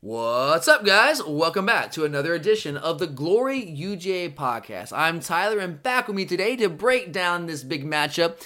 What's 0.00 0.68
up, 0.68 0.84
guys? 0.84 1.20
Welcome 1.24 1.66
back 1.66 1.90
to 1.92 2.04
another 2.04 2.32
edition 2.32 2.76
of 2.76 3.00
the 3.00 3.08
Glory 3.08 3.60
UGA 3.60 4.32
podcast. 4.32 4.92
I'm 4.94 5.18
Tyler, 5.18 5.58
and 5.58 5.82
back 5.82 6.06
with 6.06 6.14
me 6.14 6.24
today 6.24 6.54
to 6.54 6.68
break 6.68 7.10
down 7.10 7.46
this 7.46 7.64
big 7.64 7.84
matchup 7.84 8.40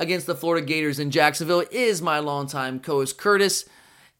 against 0.00 0.26
the 0.26 0.34
Florida 0.34 0.66
Gators 0.66 0.98
in 0.98 1.12
Jacksonville 1.12 1.62
is 1.70 2.02
my 2.02 2.18
longtime 2.18 2.80
co 2.80 2.94
host 2.94 3.18
Curtis. 3.18 3.66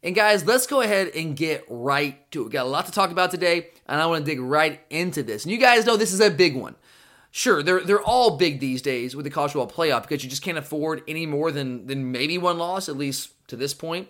And 0.04 0.14
guys, 0.14 0.46
let's 0.46 0.68
go 0.68 0.80
ahead 0.80 1.08
and 1.08 1.36
get 1.36 1.64
right 1.68 2.30
to 2.30 2.42
it. 2.42 2.44
We 2.44 2.50
got 2.50 2.66
a 2.66 2.68
lot 2.68 2.86
to 2.86 2.92
talk 2.92 3.10
about 3.10 3.32
today, 3.32 3.70
and 3.88 4.00
I 4.00 4.06
want 4.06 4.24
to 4.24 4.30
dig 4.30 4.38
right 4.38 4.80
into 4.88 5.24
this. 5.24 5.42
And 5.42 5.50
you 5.50 5.58
guys 5.58 5.86
know 5.86 5.96
this 5.96 6.12
is 6.12 6.20
a 6.20 6.30
big 6.30 6.54
one. 6.54 6.76
Sure, 7.32 7.64
they're 7.64 7.80
they're 7.80 8.00
all 8.00 8.36
big 8.36 8.60
these 8.60 8.80
days 8.80 9.16
with 9.16 9.24
the 9.24 9.30
college 9.30 9.50
football 9.50 9.68
playoff 9.68 10.02
because 10.02 10.22
you 10.22 10.30
just 10.30 10.42
can't 10.42 10.56
afford 10.56 11.02
any 11.08 11.26
more 11.26 11.50
than 11.50 11.88
than 11.88 12.12
maybe 12.12 12.38
one 12.38 12.58
loss, 12.58 12.88
at 12.88 12.96
least 12.96 13.30
to 13.48 13.56
this 13.56 13.74
point. 13.74 14.06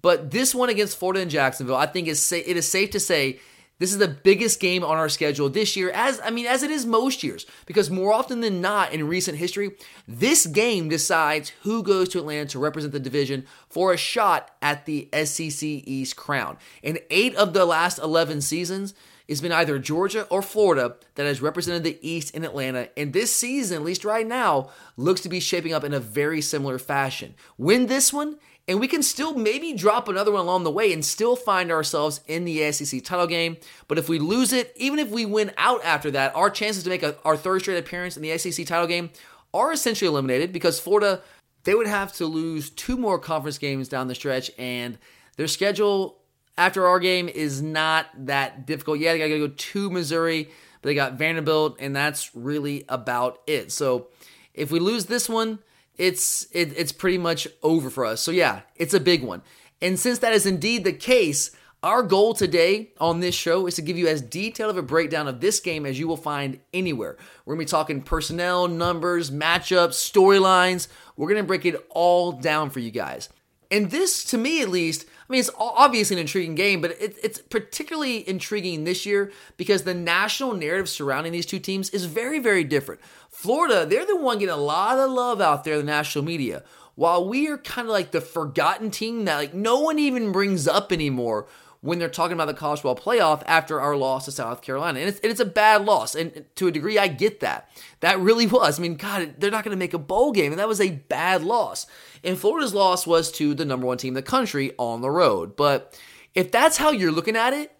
But 0.00 0.30
this 0.30 0.54
one 0.54 0.68
against 0.68 0.98
Florida 0.98 1.20
and 1.20 1.30
Jacksonville, 1.30 1.76
I 1.76 1.86
think 1.86 2.08
is 2.08 2.22
sa- 2.22 2.36
it 2.36 2.56
is 2.56 2.68
safe 2.68 2.90
to 2.90 3.00
say 3.00 3.40
this 3.78 3.92
is 3.92 3.98
the 3.98 4.08
biggest 4.08 4.58
game 4.58 4.82
on 4.82 4.96
our 4.96 5.08
schedule 5.08 5.48
this 5.48 5.76
year, 5.76 5.90
as 5.90 6.20
I 6.24 6.30
mean, 6.30 6.46
as 6.46 6.62
it 6.62 6.70
is 6.70 6.84
most 6.84 7.22
years, 7.22 7.46
because 7.64 7.90
more 7.90 8.12
often 8.12 8.40
than 8.40 8.60
not 8.60 8.92
in 8.92 9.06
recent 9.06 9.38
history, 9.38 9.76
this 10.06 10.46
game 10.46 10.88
decides 10.88 11.52
who 11.62 11.82
goes 11.82 12.08
to 12.10 12.18
Atlanta 12.18 12.46
to 12.50 12.58
represent 12.58 12.92
the 12.92 13.00
division 13.00 13.46
for 13.68 13.92
a 13.92 13.96
shot 13.96 14.50
at 14.60 14.84
the 14.84 15.08
SEC 15.24 15.62
East 15.62 16.16
crown. 16.16 16.58
In 16.82 16.98
eight 17.10 17.36
of 17.36 17.52
the 17.52 17.64
last 17.64 17.98
11 17.98 18.40
seasons, 18.40 18.94
it's 19.28 19.42
been 19.42 19.52
either 19.52 19.78
Georgia 19.78 20.26
or 20.30 20.42
Florida 20.42 20.96
that 21.14 21.26
has 21.26 21.42
represented 21.42 21.84
the 21.84 21.98
East 22.00 22.34
in 22.34 22.44
Atlanta, 22.44 22.88
and 22.96 23.12
this 23.12 23.34
season, 23.34 23.76
at 23.76 23.84
least 23.84 24.04
right 24.04 24.26
now, 24.26 24.70
looks 24.96 25.20
to 25.20 25.28
be 25.28 25.38
shaping 25.38 25.72
up 25.72 25.84
in 25.84 25.92
a 25.92 26.00
very 26.00 26.40
similar 26.40 26.78
fashion. 26.78 27.34
Win 27.58 27.86
this 27.86 28.12
one, 28.12 28.38
and 28.68 28.78
we 28.78 28.86
can 28.86 29.02
still 29.02 29.34
maybe 29.34 29.72
drop 29.72 30.08
another 30.08 30.30
one 30.30 30.42
along 30.42 30.62
the 30.62 30.70
way 30.70 30.92
and 30.92 31.02
still 31.02 31.34
find 31.34 31.72
ourselves 31.72 32.20
in 32.28 32.44
the 32.44 32.70
SEC 32.70 33.02
title 33.02 33.26
game. 33.26 33.56
But 33.88 33.96
if 33.96 34.10
we 34.10 34.18
lose 34.18 34.52
it, 34.52 34.74
even 34.76 34.98
if 34.98 35.08
we 35.08 35.24
win 35.24 35.52
out 35.56 35.82
after 35.82 36.10
that, 36.10 36.36
our 36.36 36.50
chances 36.50 36.84
to 36.84 36.90
make 36.90 37.02
a, 37.02 37.16
our 37.24 37.36
third 37.36 37.62
straight 37.62 37.78
appearance 37.78 38.16
in 38.16 38.22
the 38.22 38.36
SEC 38.36 38.66
title 38.66 38.86
game 38.86 39.08
are 39.54 39.72
essentially 39.72 40.08
eliminated 40.08 40.52
because 40.52 40.78
Florida, 40.78 41.22
they 41.64 41.74
would 41.74 41.86
have 41.86 42.12
to 42.14 42.26
lose 42.26 42.68
two 42.68 42.98
more 42.98 43.18
conference 43.18 43.56
games 43.56 43.88
down 43.88 44.06
the 44.06 44.14
stretch, 44.14 44.50
and 44.58 44.98
their 45.36 45.48
schedule 45.48 46.18
after 46.58 46.86
our 46.86 47.00
game 47.00 47.28
is 47.28 47.62
not 47.62 48.06
that 48.26 48.66
difficult. 48.66 48.98
Yeah, 48.98 49.12
they 49.12 49.18
got 49.18 49.28
to 49.28 49.48
go 49.48 49.48
to 49.48 49.90
Missouri, 49.90 50.50
but 50.82 50.88
they 50.88 50.94
got 50.94 51.14
Vanderbilt, 51.14 51.76
and 51.80 51.96
that's 51.96 52.34
really 52.34 52.84
about 52.88 53.40
it. 53.46 53.72
So 53.72 54.08
if 54.52 54.70
we 54.70 54.78
lose 54.78 55.06
this 55.06 55.28
one, 55.28 55.60
it's 55.98 56.46
it, 56.52 56.72
it's 56.76 56.92
pretty 56.92 57.18
much 57.18 57.46
over 57.62 57.90
for 57.90 58.04
us. 58.04 58.20
So 58.20 58.30
yeah, 58.30 58.60
it's 58.76 58.94
a 58.94 59.00
big 59.00 59.22
one. 59.22 59.42
And 59.82 59.98
since 59.98 60.20
that 60.20 60.32
is 60.32 60.46
indeed 60.46 60.84
the 60.84 60.92
case, 60.92 61.50
our 61.82 62.02
goal 62.02 62.34
today 62.34 62.90
on 63.00 63.20
this 63.20 63.36
show 63.36 63.66
is 63.66 63.76
to 63.76 63.82
give 63.82 63.96
you 63.96 64.08
as 64.08 64.20
detailed 64.20 64.70
of 64.70 64.76
a 64.76 64.82
breakdown 64.82 65.28
of 65.28 65.40
this 65.40 65.60
game 65.60 65.86
as 65.86 65.98
you 65.98 66.08
will 66.08 66.16
find 66.16 66.58
anywhere. 66.72 67.16
We're 67.44 67.54
gonna 67.54 67.64
be 67.64 67.70
talking 67.70 68.02
personnel, 68.02 68.66
numbers, 68.66 69.30
matchups, 69.30 69.94
storylines. 69.94 70.88
We're 71.16 71.28
gonna 71.28 71.44
break 71.44 71.66
it 71.66 71.76
all 71.90 72.32
down 72.32 72.70
for 72.70 72.80
you 72.80 72.90
guys. 72.90 73.28
And 73.70 73.90
this, 73.90 74.24
to 74.24 74.38
me 74.38 74.62
at 74.62 74.70
least, 74.70 75.04
I 75.28 75.32
mean, 75.32 75.40
it's 75.40 75.50
obviously 75.58 76.16
an 76.16 76.20
intriguing 76.20 76.54
game, 76.54 76.80
but 76.80 76.92
it, 76.92 77.16
it's 77.22 77.38
particularly 77.38 78.26
intriguing 78.26 78.84
this 78.84 79.04
year 79.04 79.30
because 79.58 79.82
the 79.82 79.92
national 79.92 80.54
narrative 80.54 80.88
surrounding 80.88 81.32
these 81.32 81.44
two 81.44 81.58
teams 81.58 81.90
is 81.90 82.06
very, 82.06 82.38
very 82.38 82.64
different. 82.64 83.00
Florida, 83.28 83.84
they're 83.84 84.06
the 84.06 84.16
one 84.16 84.38
getting 84.38 84.54
a 84.54 84.56
lot 84.56 84.98
of 84.98 85.10
love 85.10 85.40
out 85.42 85.64
there 85.64 85.74
in 85.74 85.80
the 85.80 85.92
national 85.92 86.24
media, 86.24 86.64
while 86.94 87.28
we 87.28 87.46
are 87.48 87.58
kind 87.58 87.86
of 87.86 87.92
like 87.92 88.10
the 88.10 88.22
forgotten 88.22 88.90
team 88.90 89.26
that 89.26 89.36
like 89.36 89.54
no 89.54 89.78
one 89.78 89.98
even 89.98 90.32
brings 90.32 90.66
up 90.66 90.90
anymore 90.90 91.46
when 91.80 91.98
they're 91.98 92.08
talking 92.08 92.32
about 92.32 92.46
the 92.46 92.54
college 92.54 92.80
football 92.80 92.96
playoff 92.96 93.42
after 93.46 93.80
our 93.80 93.96
loss 93.96 94.24
to 94.24 94.32
South 94.32 94.62
Carolina. 94.62 94.98
And 94.98 95.08
it's, 95.08 95.20
and 95.20 95.30
it's 95.30 95.40
a 95.40 95.44
bad 95.44 95.84
loss. 95.84 96.14
And 96.14 96.44
to 96.56 96.66
a 96.66 96.72
degree, 96.72 96.98
I 96.98 97.06
get 97.06 97.40
that. 97.40 97.70
That 98.00 98.18
really 98.18 98.46
was. 98.46 98.78
I 98.78 98.82
mean, 98.82 98.96
God, 98.96 99.34
they're 99.38 99.50
not 99.50 99.64
going 99.64 99.76
to 99.76 99.78
make 99.78 99.94
a 99.94 99.98
bowl 99.98 100.32
game. 100.32 100.52
And 100.52 100.58
that 100.58 100.66
was 100.68 100.80
a 100.80 100.90
bad 100.90 101.42
loss. 101.44 101.86
And 102.24 102.36
Florida's 102.36 102.74
loss 102.74 103.06
was 103.06 103.30
to 103.32 103.54
the 103.54 103.64
number 103.64 103.86
one 103.86 103.98
team 103.98 104.10
in 104.10 104.14
the 104.14 104.22
country 104.22 104.72
on 104.76 105.02
the 105.02 105.10
road. 105.10 105.54
But 105.54 105.96
if 106.34 106.50
that's 106.50 106.78
how 106.78 106.90
you're 106.90 107.12
looking 107.12 107.36
at 107.36 107.52
it, 107.52 107.72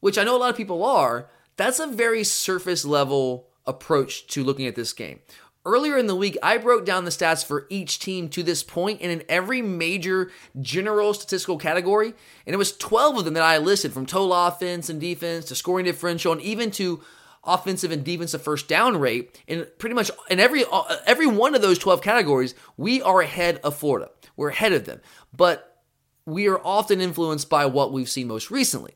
which 0.00 0.18
I 0.18 0.24
know 0.24 0.36
a 0.36 0.38
lot 0.38 0.50
of 0.50 0.56
people 0.56 0.84
are, 0.84 1.30
that's 1.56 1.78
a 1.78 1.86
very 1.86 2.24
surface 2.24 2.84
level 2.84 3.48
approach 3.64 4.26
to 4.28 4.44
looking 4.44 4.66
at 4.66 4.74
this 4.74 4.92
game. 4.92 5.20
Earlier 5.66 5.98
in 5.98 6.06
the 6.06 6.14
week, 6.14 6.38
I 6.44 6.58
broke 6.58 6.86
down 6.86 7.04
the 7.04 7.10
stats 7.10 7.44
for 7.44 7.66
each 7.68 7.98
team 7.98 8.28
to 8.28 8.44
this 8.44 8.62
point 8.62 9.00
and 9.02 9.10
in 9.10 9.24
every 9.28 9.60
major 9.62 10.30
general 10.60 11.12
statistical 11.12 11.58
category. 11.58 12.14
And 12.46 12.54
it 12.54 12.56
was 12.56 12.76
12 12.76 13.18
of 13.18 13.24
them 13.24 13.34
that 13.34 13.42
I 13.42 13.58
listed 13.58 13.92
from 13.92 14.06
total 14.06 14.32
offense 14.32 14.88
and 14.88 15.00
defense 15.00 15.46
to 15.46 15.56
scoring 15.56 15.84
differential 15.84 16.30
and 16.30 16.40
even 16.40 16.70
to 16.72 17.02
offensive 17.42 17.90
and 17.90 18.04
defensive 18.04 18.42
first 18.42 18.68
down 18.68 18.96
rate. 18.98 19.42
And 19.48 19.66
pretty 19.78 19.96
much 19.96 20.08
in 20.30 20.38
every 20.38 20.64
uh, 20.70 20.98
every 21.04 21.26
one 21.26 21.56
of 21.56 21.62
those 21.62 21.80
12 21.80 22.00
categories, 22.00 22.54
we 22.76 23.02
are 23.02 23.20
ahead 23.20 23.58
of 23.64 23.76
Florida. 23.76 24.10
We're 24.36 24.50
ahead 24.50 24.72
of 24.72 24.84
them. 24.84 25.00
But 25.36 25.82
we 26.24 26.46
are 26.46 26.60
often 26.64 27.00
influenced 27.00 27.50
by 27.50 27.66
what 27.66 27.92
we've 27.92 28.08
seen 28.08 28.28
most 28.28 28.52
recently. 28.52 28.94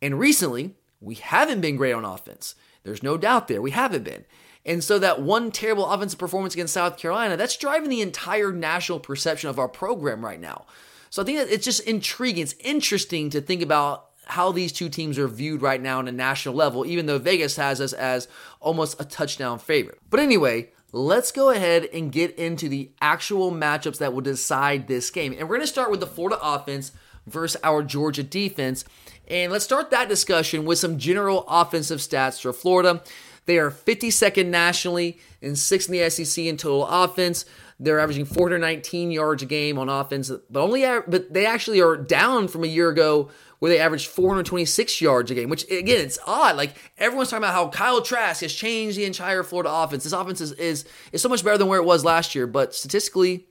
And 0.00 0.20
recently, 0.20 0.76
we 1.00 1.16
haven't 1.16 1.62
been 1.62 1.74
great 1.74 1.94
on 1.94 2.04
offense. 2.04 2.54
There's 2.84 3.02
no 3.02 3.16
doubt 3.18 3.48
there. 3.48 3.60
We 3.60 3.72
haven't 3.72 4.04
been. 4.04 4.24
And 4.66 4.82
so 4.82 4.98
that 4.98 5.22
one 5.22 5.52
terrible 5.52 5.86
offensive 5.86 6.18
performance 6.18 6.52
against 6.52 6.74
South 6.74 6.98
Carolina, 6.98 7.36
that's 7.36 7.56
driving 7.56 7.88
the 7.88 8.02
entire 8.02 8.52
national 8.52 8.98
perception 9.00 9.48
of 9.48 9.58
our 9.58 9.68
program 9.68 10.24
right 10.24 10.40
now. 10.40 10.66
So 11.08 11.22
I 11.22 11.24
think 11.24 11.38
that 11.38 11.48
it's 11.48 11.64
just 11.64 11.80
intriguing. 11.80 12.42
It's 12.42 12.56
interesting 12.60 13.30
to 13.30 13.40
think 13.40 13.62
about 13.62 14.10
how 14.26 14.50
these 14.50 14.72
two 14.72 14.88
teams 14.88 15.18
are 15.20 15.28
viewed 15.28 15.62
right 15.62 15.80
now 15.80 15.98
on 15.98 16.08
a 16.08 16.12
national 16.12 16.56
level, 16.56 16.84
even 16.84 17.06
though 17.06 17.18
Vegas 17.18 17.56
has 17.56 17.80
us 17.80 17.92
as 17.92 18.26
almost 18.60 19.00
a 19.00 19.04
touchdown 19.04 19.60
favorite. 19.60 20.00
But 20.10 20.18
anyway, 20.18 20.70
let's 20.90 21.30
go 21.30 21.50
ahead 21.50 21.88
and 21.92 22.10
get 22.10 22.36
into 22.36 22.68
the 22.68 22.90
actual 23.00 23.52
matchups 23.52 23.98
that 23.98 24.12
will 24.12 24.20
decide 24.20 24.88
this 24.88 25.10
game. 25.10 25.32
And 25.32 25.42
we're 25.42 25.56
going 25.56 25.60
to 25.60 25.66
start 25.68 25.92
with 25.92 26.00
the 26.00 26.08
Florida 26.08 26.40
offense 26.42 26.90
versus 27.24 27.60
our 27.62 27.84
Georgia 27.84 28.24
defense. 28.24 28.84
And 29.28 29.52
let's 29.52 29.64
start 29.64 29.90
that 29.90 30.08
discussion 30.08 30.64
with 30.64 30.78
some 30.78 30.98
general 30.98 31.44
offensive 31.48 32.00
stats 32.00 32.40
for 32.40 32.52
Florida. 32.52 33.02
They 33.46 33.58
are 33.58 33.70
52nd 33.70 34.46
nationally 34.46 35.18
and 35.40 35.58
sixth 35.58 35.88
in 35.88 35.98
the 35.98 36.10
SEC 36.10 36.44
in 36.44 36.56
total 36.56 36.86
offense. 36.86 37.44
They're 37.78 38.00
averaging 38.00 38.24
419 38.24 39.10
yards 39.10 39.42
a 39.42 39.46
game 39.46 39.78
on 39.78 39.88
offense, 39.88 40.30
but 40.50 40.60
only 40.60 40.82
but 41.06 41.32
they 41.32 41.46
actually 41.46 41.80
are 41.80 41.96
down 41.96 42.48
from 42.48 42.64
a 42.64 42.68
year 42.68 42.88
ago 42.88 43.30
where 43.58 43.70
they 43.70 43.78
averaged 43.78 44.08
426 44.08 45.00
yards 45.00 45.30
a 45.30 45.34
game. 45.34 45.50
Which 45.50 45.64
again, 45.64 46.04
it's 46.04 46.18
odd. 46.26 46.56
Like 46.56 46.74
everyone's 46.96 47.30
talking 47.30 47.44
about 47.44 47.54
how 47.54 47.68
Kyle 47.68 48.00
Trask 48.00 48.40
has 48.40 48.52
changed 48.52 48.96
the 48.96 49.04
entire 49.04 49.42
Florida 49.42 49.70
offense. 49.70 50.04
This 50.04 50.12
offense 50.14 50.40
is 50.40 50.52
is, 50.52 50.84
is 51.12 51.20
so 51.20 51.28
much 51.28 51.44
better 51.44 51.58
than 51.58 51.68
where 51.68 51.80
it 51.80 51.84
was 51.84 52.04
last 52.04 52.34
year, 52.34 52.46
but 52.46 52.74
statistically, 52.74 53.46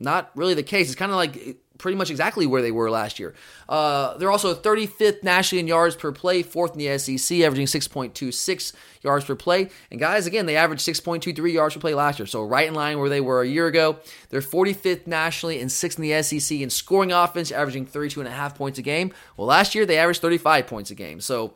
not 0.00 0.30
really 0.34 0.54
the 0.54 0.62
case. 0.64 0.88
It's 0.88 0.96
kind 0.96 1.12
of 1.12 1.16
like 1.16 1.61
pretty 1.78 1.96
much 1.96 2.10
exactly 2.10 2.46
where 2.46 2.62
they 2.62 2.70
were 2.70 2.90
last 2.90 3.18
year. 3.18 3.34
Uh, 3.68 4.16
they're 4.16 4.30
also 4.30 4.54
35th 4.54 5.22
nationally 5.22 5.60
in 5.60 5.66
yards 5.66 5.96
per 5.96 6.12
play, 6.12 6.42
fourth 6.42 6.72
in 6.72 6.78
the 6.78 6.98
SEC, 6.98 7.40
averaging 7.40 7.66
6.26 7.66 8.72
yards 9.02 9.24
per 9.24 9.34
play. 9.34 9.68
And 9.90 9.98
guys, 9.98 10.26
again, 10.26 10.46
they 10.46 10.56
averaged 10.56 10.86
6.23 10.86 11.52
yards 11.52 11.74
per 11.74 11.80
play 11.80 11.94
last 11.94 12.18
year, 12.18 12.26
so 12.26 12.44
right 12.44 12.68
in 12.68 12.74
line 12.74 12.98
where 12.98 13.08
they 13.08 13.20
were 13.20 13.42
a 13.42 13.48
year 13.48 13.66
ago. 13.66 13.98
They're 14.30 14.40
45th 14.40 15.06
nationally 15.06 15.60
and 15.60 15.70
sixth 15.70 15.98
in 15.98 16.08
the 16.08 16.22
SEC 16.22 16.60
in 16.60 16.70
scoring 16.70 17.12
offense, 17.12 17.50
averaging 17.50 17.86
32 17.86 18.20
and 18.20 18.28
a 18.28 18.32
half 18.32 18.56
points 18.56 18.78
a 18.78 18.82
game. 18.82 19.12
Well, 19.36 19.46
last 19.46 19.74
year 19.74 19.86
they 19.86 19.98
averaged 19.98 20.20
35 20.20 20.66
points 20.66 20.90
a 20.90 20.94
game, 20.94 21.20
so 21.20 21.54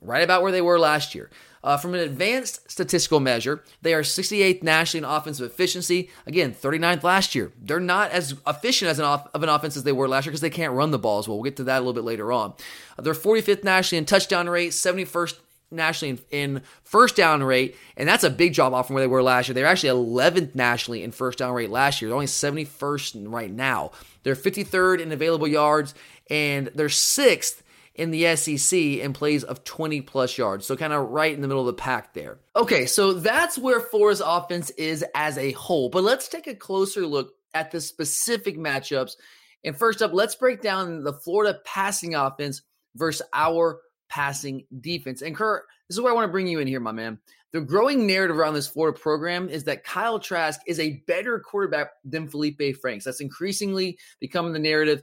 right 0.00 0.22
about 0.22 0.42
where 0.42 0.52
they 0.52 0.62
were 0.62 0.78
last 0.78 1.14
year. 1.14 1.30
Uh, 1.62 1.76
from 1.76 1.94
an 1.94 2.00
advanced 2.00 2.70
statistical 2.70 3.20
measure, 3.20 3.62
they 3.82 3.94
are 3.94 4.02
68th 4.02 4.62
nationally 4.62 5.04
in 5.04 5.10
offensive 5.10 5.50
efficiency. 5.50 6.10
Again, 6.26 6.54
39th 6.54 7.02
last 7.02 7.34
year. 7.34 7.52
They're 7.60 7.80
not 7.80 8.10
as 8.10 8.34
efficient 8.46 8.90
as 8.90 8.98
an 8.98 9.04
off- 9.04 9.28
of 9.34 9.42
an 9.42 9.48
offense 9.48 9.76
as 9.76 9.84
they 9.84 9.92
were 9.92 10.08
last 10.08 10.26
year 10.26 10.30
because 10.30 10.40
they 10.40 10.50
can't 10.50 10.72
run 10.72 10.90
the 10.90 10.98
ball 10.98 11.18
as 11.18 11.28
well. 11.28 11.36
We'll 11.38 11.44
get 11.44 11.56
to 11.56 11.64
that 11.64 11.78
a 11.78 11.80
little 11.80 11.92
bit 11.92 12.04
later 12.04 12.32
on. 12.32 12.54
Uh, 12.98 13.02
they're 13.02 13.14
45th 13.14 13.64
nationally 13.64 13.98
in 13.98 14.04
touchdown 14.04 14.48
rate, 14.48 14.70
71st 14.72 15.38
nationally 15.70 16.18
in, 16.30 16.54
in, 16.56 16.62
first 16.82 17.16
down 17.16 17.42
rate, 17.42 17.76
and 17.96 18.08
that's 18.08 18.24
a 18.24 18.30
big 18.30 18.54
drop 18.54 18.72
off 18.72 18.86
from 18.86 18.94
where 18.94 19.02
they 19.02 19.08
were 19.08 19.22
last 19.22 19.48
year. 19.48 19.54
They're 19.54 19.66
actually 19.66 19.90
11th 19.90 20.54
nationally 20.54 21.02
in 21.02 21.12
first 21.12 21.38
down 21.38 21.52
rate 21.52 21.70
last 21.70 22.00
year. 22.00 22.08
They're 22.08 22.16
only 22.16 22.26
71st 22.26 23.30
right 23.30 23.50
now. 23.50 23.92
They're 24.22 24.34
53rd 24.34 25.00
in 25.00 25.12
available 25.12 25.46
yards, 25.46 25.94
and 26.30 26.68
they're 26.74 26.88
sixth 26.88 27.62
in 27.98 28.12
the 28.12 28.36
SEC 28.36 28.78
in 28.78 29.12
plays 29.12 29.44
of 29.44 29.64
20 29.64 30.00
plus 30.02 30.38
yards. 30.38 30.64
So 30.64 30.76
kind 30.76 30.92
of 30.92 31.10
right 31.10 31.34
in 31.34 31.42
the 31.42 31.48
middle 31.48 31.68
of 31.68 31.76
the 31.76 31.82
pack 31.82 32.14
there. 32.14 32.38
Okay, 32.56 32.86
so 32.86 33.12
that's 33.12 33.58
where 33.58 33.80
Florida's 33.80 34.22
offense 34.24 34.70
is 34.70 35.04
as 35.14 35.36
a 35.36 35.52
whole. 35.52 35.90
But 35.90 36.04
let's 36.04 36.28
take 36.28 36.46
a 36.46 36.54
closer 36.54 37.04
look 37.04 37.34
at 37.54 37.72
the 37.72 37.80
specific 37.80 38.56
matchups. 38.56 39.16
And 39.64 39.76
first 39.76 40.00
up, 40.00 40.12
let's 40.14 40.36
break 40.36 40.62
down 40.62 41.02
the 41.02 41.12
Florida 41.12 41.58
passing 41.64 42.14
offense 42.14 42.62
versus 42.94 43.26
our 43.32 43.80
passing 44.08 44.64
defense. 44.80 45.20
And 45.20 45.34
Kurt, 45.34 45.64
this 45.88 45.96
is 45.96 46.00
where 46.00 46.12
I 46.12 46.14
want 46.14 46.28
to 46.28 46.32
bring 46.32 46.46
you 46.46 46.60
in 46.60 46.68
here, 46.68 46.80
my 46.80 46.92
man. 46.92 47.18
The 47.52 47.60
growing 47.62 48.06
narrative 48.06 48.36
around 48.36 48.54
this 48.54 48.68
Florida 48.68 48.98
program 48.98 49.48
is 49.48 49.64
that 49.64 49.82
Kyle 49.82 50.18
Trask 50.18 50.60
is 50.66 50.78
a 50.78 51.02
better 51.06 51.40
quarterback 51.40 51.92
than 52.04 52.28
Felipe 52.28 52.76
Franks. 52.80 53.06
That's 53.06 53.22
increasingly 53.22 53.98
becoming 54.20 54.52
the 54.52 54.58
narrative 54.58 55.02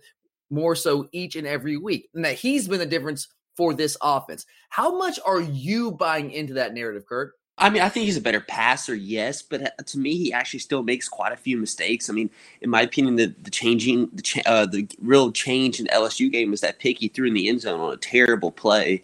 more 0.56 0.76
so 0.76 1.08
each 1.12 1.36
and 1.36 1.46
every 1.46 1.78
week. 1.78 2.10
And 2.16 2.26
that 2.26 2.36
he's 2.36 2.68
been 2.68 2.80
the 2.80 2.86
difference 2.86 3.28
for 3.56 3.74
this 3.74 3.98
offense. 4.02 4.46
How 4.70 4.98
much 4.98 5.20
are 5.26 5.42
you 5.42 5.92
buying 5.92 6.32
into 6.32 6.56
that 6.56 6.74
narrative, 6.74 7.06
Kurt? 7.08 7.34
I 7.58 7.70
mean, 7.70 7.82
I 7.82 7.90
think 7.90 8.06
he's 8.06 8.18
a 8.18 8.22
better 8.22 8.42
passer, 8.42 8.94
yes, 8.94 9.42
but 9.42 9.62
uh, 9.62 9.84
to 9.86 9.98
me, 9.98 10.18
he 10.18 10.34
actually 10.34 10.60
still 10.60 10.84
makes 10.84 11.08
quite 11.08 11.32
a 11.32 11.38
few 11.38 11.58
mistakes. 11.58 12.10
I 12.10 12.14
mean, 12.14 12.30
in 12.60 12.70
my 12.70 12.82
opinion, 12.82 13.16
the, 13.16 13.34
the 13.42 13.50
changing, 13.50 14.10
the, 14.12 14.22
cha- 14.22 14.42
uh, 14.46 14.66
the 14.66 14.90
real 15.02 15.32
change 15.32 15.80
in 15.80 15.88
LSU 15.88 16.30
game 16.30 16.52
was 16.52 16.60
that 16.62 16.80
pick 16.80 17.00
he 17.00 17.08
threw 17.08 17.28
in 17.28 17.34
the 17.34 17.48
end 17.48 17.62
zone 17.62 17.80
on 17.80 17.94
a 17.94 17.98
terrible 17.98 18.52
play. 18.52 19.04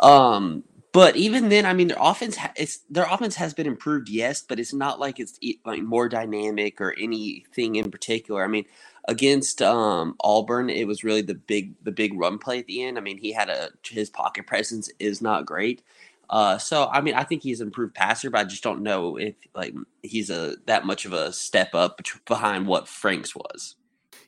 Um, 0.00 0.62
but 0.92 1.16
even 1.16 1.48
then, 1.48 1.66
I 1.66 1.74
mean, 1.74 1.88
their 1.88 1.98
offense 2.00 2.36
ha- 2.36 2.52
it's 2.56 2.78
their 2.88 3.04
offense 3.04 3.34
has 3.34 3.52
been 3.52 3.66
improved, 3.66 4.08
yes, 4.08 4.42
but 4.42 4.60
it's 4.60 4.72
not 4.72 5.00
like 5.00 5.18
it's 5.18 5.38
like 5.64 5.82
more 5.82 6.08
dynamic 6.08 6.80
or 6.80 6.94
anything 6.98 7.74
in 7.74 7.90
particular. 7.90 8.44
I 8.44 8.46
mean, 8.46 8.64
against 9.08 9.62
um, 9.62 10.14
Auburn, 10.20 10.68
it 10.70 10.86
was 10.86 11.02
really 11.02 11.22
the 11.22 11.34
big 11.34 11.74
the 11.82 11.90
big 11.90 12.12
run 12.14 12.38
play 12.38 12.60
at 12.60 12.66
the 12.66 12.84
end. 12.84 12.96
I 12.96 13.00
mean, 13.00 13.18
he 13.18 13.32
had 13.32 13.48
a 13.48 13.70
his 13.82 14.10
pocket 14.10 14.46
presence 14.46 14.90
is 15.00 15.20
not 15.20 15.46
great. 15.46 15.82
Uh, 16.30 16.58
so 16.58 16.88
I 16.92 17.00
mean, 17.00 17.14
I 17.14 17.24
think 17.24 17.42
he's 17.42 17.60
an 17.60 17.68
improved 17.68 17.94
passer, 17.94 18.30
but 18.30 18.38
I 18.38 18.44
just 18.44 18.62
don't 18.62 18.82
know 18.82 19.16
if 19.16 19.34
like 19.54 19.74
he's 20.02 20.30
a 20.30 20.56
that 20.66 20.86
much 20.86 21.06
of 21.06 21.14
a 21.14 21.32
step 21.32 21.74
up 21.74 22.00
behind 22.26 22.66
what 22.66 22.86
Franks 22.86 23.34
was. 23.34 23.74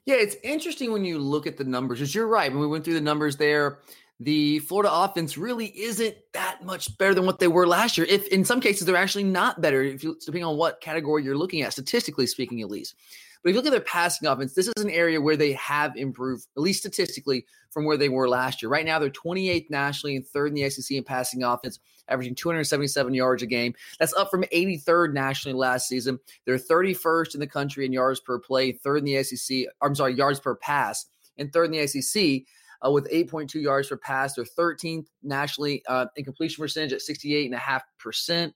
Yeah, 0.06 0.17
it's 0.17 0.37
interesting 0.43 0.93
when 0.93 1.05
you 1.05 1.19
look 1.19 1.47
at 1.47 1.59
the 1.59 1.65
numbers. 1.65 1.99
Because 1.99 2.15
you're 2.15 2.27
right. 2.27 2.50
When 2.50 2.61
we 2.61 2.67
went 2.67 2.85
through 2.85 2.94
the 2.94 3.03
numbers 3.03 3.37
there, 3.37 3.81
the 4.19 4.61
Florida 4.61 4.91
offense 4.91 5.37
really 5.37 5.67
isn't 5.79 6.15
that 6.32 6.65
much 6.65 6.97
better 6.97 7.15
than 7.15 7.27
what 7.27 7.38
they 7.38 7.49
were 7.49 7.67
last 7.67 7.99
year. 7.99 8.06
If 8.09 8.27
in 8.29 8.47
some 8.47 8.62
cases 8.62 8.87
they're 8.87 8.97
actually 8.97 9.25
not 9.25 9.61
better, 9.61 9.82
if 9.82 10.03
you 10.03 10.17
depending 10.19 10.44
on 10.44 10.56
what 10.56 10.81
category 10.81 11.23
you're 11.23 11.37
looking 11.37 11.61
at, 11.61 11.73
statistically 11.73 12.27
speaking, 12.27 12.62
at 12.62 12.71
least. 12.71 12.94
But 13.43 13.51
if 13.51 13.55
you 13.55 13.59
look 13.59 13.67
at 13.67 13.73
their 13.73 13.81
passing 13.81 14.29
offense, 14.29 14.55
this 14.55 14.69
is 14.69 14.85
an 14.85 14.91
area 14.91 15.21
where 15.21 15.37
they 15.37 15.53
have 15.53 15.97
improved, 15.97 16.47
at 16.57 16.63
least 16.63 16.81
statistically, 16.81 17.47
from 17.71 17.85
where 17.85 17.97
they 17.97 18.09
were 18.09 18.29
last 18.29 18.61
year. 18.61 18.69
Right 18.69 18.85
now, 18.85 18.99
they're 18.99 19.11
28th 19.11 19.71
nationally 19.71 20.17
and 20.17 20.27
third 20.27 20.49
in 20.49 20.55
the 20.55 20.69
SEC 20.69 20.97
in 20.97 21.05
passing 21.05 21.43
offense, 21.43 21.79
averaging 22.09 22.35
277 22.35 23.15
yards 23.15 23.43
a 23.43 23.47
game. 23.47 23.75
That's 23.99 24.13
up 24.15 24.31
from 24.31 24.43
83rd 24.45 25.15
nationally 25.15 25.57
last 25.57 25.89
season. 25.89 26.19
They're 26.45 26.59
31st 26.59 27.35
in 27.35 27.41
the 27.41 27.47
country 27.47 27.87
in 27.87 27.93
yards 27.93 28.21
per 28.21 28.39
play, 28.39 28.73
third 28.73 28.99
in 28.99 29.05
the 29.05 29.23
SEC. 29.23 29.65
I'm 29.81 29.95
sorry, 29.95 30.15
yards 30.15 30.41
per 30.41 30.57
pass, 30.57 31.07
and 31.39 31.53
third 31.53 31.73
in 31.75 31.81
the 31.81 31.87
SEC. 31.87 32.43
Uh, 32.83 32.91
with 32.91 33.11
8.2 33.11 33.61
yards 33.61 33.89
per 33.89 33.99
pass. 33.99 34.33
They're 34.33 34.45
13th 34.47 35.05
nationally 35.23 35.83
uh, 35.87 36.07
in 36.17 36.25
completion 36.25 36.63
percentage 36.63 36.95
at 36.95 37.01
68.5%. 37.01 38.55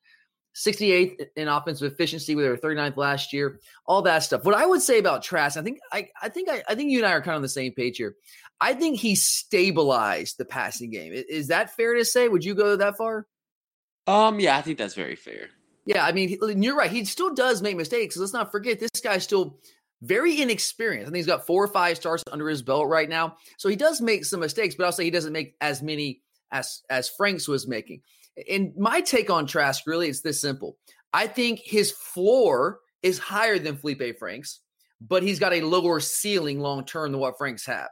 68th 0.54 1.26
in 1.36 1.48
offensive 1.48 1.92
efficiency, 1.92 2.34
where 2.34 2.44
they 2.44 2.50
were 2.50 2.56
39th 2.74 2.96
last 2.96 3.32
year, 3.32 3.60
all 3.86 4.02
that 4.02 4.20
stuff. 4.20 4.44
What 4.44 4.54
I 4.54 4.66
would 4.66 4.82
say 4.82 4.98
about 4.98 5.22
Trask, 5.22 5.56
I 5.56 5.62
think 5.62 5.78
I, 5.92 6.08
I 6.20 6.28
think 6.28 6.48
I, 6.48 6.62
I 6.68 6.74
think 6.74 6.90
you 6.90 6.98
and 6.98 7.06
I 7.06 7.12
are 7.12 7.20
kind 7.20 7.34
of 7.34 7.36
on 7.36 7.42
the 7.42 7.48
same 7.48 7.72
page 7.72 7.96
here. 7.96 8.14
I 8.60 8.74
think 8.74 8.98
he 8.98 9.14
stabilized 9.14 10.38
the 10.38 10.44
passing 10.44 10.90
game. 10.90 11.12
Is 11.12 11.48
that 11.48 11.74
fair 11.76 11.94
to 11.94 12.04
say? 12.04 12.28
Would 12.28 12.44
you 12.44 12.54
go 12.54 12.76
that 12.76 12.96
far? 12.96 13.26
Um, 14.06 14.38
yeah, 14.38 14.56
I 14.56 14.62
think 14.62 14.78
that's 14.78 14.94
very 14.94 15.16
fair. 15.16 15.48
Yeah, 15.86 16.04
I 16.04 16.12
mean, 16.12 16.38
you're 16.62 16.76
right. 16.76 16.90
He 16.90 17.04
still 17.04 17.34
does 17.34 17.60
make 17.60 17.76
mistakes. 17.76 18.16
Let's 18.16 18.32
not 18.32 18.52
forget 18.52 18.80
this 18.80 18.90
guy's 19.02 19.24
still 19.24 19.58
very 20.02 20.40
inexperienced. 20.40 21.08
I 21.08 21.10
think 21.10 21.16
he's 21.16 21.26
got 21.26 21.46
four 21.46 21.64
or 21.64 21.68
five 21.68 21.96
starts 21.96 22.22
under 22.30 22.48
his 22.48 22.62
belt 22.62 22.88
right 22.88 23.08
now, 23.08 23.36
so 23.58 23.68
he 23.68 23.76
does 23.76 24.00
make 24.00 24.24
some 24.24 24.40
mistakes. 24.40 24.76
But 24.76 24.84
I'll 24.84 24.92
say 24.92 25.04
he 25.04 25.10
doesn't 25.10 25.32
make 25.32 25.56
as 25.60 25.82
many 25.82 26.22
as 26.50 26.82
as 26.88 27.08
Franks 27.08 27.48
was 27.48 27.66
making. 27.66 28.02
And 28.50 28.72
my 28.76 29.00
take 29.00 29.30
on 29.30 29.46
Trask 29.46 29.86
really 29.86 30.08
is 30.08 30.22
this 30.22 30.40
simple. 30.40 30.76
I 31.12 31.26
think 31.26 31.60
his 31.60 31.92
floor 31.92 32.80
is 33.02 33.18
higher 33.18 33.58
than 33.58 33.76
Felipe 33.76 34.18
Franks, 34.18 34.60
but 35.00 35.22
he's 35.22 35.38
got 35.38 35.52
a 35.52 35.62
lower 35.62 36.00
ceiling 36.00 36.60
long 36.60 36.84
term 36.84 37.12
than 37.12 37.20
what 37.20 37.38
Franks 37.38 37.66
have. 37.66 37.88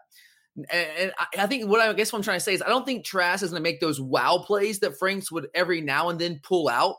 And, 0.71 1.13
I 1.39 1.47
think 1.47 1.69
what 1.69 1.81
I 1.81 1.93
guess 1.93 2.13
what 2.13 2.19
I'm 2.19 2.25
trying 2.25 2.39
to 2.39 2.45
say 2.45 2.55
is 2.55 2.63
I 2.63 2.69
don't 2.69 2.85
think 2.85 3.05
Trask 3.05 3.43
is 3.43 3.51
going 3.51 3.61
to 3.61 3.69
make 3.69 3.81
those 3.81 4.01
wow 4.01 4.43
plays 4.45 4.81
that 4.81 4.99
Franks 4.99 5.31
would 5.33 5.49
every 5.55 5.81
now 5.81 6.09
and 6.09 6.19
then 6.19 6.41
pull 6.43 6.69
out, 6.69 6.97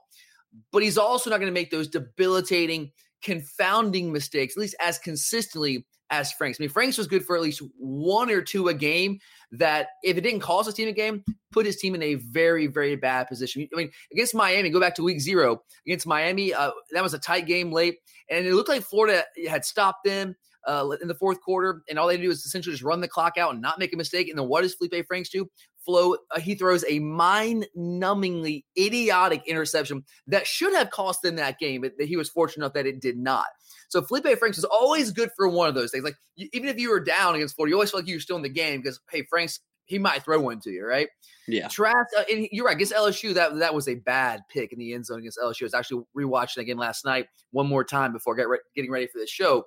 but 0.72 0.81
he's 0.81 0.98
also 0.98 1.30
not 1.30 1.38
going 1.38 1.51
to 1.51 1.60
make 1.60 1.69
those 1.69 1.88
debilitating, 1.88 2.92
confounding 3.22 4.12
mistakes, 4.12 4.56
at 4.57 4.62
least 4.62 4.75
as 4.80 4.98
consistently 4.98 5.86
as 6.10 6.31
Franks. 6.31 6.60
I 6.60 6.63
mean, 6.63 6.69
Franks 6.69 6.98
was 6.98 7.07
good 7.07 7.25
for 7.25 7.36
at 7.36 7.42
least 7.42 7.62
one 7.78 8.30
or 8.30 8.42
two 8.42 8.69
a 8.69 8.74
game 8.74 9.19
that 9.53 9.88
if 10.03 10.17
it 10.17 10.21
didn't 10.21 10.41
cost 10.41 10.65
his 10.65 10.75
team 10.75 10.88
a 10.88 10.91
game, 10.91 11.23
put 11.51 11.65
his 11.65 11.77
team 11.77 11.95
in 11.95 12.03
a 12.03 12.15
very, 12.15 12.67
very 12.67 12.95
bad 12.95 13.27
position. 13.27 13.67
I 13.73 13.77
mean, 13.77 13.91
against 14.11 14.35
Miami, 14.35 14.69
go 14.69 14.79
back 14.79 14.95
to 14.95 15.03
week 15.03 15.21
zero 15.21 15.61
against 15.88 16.07
Miami, 16.07 16.53
uh, 16.53 16.71
that 16.91 17.03
was 17.03 17.13
a 17.13 17.19
tight 17.19 17.45
game 17.45 17.71
late, 17.71 17.97
and 18.29 18.45
it 18.45 18.53
looked 18.53 18.69
like 18.69 18.83
Florida 18.83 19.23
had 19.47 19.63
stopped 19.63 20.03
them. 20.05 20.35
Uh, 20.65 20.95
in 21.01 21.09
the 21.09 21.15
fourth 21.15 21.41
quarter, 21.41 21.81
and 21.89 22.00
all 22.00 22.07
they 22.07 22.15
do 22.15 22.31
is 22.31 22.45
essentially 22.45 22.71
just 22.73 22.85
run 22.85 23.01
the 23.01 23.07
clock 23.09 23.38
out 23.38 23.51
and 23.51 23.61
not 23.61 23.79
make 23.79 23.91
a 23.91 23.97
mistake. 23.97 24.29
And 24.29 24.39
then 24.39 24.47
what 24.47 24.61
does 24.61 24.73
Felipe 24.73 25.05
Franks 25.07 25.27
do? 25.27 25.45
Flow, 25.83 26.15
uh, 26.31 26.39
he 26.39 26.56
throws 26.56 26.85
a 26.87 26.99
mind-numbingly 26.99 28.63
idiotic 28.80 29.42
interception 29.45 30.06
that 30.28 30.47
should 30.47 30.73
have 30.73 30.89
cost 30.89 31.21
them 31.21 31.35
that 31.35 31.59
game, 31.59 31.81
but 31.81 31.92
he 31.99 32.16
was 32.16 32.30
fortunate 32.30 32.63
enough 32.63 32.75
that 32.75 32.85
it 32.85 33.01
did 33.01 33.18
not. 33.18 33.47
So 33.94 34.02
Felipe 34.02 34.40
Franks 34.40 34.57
is 34.57 34.64
always 34.64 35.12
good 35.12 35.30
for 35.38 35.47
one 35.47 35.69
of 35.69 35.76
those 35.76 35.92
things. 35.92 36.04
Like 36.04 36.16
even 36.35 36.68
if 36.68 36.80
you 36.80 36.90
were 36.90 37.00
down 37.00 37.35
against 37.35 37.56
Florida, 37.56 37.69
you 37.69 37.76
always 37.76 37.92
feel 37.92 38.00
like 38.00 38.09
you're 38.09 38.19
still 38.19 38.38
in 38.38 38.42
the 38.42 38.50
game 38.50 38.81
because 38.81 39.00
hey, 39.12 39.23
Franks 39.30 39.59
he 39.85 40.00
might 40.00 40.23
throw 40.23 40.40
one 40.40 40.59
to 40.62 40.71
you, 40.71 40.83
right? 40.83 41.09
Yeah. 41.47 41.68
Trask, 41.68 42.07
uh, 42.18 42.23
and 42.31 42.47
you're 42.52 42.66
right. 42.66 42.76
Against 42.76 42.94
LSU, 42.94 43.35
that 43.35 43.56
that 43.59 43.76
was 43.76 43.88
a 43.88 43.95
bad 43.95 44.42
pick 44.50 44.73
in 44.73 44.80
the 44.80 44.94
end 44.94 45.06
zone 45.06 45.19
against 45.19 45.38
LSU. 45.38 45.62
I 45.62 45.66
was 45.66 45.73
actually 45.76 46.04
rewatching 46.18 46.57
again 46.57 46.78
last 46.78 47.06
night 47.06 47.28
one 47.52 47.68
more 47.68 47.83
time 47.83 48.14
before 48.14 48.33
get 48.33 48.50
re- 48.50 48.59
getting 48.76 48.90
ready 48.90 49.06
for 49.06 49.19
this 49.19 49.30
show, 49.30 49.66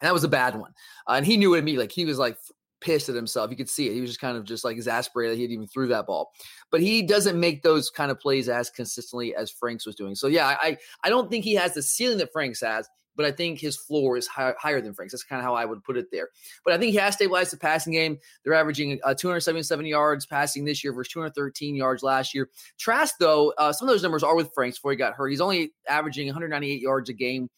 and 0.00 0.08
that 0.08 0.12
was 0.12 0.24
a 0.24 0.28
bad 0.28 0.56
one. 0.56 0.72
Uh, 1.06 1.12
and 1.12 1.26
he 1.26 1.36
knew 1.36 1.54
it 1.54 1.58
immediately. 1.58 1.84
Like 1.84 1.92
he 1.92 2.04
was 2.04 2.18
like 2.18 2.36
pissed 2.80 3.08
at 3.08 3.14
himself. 3.14 3.50
You 3.50 3.56
could 3.56 3.70
see 3.70 3.88
it. 3.88 3.94
He 3.94 4.00
was 4.00 4.10
just 4.10 4.20
kind 4.20 4.36
of 4.36 4.44
just 4.44 4.64
like 4.64 4.74
exasperated 4.74 5.36
that 5.36 5.40
he 5.40 5.44
even 5.52 5.68
threw 5.68 5.86
that 5.88 6.06
ball. 6.06 6.32
But 6.72 6.80
he 6.80 7.02
doesn't 7.02 7.38
make 7.38 7.62
those 7.62 7.90
kind 7.90 8.10
of 8.10 8.18
plays 8.18 8.48
as 8.48 8.70
consistently 8.70 9.36
as 9.36 9.50
Franks 9.50 9.86
was 9.86 9.94
doing. 9.94 10.16
So 10.16 10.26
yeah, 10.26 10.56
I 10.60 10.76
I 11.04 11.10
don't 11.10 11.30
think 11.30 11.44
he 11.44 11.54
has 11.54 11.74
the 11.74 11.82
ceiling 11.82 12.18
that 12.18 12.32
Franks 12.32 12.60
has 12.60 12.88
but 13.16 13.26
I 13.26 13.32
think 13.32 13.58
his 13.58 13.76
floor 13.76 14.16
is 14.16 14.26
high, 14.26 14.54
higher 14.58 14.80
than 14.80 14.94
Frank's. 14.94 15.12
That's 15.12 15.24
kind 15.24 15.40
of 15.40 15.44
how 15.44 15.54
I 15.54 15.64
would 15.64 15.82
put 15.84 15.96
it 15.96 16.06
there. 16.10 16.28
But 16.64 16.74
I 16.74 16.78
think 16.78 16.92
he 16.92 16.98
has 16.98 17.14
stabilized 17.14 17.52
the 17.52 17.56
passing 17.56 17.92
game. 17.92 18.18
They're 18.44 18.54
averaging 18.54 18.98
uh, 19.04 19.14
277 19.14 19.86
yards 19.86 20.26
passing 20.26 20.64
this 20.64 20.82
year 20.82 20.92
versus 20.92 21.12
213 21.12 21.74
yards 21.74 22.02
last 22.02 22.34
year. 22.34 22.48
Trask, 22.78 23.14
though, 23.18 23.52
uh, 23.58 23.72
some 23.72 23.88
of 23.88 23.94
those 23.94 24.02
numbers 24.02 24.22
are 24.22 24.36
with 24.36 24.52
Franks 24.54 24.78
before 24.78 24.92
he 24.92 24.96
got 24.96 25.14
hurt. 25.14 25.28
He's 25.28 25.40
only 25.40 25.72
averaging 25.88 26.26
198 26.26 26.80
yards 26.80 27.08
a 27.08 27.14
game 27.14 27.48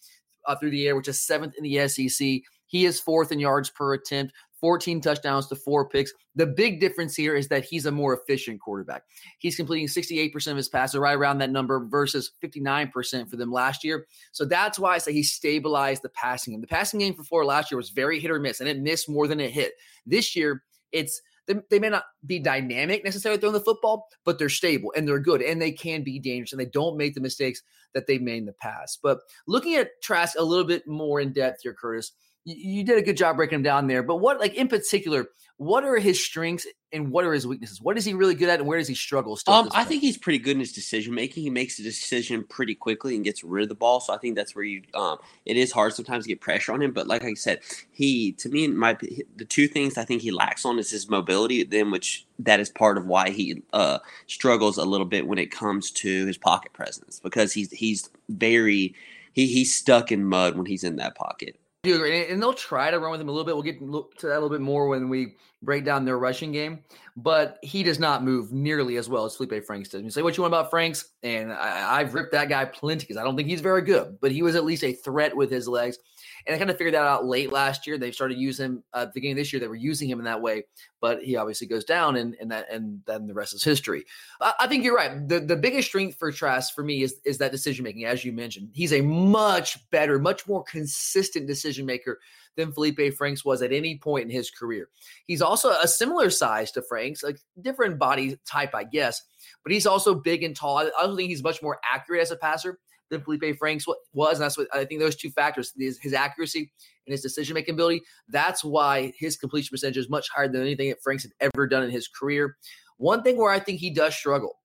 uh, 0.47 0.57
through 0.57 0.71
the 0.71 0.87
air, 0.87 0.97
which 0.97 1.09
is 1.09 1.21
seventh 1.21 1.55
in 1.57 1.65
the 1.65 1.89
SEC. 1.89 2.41
He 2.67 2.87
is 2.87 3.01
fourth 3.01 3.31
in 3.31 3.39
yards 3.39 3.71
per 3.71 3.95
attempt, 3.95 4.33
14 4.65 5.03
touchdowns 5.03 5.47
to 5.47 5.57
four 5.57 5.87
picks. 5.91 6.11
The 6.37 6.47
big 6.47 6.81
difference 6.81 7.15
here 7.15 7.37
is 7.37 7.49
that 7.49 7.67
he's 7.67 7.85
a 7.85 7.91
more 7.91 8.19
efficient 8.19 8.63
quarterback. 8.63 9.03
He's 9.39 9.57
completing 9.57 9.89
68% 9.89 10.47
of 10.47 10.57
his 10.57 10.71
passes, 10.71 10.99
right 10.99 11.19
around 11.19 11.37
that 11.41 11.51
number, 11.51 11.85
versus 11.87 12.33
59% 12.43 13.29
for 13.29 13.37
them 13.37 13.53
last 13.53 13.85
year. 13.85 14.07
So 14.33 14.47
that's 14.47 14.79
why 14.79 14.95
I 14.95 14.99
say 14.99 15.13
he 15.13 15.23
stabilized 15.23 16.01
the 16.01 16.09
passing 16.09 16.55
game. 16.55 16.63
The 16.63 16.67
passing 16.67 16.99
game 16.99 17.13
for 17.13 17.25
Florida 17.25 17.49
last 17.49 17.71
year 17.71 17.77
was 17.77 17.91
very 17.91 18.19
hit 18.19 18.31
or 18.31 18.41
miss, 18.41 18.61
and 18.61 18.69
it 18.71 18.81
missed 18.81 19.07
more 19.07 19.29
than 19.29 19.39
it 19.39 19.51
hit. 19.51 19.75
This 20.07 20.35
year, 20.35 20.63
it's 20.93 21.21
they, 21.47 21.57
they 21.69 21.79
may 21.79 21.91
not 21.91 22.05
be 22.25 22.39
dynamic 22.39 23.05
necessarily 23.05 23.39
throwing 23.39 23.53
the 23.53 23.61
football, 23.61 24.09
but 24.25 24.39
they're 24.39 24.49
stable 24.49 24.95
and 24.97 25.07
they're 25.07 25.19
good 25.19 25.43
and 25.43 25.61
they 25.61 25.73
can 25.73 26.03
be 26.03 26.19
dangerous 26.19 26.53
and 26.53 26.61
they 26.61 26.71
don't 26.73 26.97
make 26.97 27.15
the 27.15 27.21
mistakes 27.21 27.63
that 27.93 28.07
they 28.07 28.17
made 28.17 28.39
in 28.39 28.47
the 28.47 28.55
past. 28.55 29.01
But 29.03 29.19
looking 29.47 29.75
at 29.75 29.91
Trask 30.03 30.37
a 30.39 30.43
little 30.43 30.65
bit 30.65 30.87
more 30.87 31.21
in 31.21 31.35
depth 31.35 31.61
here, 31.65 31.75
Curtis, 31.75 32.13
you, 32.45 32.85
did 32.85 32.99
a 32.99 33.03
good 33.03 33.17
job 33.17 33.37
breaking 33.37 33.57
him 33.57 33.63
down 33.63 33.87
there. 33.87 34.03
But 34.03 34.17
what, 34.17 34.39
like 34.39 34.55
in 34.55 34.69
particular, 34.69 35.27
what 35.57 35.85
are 35.85 35.97
his 35.97 36.23
strengths 36.23 36.67
and 36.93 37.11
what 37.11 37.25
are 37.25 37.33
his 37.33 37.47
weaknesses? 37.47 37.81
What 37.81 37.97
is 37.97 38.05
he 38.05 38.13
really 38.13 38.35
good 38.35 38.49
at, 38.49 38.59
and 38.59 38.69
where 38.69 38.79
does 38.79 38.89
he 38.89 38.95
struggle? 38.95 39.37
Still 39.37 39.55
um, 39.55 39.69
I 39.73 39.85
think 39.85 40.03
he's 40.03 40.19
pretty 40.19 40.39
good 40.39 40.53
in 40.53 40.61
his 40.61 40.73
decision 40.73 41.15
making. 41.15 41.45
He 41.45 41.51
makes 41.51 41.79
a 41.79 41.83
decision 41.83 42.45
pretty 42.49 42.75
quickly 42.75 43.15
and 43.15 43.25
gets 43.25 43.43
rid 43.45 43.63
of 43.63 43.69
the 43.69 43.75
ball. 43.75 44.01
So 44.01 44.13
I 44.13 44.19
think 44.19 44.37
that's 44.37 44.55
where 44.55 44.65
you. 44.65 44.83
Um, 44.95 45.19
it 45.47 45.57
is 45.57 45.73
hard 45.73 45.95
sometimes 45.95 46.25
to 46.25 46.29
get 46.29 46.41
pressure 46.41 46.73
on 46.73 46.83
him, 46.83 46.93
but 46.93 47.07
like 47.07 47.25
I 47.25 47.35
said, 47.35 47.61
he 47.93 48.33
to 48.33 48.49
me, 48.49 48.69
my 48.69 48.97
the 49.37 49.45
two 49.45 49.69
things 49.69 49.97
I 49.97 50.05
think 50.05 50.23
he 50.23 50.31
lacks 50.31 50.65
on 50.65 50.79
is 50.79 50.91
his 50.91 51.09
mobility. 51.09 51.63
Then, 51.65 51.91
which 51.91 52.27
that 52.41 52.61
is 52.61 52.69
part 52.69 52.99
of 52.99 53.07
why 53.07 53.31
he 53.31 53.63
uh, 53.73 53.99
struggles 54.27 54.77
a 54.77 54.85
little 54.85 55.07
bit 55.07 55.27
when 55.27 55.39
it 55.39 55.51
comes 55.51 55.91
to 55.93 56.27
his 56.27 56.37
pocket 56.37 56.73
presence 56.73 57.21
because 57.21 57.53
he's 57.53 57.71
he's 57.71 58.11
very 58.29 58.95
he 59.33 59.47
he's 59.47 59.73
stuck 59.73 60.11
in 60.11 60.25
mud 60.25 60.57
when 60.57 60.67
he's 60.67 60.85
in 60.85 60.97
that 60.97 61.15
pocket 61.15 61.59
do 61.85 61.95
agree. 61.95 62.29
And 62.29 62.43
they'll 62.43 62.53
try 62.53 62.91
to 62.91 62.99
run 62.99 63.13
with 63.13 63.21
him 63.21 63.29
a 63.29 63.33
little 63.33 63.45
bit. 63.45 63.55
We'll 63.55 63.63
get 63.63 63.79
to 63.79 64.27
that 64.27 64.33
a 64.33 64.41
little 64.41 64.49
bit 64.49 64.61
more 64.61 64.89
when 64.89 65.09
we 65.09 65.37
break 65.63 65.85
down 65.85 66.05
their 66.05 66.19
rushing 66.19 66.53
game. 66.53 66.81
But 67.17 67.59
he 67.63 67.83
does 67.83 67.99
not 67.99 68.25
move 68.25 68.53
nearly 68.53 68.97
as 68.97 69.09
well 69.09 69.25
as 69.25 69.37
Felipe 69.37 69.65
Franks 69.65 69.91
does. 69.91 70.03
You 70.03 70.11
say 70.11 70.23
what 70.23 70.37
you 70.37 70.43
want 70.43 70.53
about 70.53 70.71
Franks, 70.71 71.11
and 71.23 71.53
I, 71.53 72.01
have 72.01 72.15
ripped 72.15 72.33
that 72.33 72.49
guy 72.49 72.65
plenty 72.65 73.01
because 73.01 73.17
I 73.17 73.23
don't 73.23 73.37
think 73.37 73.49
he's 73.49 73.61
very 73.61 73.83
good, 73.83 74.19
but 74.21 74.33
he 74.33 74.43
was 74.43 74.57
at 74.57 74.65
least 74.65 74.83
a 74.83 74.93
threat 74.93 75.37
with 75.37 75.51
his 75.51 75.69
legs. 75.69 75.99
And 76.47 76.55
I 76.55 76.59
kind 76.59 76.71
of 76.71 76.77
figured 76.77 76.95
that 76.95 77.03
out 77.03 77.25
late 77.25 77.51
last 77.51 77.87
year. 77.87 77.97
They 77.97 78.13
started 78.13 78.37
using 78.39 78.65
him 78.67 78.85
uh, 78.93 78.99
at 78.99 79.09
the 79.09 79.13
beginning 79.15 79.33
of 79.33 79.39
this 79.39 79.53
year. 79.53 79.61
They 79.61 79.69
were 79.69 79.75
using 79.75 80.09
him 80.09 80.19
in 80.19 80.25
that 80.27 80.43
way, 80.43 80.65
but 81.01 81.23
he 81.23 81.37
obviously 81.37 81.67
goes 81.67 81.85
down, 81.85 82.17
and 82.17 82.37
and 82.41 82.51
that 82.51 82.71
and 82.71 83.01
then 83.07 83.27
the 83.27 83.35
rest 83.35 83.55
is 83.55 83.65
history. 83.65 84.05
I, 84.41 84.53
I 84.61 84.67
think 84.67 84.85
you're 84.85 84.97
right. 84.97 85.27
The 85.27 85.41
the 85.41 85.57
biggest 85.57 85.89
strength 85.89 86.19
for 86.19 86.31
Trask 86.31 86.75
for 86.75 86.85
me 86.85 87.03
is 87.03 87.17
is 87.25 87.39
that 87.39 87.53
decision 87.53 87.85
making, 87.85 88.05
as 88.05 88.25
you 88.25 88.33
mentioned. 88.33 88.71
He's 88.73 88.93
a 88.93 89.01
much 89.01 89.89
better, 89.91 90.19
much 90.19 90.47
more 90.47 90.63
consistent 90.65 91.47
decision 91.47 91.87
maker 91.87 92.19
than 92.57 92.73
Felipe 92.73 93.15
Franks 93.17 93.45
was 93.45 93.63
at 93.63 93.73
any 93.73 93.99
point 93.99 94.25
in 94.25 94.31
his 94.31 94.51
career. 94.51 94.89
He's 95.27 95.43
also 95.43 95.71
a 95.71 95.89
similar 95.89 96.31
size 96.31 96.71
to 96.73 96.83
Franks, 96.83 97.23
like 97.23 97.39
different 97.61 97.99
body 97.99 98.39
type, 98.47 98.75
I 98.75 98.85
guess, 98.85 99.21
but 99.63 99.73
he's 99.73 99.87
also 99.87 100.15
big 100.15 100.43
and 100.43 100.55
tall. 100.55 100.79
I 100.79 100.91
also 101.01 101.17
think 101.17 101.31
he's 101.31 101.43
much 101.43 101.63
more 101.63 101.81
accurate 101.91 102.23
as 102.23 102.31
a 102.31 102.37
passer 102.37 102.79
than 103.15 103.23
Felipe 103.25 103.57
Franks 103.59 103.87
what 103.87 103.99
was. 104.13 104.39
And 104.39 104.45
that's 104.45 104.59
what 104.59 104.69
I 104.73 104.85
think 104.85 105.01
those 105.01 105.17
two 105.17 105.31
factors, 105.31 105.73
his, 105.79 105.99
his 105.99 106.13
accuracy 106.13 106.73
and 107.07 107.13
his 107.13 107.23
decision 107.23 107.55
making 107.55 107.75
ability, 107.75 108.03
that's 108.29 108.63
why 108.63 109.13
his 109.19 109.37
completion 109.37 109.71
percentage 109.73 109.97
is 109.97 110.11
much 110.11 110.29
higher 110.29 110.49
than 110.49 110.61
anything 110.61 110.89
that 110.89 111.03
Franks 111.03 111.25
had 111.25 111.33
ever 111.41 111.67
done 111.67 111.83
in 111.83 111.91
his 111.91 112.09
career. 112.09 112.57
One 112.97 113.23
thing 113.23 113.37
where 113.37 113.51
I 113.53 113.59
think 113.59 113.81
he 113.81 113.91
does 113.91 114.15
struggle, 114.15 114.57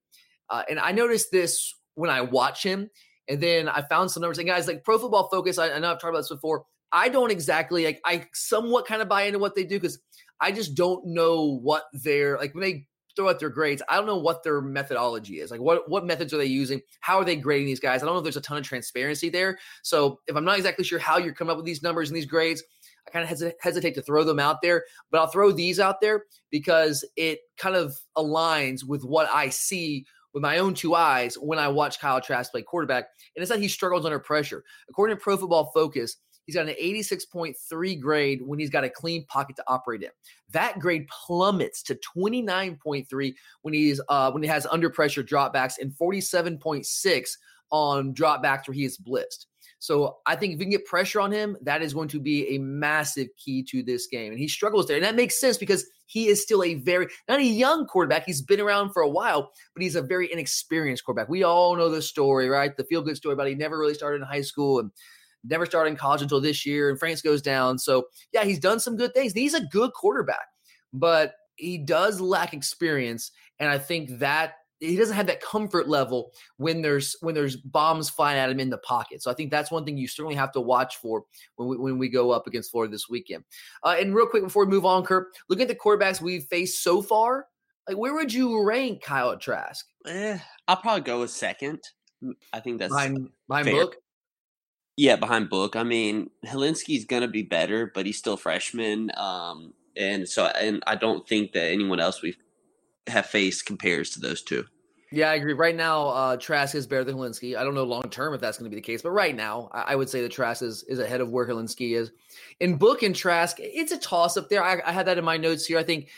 uh, 0.49 0.63
and 0.69 0.79
I 0.79 0.91
noticed 0.91 1.31
this 1.31 1.75
when 1.95 2.09
I 2.09 2.21
watch 2.21 2.63
him, 2.63 2.89
and 3.27 3.41
then 3.41 3.69
I 3.69 3.81
found 3.83 4.11
some 4.11 4.21
numbers. 4.21 4.37
And 4.37 4.47
guys, 4.47 4.67
like 4.67 4.83
Pro 4.83 4.97
Football 4.97 5.29
Focus, 5.29 5.57
I, 5.57 5.71
I 5.71 5.79
know 5.79 5.91
I've 5.91 5.99
talked 5.99 6.11
about 6.11 6.19
this 6.19 6.29
before. 6.29 6.63
I 6.91 7.09
don't 7.09 7.31
exactly 7.31 7.85
like. 7.85 8.01
I 8.05 8.25
somewhat 8.33 8.87
kind 8.87 9.01
of 9.01 9.07
buy 9.07 9.23
into 9.23 9.39
what 9.39 9.55
they 9.55 9.63
do 9.63 9.75
because 9.79 9.99
I 10.41 10.51
just 10.51 10.75
don't 10.75 11.05
know 11.05 11.59
what 11.61 11.83
they're 11.93 12.37
like 12.37 12.53
when 12.55 12.63
they 12.63 12.87
throw 13.19 13.29
out 13.29 13.39
their 13.39 13.49
grades. 13.49 13.81
I 13.89 13.97
don't 13.97 14.05
know 14.05 14.17
what 14.17 14.43
their 14.43 14.61
methodology 14.61 15.41
is. 15.41 15.51
Like 15.51 15.59
what 15.59 15.89
what 15.89 16.05
methods 16.05 16.33
are 16.33 16.37
they 16.37 16.45
using? 16.45 16.81
How 17.01 17.17
are 17.17 17.25
they 17.25 17.35
grading 17.35 17.67
these 17.67 17.79
guys? 17.79 18.01
I 18.01 18.05
don't 18.05 18.15
know 18.15 18.19
if 18.19 18.23
there's 18.23 18.37
a 18.37 18.41
ton 18.41 18.57
of 18.57 18.63
transparency 18.63 19.29
there. 19.29 19.59
So 19.83 20.19
if 20.27 20.35
I'm 20.37 20.45
not 20.45 20.57
exactly 20.57 20.85
sure 20.85 20.99
how 20.99 21.17
you're 21.17 21.33
coming 21.33 21.51
up 21.51 21.57
with 21.57 21.65
these 21.65 21.83
numbers 21.83 22.09
and 22.09 22.15
these 22.15 22.25
grades, 22.25 22.63
I 23.07 23.11
kind 23.11 23.23
of 23.23 23.29
hes- 23.29 23.53
hesitate 23.61 23.95
to 23.95 24.01
throw 24.01 24.23
them 24.23 24.39
out 24.39 24.61
there. 24.61 24.85
But 25.11 25.19
I'll 25.19 25.27
throw 25.27 25.51
these 25.51 25.81
out 25.81 25.99
there 25.99 26.23
because 26.49 27.03
it 27.17 27.39
kind 27.57 27.75
of 27.75 27.97
aligns 28.17 28.85
with 28.85 29.03
what 29.03 29.29
I 29.33 29.49
see 29.49 30.05
with 30.33 30.43
my 30.43 30.59
own 30.59 30.73
two 30.73 30.95
eyes 30.95 31.35
when 31.35 31.59
I 31.59 31.67
watch 31.67 31.99
Kyle 31.99 32.21
Trask 32.21 32.51
play 32.51 32.61
quarterback. 32.61 33.07
And 33.35 33.41
it's 33.43 33.51
that 33.51 33.59
he 33.59 33.67
struggles 33.67 34.05
under 34.05 34.19
pressure. 34.19 34.63
According 34.89 35.17
to 35.17 35.21
Pro 35.21 35.35
Football 35.35 35.71
Focus, 35.73 36.17
He's 36.49 36.55
got 36.55 36.67
an 36.67 36.73
86.3 36.81 38.01
grade 38.01 38.41
when 38.41 38.57
he's 38.57 38.71
got 38.71 38.83
a 38.83 38.89
clean 38.89 39.23
pocket 39.27 39.55
to 39.57 39.63
operate 39.67 40.01
in. 40.01 40.09
That 40.49 40.79
grade 40.79 41.07
plummets 41.07 41.83
to 41.83 41.99
29.3 42.17 43.35
when 43.61 43.73
he's 43.75 44.01
uh, 44.09 44.31
when 44.31 44.41
he 44.41 44.49
has 44.49 44.65
under 44.65 44.89
pressure 44.89 45.21
dropbacks 45.21 45.75
and 45.79 45.91
47.6 45.91 47.29
on 47.69 48.15
dropbacks 48.15 48.67
where 48.67 48.73
he 48.73 48.83
is 48.83 48.97
blitzed. 48.97 49.45
So 49.77 50.17
I 50.25 50.35
think 50.35 50.53
if 50.53 50.57
we 50.57 50.65
can 50.65 50.71
get 50.71 50.87
pressure 50.87 51.21
on 51.21 51.31
him, 51.31 51.55
that 51.61 51.83
is 51.83 51.93
going 51.93 52.07
to 52.07 52.19
be 52.19 52.55
a 52.55 52.57
massive 52.57 53.27
key 53.37 53.61
to 53.65 53.83
this 53.83 54.07
game. 54.07 54.31
And 54.31 54.39
he 54.39 54.47
struggles 54.47 54.87
there. 54.87 54.97
And 54.97 55.05
that 55.05 55.15
makes 55.15 55.39
sense 55.39 55.55
because 55.55 55.85
he 56.07 56.29
is 56.29 56.41
still 56.41 56.63
a 56.63 56.73
very, 56.73 57.09
not 57.27 57.41
a 57.41 57.45
young 57.45 57.85
quarterback. 57.85 58.25
He's 58.25 58.41
been 58.41 58.59
around 58.59 58.91
for 58.91 59.03
a 59.03 59.07
while, 59.07 59.51
but 59.75 59.83
he's 59.83 59.95
a 59.95 60.01
very 60.01 60.33
inexperienced 60.33 61.05
quarterback. 61.05 61.29
We 61.29 61.43
all 61.43 61.75
know 61.75 61.89
the 61.89 62.01
story, 62.01 62.49
right? 62.49 62.75
The 62.75 62.85
feel 62.85 63.03
good 63.03 63.17
story 63.17 63.33
about 63.33 63.47
he 63.47 63.53
never 63.53 63.77
really 63.77 63.93
started 63.93 64.23
in 64.23 64.27
high 64.27 64.41
school 64.41 64.79
and 64.79 64.89
never 65.43 65.65
started 65.65 65.91
in 65.91 65.97
college 65.97 66.21
until 66.21 66.41
this 66.41 66.65
year, 66.65 66.89
and 66.89 66.99
Franks 66.99 67.21
goes 67.21 67.41
down. 67.41 67.79
So, 67.79 68.05
yeah, 68.33 68.43
he's 68.43 68.59
done 68.59 68.79
some 68.79 68.97
good 68.97 69.13
things. 69.13 69.33
He's 69.33 69.53
a 69.53 69.65
good 69.65 69.93
quarterback, 69.93 70.47
but 70.93 71.33
he 71.55 71.77
does 71.77 72.21
lack 72.21 72.53
experience. 72.53 73.31
And 73.59 73.69
I 73.69 73.77
think 73.77 74.19
that 74.19 74.53
he 74.79 74.95
doesn't 74.95 75.15
have 75.15 75.27
that 75.27 75.41
comfort 75.41 75.89
level 75.89 76.31
when 76.57 76.81
there's 76.81 77.15
when 77.21 77.35
there's 77.35 77.57
bombs 77.57 78.09
flying 78.09 78.39
at 78.39 78.49
him 78.49 78.59
in 78.59 78.69
the 78.69 78.77
pocket. 78.77 79.21
So 79.21 79.29
I 79.29 79.33
think 79.33 79.51
that's 79.51 79.71
one 79.71 79.83
thing 79.83 79.97
you 79.97 80.07
certainly 80.07 80.35
have 80.35 80.53
to 80.53 80.61
watch 80.61 80.97
for 80.97 81.23
when 81.57 81.67
we, 81.67 81.77
when 81.77 81.97
we 81.97 82.09
go 82.09 82.31
up 82.31 82.47
against 82.47 82.71
Florida 82.71 82.91
this 82.91 83.09
weekend. 83.09 83.43
Uh, 83.83 83.97
and 83.99 84.15
real 84.15 84.27
quick 84.27 84.43
before 84.43 84.65
we 84.65 84.71
move 84.71 84.85
on, 84.85 85.03
Kurt, 85.03 85.27
look 85.49 85.59
at 85.59 85.67
the 85.67 85.75
quarterbacks 85.75 86.21
we've 86.21 86.45
faced 86.45 86.81
so 86.81 87.01
far, 87.01 87.47
like 87.87 87.97
where 87.97 88.13
would 88.13 88.33
you 88.33 88.63
rank 88.63 89.01
Kyle 89.01 89.37
Trask? 89.37 89.85
Eh, 90.07 90.37
I'll 90.67 90.77
probably 90.77 91.01
go 91.01 91.21
with 91.21 91.31
second. 91.31 91.81
I 92.53 92.59
think 92.59 92.79
that's 92.79 92.93
my 92.93 93.13
behind 93.47 93.71
Book. 93.71 93.95
Yeah, 94.99 95.15
behind 95.15 95.49
Book. 95.49 95.77
I 95.77 95.83
mean, 95.83 96.29
Hilinski's 96.45 97.05
gonna 97.05 97.29
be 97.29 97.41
better, 97.41 97.89
but 97.95 98.05
he's 98.05 98.17
still 98.17 98.35
freshman. 98.35 99.11
Um, 99.15 99.73
and 99.95 100.27
so, 100.27 100.47
and 100.47 100.83
I 100.87 100.95
don't 100.95 101.25
think 101.25 101.53
that 101.53 101.71
anyone 101.71 102.01
else 102.01 102.21
we 102.21 102.35
have 103.07 103.25
faced 103.25 103.65
compares 103.65 104.09
to 104.09 104.19
those 104.19 104.41
two. 104.41 104.65
Yeah, 105.09 105.31
I 105.31 105.35
agree. 105.35 105.53
Right 105.53 105.73
now, 105.73 106.09
uh, 106.09 106.35
Trask 106.35 106.75
is 106.75 106.85
better 106.85 107.05
than 107.05 107.15
Hilinski. 107.15 107.57
I 107.57 107.63
don't 107.63 107.75
know 107.75 107.85
long 107.85 108.09
term 108.09 108.33
if 108.33 108.41
that's 108.41 108.57
going 108.57 108.69
to 108.69 108.75
be 108.75 108.75
the 108.75 108.85
case, 108.85 109.01
but 109.01 109.11
right 109.11 109.33
now, 109.33 109.69
I, 109.71 109.93
I 109.93 109.95
would 109.95 110.09
say 110.09 110.21
that 110.21 110.33
Trask 110.33 110.61
is, 110.61 110.83
is 110.83 110.99
ahead 110.99 111.21
of 111.21 111.31
where 111.31 111.47
Hilinski 111.47 111.95
is. 111.97 112.11
In 112.59 112.75
Book 112.75 113.01
and 113.01 113.15
Trask, 113.15 113.55
it's 113.57 113.93
a 113.93 113.97
toss 113.97 114.35
up 114.35 114.49
there. 114.49 114.61
I, 114.61 114.81
I 114.85 114.91
had 114.91 115.05
that 115.05 115.17
in 115.17 115.23
my 115.23 115.37
notes 115.37 115.65
here. 115.65 115.79
I 115.79 115.83
think 115.83 116.09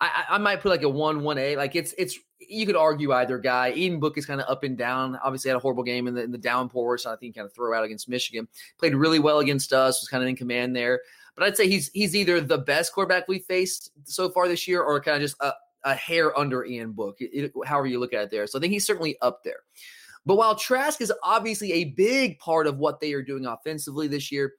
I, 0.00 0.24
I 0.30 0.38
might 0.38 0.62
put 0.62 0.70
like 0.70 0.82
a 0.82 0.88
one 0.88 1.22
one 1.22 1.36
A. 1.36 1.56
Like 1.56 1.76
it's 1.76 1.94
it's 1.98 2.18
you 2.48 2.66
could 2.66 2.76
argue 2.76 3.12
either 3.12 3.38
guy. 3.38 3.72
Ian 3.72 4.00
Book 4.00 4.16
is 4.16 4.26
kind 4.26 4.40
of 4.40 4.48
up 4.48 4.64
and 4.64 4.76
down. 4.76 5.18
Obviously 5.22 5.50
had 5.50 5.56
a 5.56 5.60
horrible 5.60 5.82
game 5.82 6.06
in 6.06 6.14
the 6.14 6.22
in 6.22 6.32
the 6.32 6.38
downpour, 6.38 6.98
so 6.98 7.12
I 7.12 7.16
think 7.16 7.34
kind 7.34 7.46
of 7.46 7.54
throw 7.54 7.76
out 7.76 7.84
against 7.84 8.08
Michigan. 8.08 8.48
Played 8.78 8.94
really 8.94 9.18
well 9.18 9.40
against 9.40 9.72
us. 9.72 10.00
Was 10.00 10.08
kind 10.08 10.22
of 10.22 10.28
in 10.28 10.36
command 10.36 10.74
there. 10.74 11.00
But 11.36 11.44
I'd 11.44 11.56
say 11.56 11.68
he's 11.68 11.90
he's 11.92 12.16
either 12.16 12.40
the 12.40 12.58
best 12.58 12.92
quarterback 12.92 13.28
we 13.28 13.40
faced 13.40 13.90
so 14.04 14.30
far 14.30 14.48
this 14.48 14.66
year, 14.66 14.82
or 14.82 15.00
kind 15.00 15.16
of 15.16 15.22
just 15.22 15.36
a, 15.40 15.52
a 15.84 15.94
hair 15.94 16.36
under 16.38 16.64
Ian 16.64 16.92
Book. 16.92 17.16
It, 17.20 17.30
it, 17.32 17.52
however 17.66 17.86
you 17.86 18.00
look 18.00 18.12
at 18.12 18.24
it 18.24 18.30
there. 18.30 18.46
So 18.46 18.58
I 18.58 18.60
think 18.60 18.72
he's 18.72 18.86
certainly 18.86 19.16
up 19.20 19.44
there. 19.44 19.60
But 20.26 20.36
while 20.36 20.54
Trask 20.54 21.00
is 21.00 21.12
obviously 21.22 21.72
a 21.72 21.84
big 21.84 22.38
part 22.38 22.66
of 22.66 22.78
what 22.78 23.00
they 23.00 23.12
are 23.14 23.22
doing 23.22 23.46
offensively 23.46 24.06
this 24.06 24.30
year, 24.30 24.54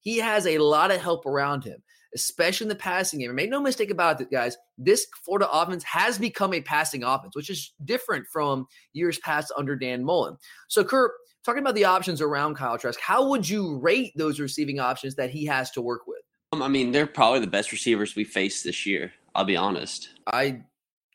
he 0.00 0.18
has 0.18 0.46
a 0.46 0.58
lot 0.58 0.90
of 0.90 1.00
help 1.00 1.26
around 1.26 1.64
him 1.64 1.82
especially 2.16 2.64
in 2.64 2.68
the 2.70 2.74
passing 2.74 3.20
game. 3.20 3.28
And 3.28 3.36
make 3.36 3.50
no 3.50 3.60
mistake 3.60 3.90
about 3.90 4.20
it, 4.20 4.30
guys. 4.30 4.56
This 4.78 5.06
Florida 5.22 5.48
offense 5.52 5.84
has 5.84 6.18
become 6.18 6.54
a 6.54 6.60
passing 6.60 7.04
offense, 7.04 7.36
which 7.36 7.50
is 7.50 7.74
different 7.84 8.26
from 8.32 8.66
years 8.94 9.18
past 9.18 9.52
under 9.56 9.76
Dan 9.76 10.02
Mullen. 10.02 10.36
So, 10.68 10.82
Kurt, 10.82 11.12
talking 11.44 11.60
about 11.60 11.74
the 11.74 11.84
options 11.84 12.20
around 12.20 12.56
Kyle 12.56 12.78
Trask, 12.78 12.98
how 12.98 13.28
would 13.28 13.48
you 13.48 13.76
rate 13.78 14.12
those 14.16 14.40
receiving 14.40 14.80
options 14.80 15.14
that 15.16 15.30
he 15.30 15.44
has 15.44 15.70
to 15.72 15.82
work 15.82 16.06
with? 16.06 16.22
Um, 16.52 16.62
I 16.62 16.68
mean, 16.68 16.90
they're 16.90 17.06
probably 17.06 17.40
the 17.40 17.46
best 17.46 17.70
receivers 17.70 18.16
we 18.16 18.24
faced 18.24 18.64
this 18.64 18.86
year. 18.86 19.12
I'll 19.34 19.44
be 19.44 19.56
honest. 19.56 20.08
I 20.26 20.62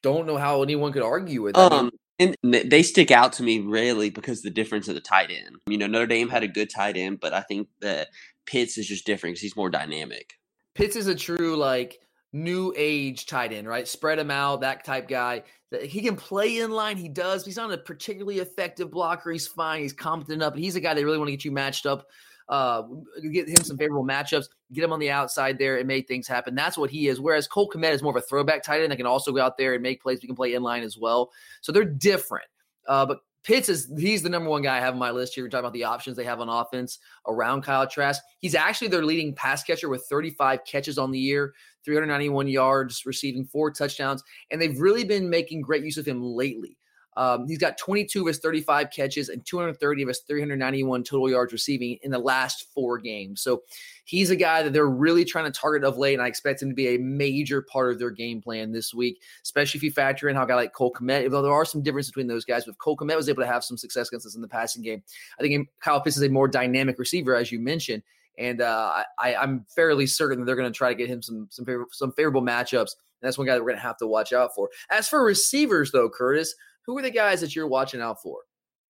don't 0.04 0.28
know 0.28 0.38
how 0.38 0.62
anyone 0.62 0.94
could 0.94 1.02
argue 1.02 1.42
with 1.42 1.56
that. 1.56 1.72
Um, 1.74 1.92
and 2.20 2.36
they 2.44 2.84
stick 2.84 3.10
out 3.10 3.34
to 3.34 3.44
me 3.44 3.60
really 3.60 4.12
because 4.12 4.44
the 4.44 4.52
difference 4.52 4.88
of 4.88 4.94
the 4.94 5.02
tight 5.02 5.32
end. 5.32 5.56
You 5.68 5.80
know, 5.80 5.88
Notre 5.88 6.06
Dame 6.06 6.30
had 6.30 6.44
a 6.44 6.48
good 6.48 6.70
tight 6.70 6.96
end, 6.96 7.20
but 7.20 7.34
I 7.34 7.42
think 7.42 7.68
that 7.80 8.10
Pitts 8.46 8.78
is 8.78 8.88
just 8.88 9.06
different 9.06 9.34
because 9.34 9.42
he's 9.42 9.56
more 9.56 9.72
dynamic. 9.72 10.36
Pitts 10.76 10.96
is 10.96 11.08
a 11.08 11.16
true 11.16 11.56
like 11.56 12.00
new 12.34 12.74
age 12.78 13.26
tight 13.26 13.52
end, 13.52 13.68
right? 13.68 13.88
Spread 13.88 14.20
him 14.20 14.32
out, 14.32 14.62
that 14.62 14.86
type 14.86 15.08
guy. 15.08 15.44
He 15.84 16.02
can 16.02 16.16
play 16.16 16.60
in 16.60 16.72
line. 16.72 16.98
He 16.98 17.10
does. 17.10 17.46
He's 17.46 17.58
not 17.58 17.72
a 17.72 17.78
particularly 17.78 18.40
effective 18.40 18.92
blocker. 18.92 19.32
He's 19.32 19.48
fine. 19.48 19.82
He's 19.82 19.94
competent 19.94 20.42
up. 20.42 20.56
He's 20.56 20.76
a 20.76 20.82
guy 20.82 20.94
they 20.94 21.06
really 21.06 21.18
want 21.18 21.30
to 21.30 21.34
get 21.34 21.46
you 21.46 21.52
matched 21.52 21.86
up 21.86 22.08
uh, 22.52 22.84
get 23.32 23.48
him 23.48 23.64
some 23.64 23.78
favorable 23.78 24.06
matchups, 24.06 24.48
get 24.74 24.84
him 24.84 24.92
on 24.92 25.00
the 25.00 25.10
outside 25.10 25.58
there 25.58 25.78
and 25.78 25.88
make 25.88 26.08
things 26.08 26.28
happen. 26.28 26.54
That's 26.54 26.78
what 26.78 26.90
he 26.90 27.08
is. 27.08 27.20
Whereas 27.20 27.48
Cole 27.48 27.70
Kmet 27.70 27.94
is 27.94 28.04
more 28.04 28.12
of 28.12 28.22
a 28.22 28.26
throwback 28.26 28.62
tight 28.62 28.82
end 28.82 28.92
that 28.92 28.98
can 28.98 29.06
also 29.06 29.32
go 29.32 29.42
out 29.42 29.58
there 29.58 29.74
and 29.74 29.82
make 29.82 30.04
plays. 30.04 30.20
We 30.22 30.28
can 30.28 30.36
play 30.36 30.54
in 30.54 30.62
line 30.62 30.84
as 30.84 30.98
well. 30.98 31.32
So 31.62 31.72
they're 31.72 31.86
different. 31.86 32.48
Uh, 32.88 33.06
but 33.06 33.20
Pitts 33.44 33.70
is 33.70 33.92
he's 33.98 34.22
the 34.22 34.30
number 34.30 34.50
one 34.50 34.62
guy 34.62 34.78
I 34.78 34.80
have 34.80 34.94
on 34.94 35.00
my 35.00 35.10
list 35.10 35.34
here. 35.34 35.44
We're 35.44 35.50
talking 35.50 35.66
about 35.66 35.74
the 35.74 35.84
options 35.84 36.16
they 36.16 36.24
have 36.24 36.42
on 36.42 36.50
offense 36.50 37.00
around 37.28 37.64
Kyle 37.64 37.88
Trask. 37.88 38.22
He's 38.40 38.54
actually 38.54 38.90
their 38.90 39.04
leading 39.04 39.34
pass 39.34 39.64
catcher 39.64 39.90
with 39.90 40.06
35 40.10 40.64
catches 40.66 41.00
on 41.00 41.10
the 41.10 41.20
year, 41.20 41.54
391 41.84 42.48
yards, 42.48 43.04
receiving 43.06 43.46
four 43.46 43.72
touchdowns, 43.72 44.24
and 44.52 44.62
they've 44.62 44.80
really 44.80 45.04
been 45.04 45.30
making 45.30 45.62
great 45.62 45.84
use 45.84 45.98
of 45.98 46.08
him 46.08 46.22
lately. 46.22 46.78
Um, 47.18 47.48
he's 47.48 47.58
got 47.58 47.78
22 47.78 48.22
of 48.22 48.28
his 48.28 48.40
35 48.40 48.90
catches 48.90 49.30
and 49.30 49.46
230 49.46 50.02
of 50.04 50.08
his 50.08 50.20
391 50.20 51.04
total 51.04 51.30
yards 51.30 51.52
receiving 51.52 51.98
in 52.04 52.12
the 52.12 52.20
last 52.20 52.68
four 52.74 53.00
games. 53.00 53.42
So 53.42 53.64
he's 54.06 54.30
a 54.30 54.36
guy 54.36 54.64
that 54.64 54.74
they're 54.74 54.88
really 54.88 55.26
trying 55.26 55.46
to 55.46 55.52
target 55.52 55.84
of 55.84 55.98
late, 55.98 56.14
and 56.14 56.22
I 56.22 56.28
expect 56.28 56.62
him 56.62 56.70
to 56.70 56.76
be 56.76 56.96
a 56.96 57.00
major 57.00 57.62
part 57.62 57.92
of 57.92 58.00
their 58.00 58.12
game 58.12 58.42
plan 58.42 58.72
this 58.72 58.94
week, 58.94 59.22
especially 59.44 59.80
if 59.80 59.84
you 59.84 59.92
factor 59.92 60.30
in 60.30 60.36
how 60.36 60.44
a 60.44 60.48
guy 60.48 60.56
like 60.56 60.74
Cole 60.74 60.94
Kmet, 60.94 61.26
although 61.26 61.42
there 61.42 61.54
are 61.54 61.66
some 61.66 61.82
differences 61.82 62.12
between 62.12 62.28
those 62.28 62.46
guys, 62.46 62.66
but 62.66 62.72
if 62.72 62.78
Cole 62.78 62.98
Kmet 62.98 63.16
was 63.16 63.30
able 63.30 63.44
to 63.44 63.48
have 63.48 63.64
some 63.64 63.78
success 63.78 64.08
against 64.08 64.26
us 64.26 64.36
in 64.36 64.42
the 64.42 64.48
passing 64.48 64.82
game, 64.82 65.04
I 65.40 65.44
think 65.44 65.70
Kyle 65.82 66.02
Pitts 66.02 66.18
is 66.18 66.24
a 66.24 66.30
more 66.30 66.48
dynamic 66.48 66.98
receiver, 66.98 67.36
as 67.36 67.52
you 67.52 67.60
mentioned. 67.60 68.04
And 68.38 68.62
uh, 68.62 69.04
I, 69.20 69.36
I'm 69.36 69.66
fairly 69.76 70.08
certain 70.08 70.40
that 70.40 70.46
they're 70.46 70.56
going 70.56 70.72
to 70.72 70.76
try 70.76 70.90
to 70.90 70.96
get 70.96 71.10
him 71.10 71.22
some 71.22 71.48
some, 71.52 71.66
favor- 71.66 71.88
some 71.92 72.14
favorable 72.14 72.42
matchups. 72.42 72.96
And 73.22 73.28
that's 73.28 73.38
one 73.38 73.46
guy 73.46 73.54
that 73.54 73.62
we're 73.62 73.70
going 73.70 73.82
to 73.82 73.84
have 73.84 73.98
to 73.98 74.08
watch 74.08 74.34
out 74.34 74.56
for. 74.56 74.70
As 74.90 75.08
for 75.08 75.24
receivers, 75.24 75.92
though, 75.92 76.10
Curtis, 76.10 76.56
who 76.86 76.98
are 76.98 77.02
the 77.02 77.12
guys 77.12 77.42
that 77.42 77.56
you're 77.56 77.68
watching 77.68 78.02
out 78.02 78.22
for? 78.22 78.40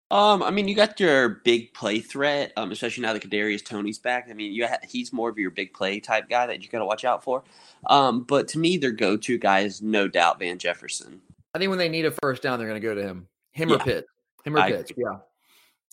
Um, 0.10 0.44
I 0.44 0.52
mean, 0.52 0.68
you 0.68 0.76
got 0.76 1.00
your 1.00 1.30
big 1.46 1.74
play 1.74 2.02
threat, 2.02 2.52
um, 2.58 2.72
especially 2.72 3.04
now 3.04 3.14
that 3.14 3.24
Kadarius 3.24 3.64
Toney's 3.64 3.98
back. 3.98 4.28
I 4.30 4.34
mean, 4.34 4.52
you 4.52 4.68
ha- 4.68 4.80
he's 4.84 5.14
more 5.14 5.30
of 5.30 5.38
your 5.38 5.52
big 5.52 5.74
play 5.74 6.02
type 6.02 6.28
guy 6.30 6.48
that 6.48 6.62
you 6.62 6.68
got 6.68 6.80
to 6.80 6.86
watch 6.86 7.06
out 7.06 7.24
for. 7.24 7.44
Um, 7.88 8.24
but 8.24 8.50
to 8.50 8.60
me, 8.60 8.76
their 8.76 8.92
go-to 8.92 9.38
guy 9.38 9.62
is 9.62 9.82
no 9.82 10.10
doubt 10.10 10.40
Van 10.40 10.58
Jefferson. 10.58 11.22
I 11.56 11.60
think 11.60 11.70
when 11.70 11.80
they 11.80 11.88
need 11.88 12.06
a 12.06 12.12
first 12.22 12.44
down, 12.44 12.60
they're 12.60 12.68
going 12.68 12.82
to 12.82 12.86
go 12.86 12.94
to 12.94 13.02
him, 13.02 13.28
him 13.52 13.70
yeah. 13.70 13.76
or 13.76 13.80
Pitt, 13.80 14.06
him 14.44 14.56
or 14.58 14.60
I 14.60 14.68
agree. 14.68 14.96
Yeah, 14.98 15.18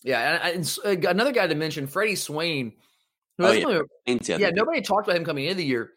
yeah. 0.03 0.47
And, 0.47 0.55
and 0.85 1.05
uh, 1.05 1.09
another 1.09 1.31
guy 1.31 1.47
to 1.47 1.55
mention, 1.55 1.87
Freddie 1.87 2.15
Swain. 2.15 2.73
who 3.37 3.45
Oh, 3.45 3.51
yeah. 3.51 3.65
one 3.65 3.75
of- 3.77 3.89
Ain't 4.05 4.25
the 4.25 4.33
other 4.33 4.43
yeah, 4.43 4.49
nobody 4.49 4.81
talked 4.81 5.07
about 5.07 5.15
him 5.15 5.23
coming 5.23 5.45
into 5.45 5.55
the 5.55 5.65
year. 5.65 5.93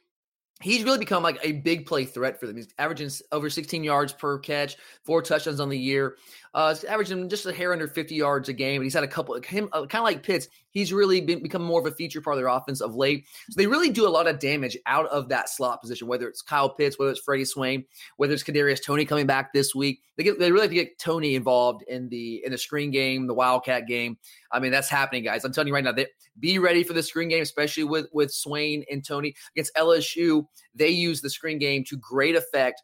He's 0.62 0.84
really 0.84 0.98
become 0.98 1.22
like 1.22 1.38
a 1.42 1.52
big 1.52 1.86
play 1.86 2.04
threat 2.04 2.38
for 2.38 2.46
them. 2.46 2.56
He's 2.56 2.68
averaging 2.78 3.10
over 3.30 3.50
16 3.50 3.84
yards 3.84 4.12
per 4.12 4.38
catch, 4.38 4.76
four 5.02 5.22
touchdowns 5.22 5.60
on 5.60 5.68
the 5.68 5.78
year. 5.78 6.16
Uh, 6.54 6.74
he's 6.74 6.84
averaging 6.84 7.28
just 7.28 7.46
a 7.46 7.52
hair 7.52 7.72
under 7.72 7.88
50 7.88 8.14
yards 8.14 8.48
a 8.48 8.52
game. 8.52 8.76
And 8.76 8.84
he's 8.84 8.94
had 8.94 9.04
a 9.04 9.08
couple 9.08 9.34
him, 9.40 9.68
uh, 9.72 9.86
kind 9.86 10.00
of 10.00 10.04
like 10.04 10.22
Pitts. 10.22 10.48
He's 10.72 10.92
really 10.92 11.20
been, 11.20 11.42
become 11.42 11.62
more 11.62 11.80
of 11.80 11.86
a 11.86 11.94
feature 11.94 12.20
part 12.20 12.36
of 12.36 12.40
their 12.40 12.48
offense 12.48 12.80
of 12.80 12.94
late. 12.94 13.26
So 13.50 13.54
they 13.56 13.66
really 13.66 13.90
do 13.90 14.06
a 14.06 14.10
lot 14.10 14.26
of 14.26 14.38
damage 14.38 14.76
out 14.86 15.06
of 15.06 15.28
that 15.28 15.48
slot 15.48 15.80
position, 15.80 16.08
whether 16.08 16.26
it's 16.28 16.42
Kyle 16.42 16.70
Pitts, 16.70 16.98
whether 16.98 17.10
it's 17.10 17.20
Freddie 17.20 17.44
Swain, 17.44 17.84
whether 18.16 18.32
it's 18.32 18.42
Kadarius 18.42 18.82
Toney 18.82 19.04
coming 19.04 19.26
back 19.26 19.52
this 19.52 19.74
week. 19.74 20.00
They 20.16 20.24
get 20.24 20.38
they 20.38 20.50
really 20.50 20.62
have 20.62 20.70
to 20.70 20.74
get 20.74 20.98
Toney 20.98 21.34
involved 21.34 21.84
in 21.88 22.08
the 22.08 22.42
in 22.44 22.52
the 22.52 22.58
screen 22.58 22.90
game, 22.90 23.26
the 23.26 23.34
Wildcat 23.34 23.86
game. 23.86 24.18
I 24.50 24.60
mean, 24.60 24.72
that's 24.72 24.88
happening, 24.88 25.24
guys. 25.24 25.44
I'm 25.44 25.52
telling 25.52 25.68
you 25.68 25.74
right 25.74 25.84
now. 25.84 25.92
They, 25.92 26.06
be 26.40 26.58
ready 26.58 26.82
for 26.82 26.94
the 26.94 27.02
screen 27.02 27.28
game, 27.28 27.42
especially 27.42 27.84
with 27.84 28.06
with 28.12 28.32
Swain 28.32 28.84
and 28.90 29.04
Toney 29.04 29.34
against 29.54 29.74
LSU. 29.76 30.46
They 30.74 30.88
use 30.88 31.20
the 31.20 31.30
screen 31.30 31.58
game 31.58 31.84
to 31.84 31.96
great 31.96 32.34
effect. 32.34 32.82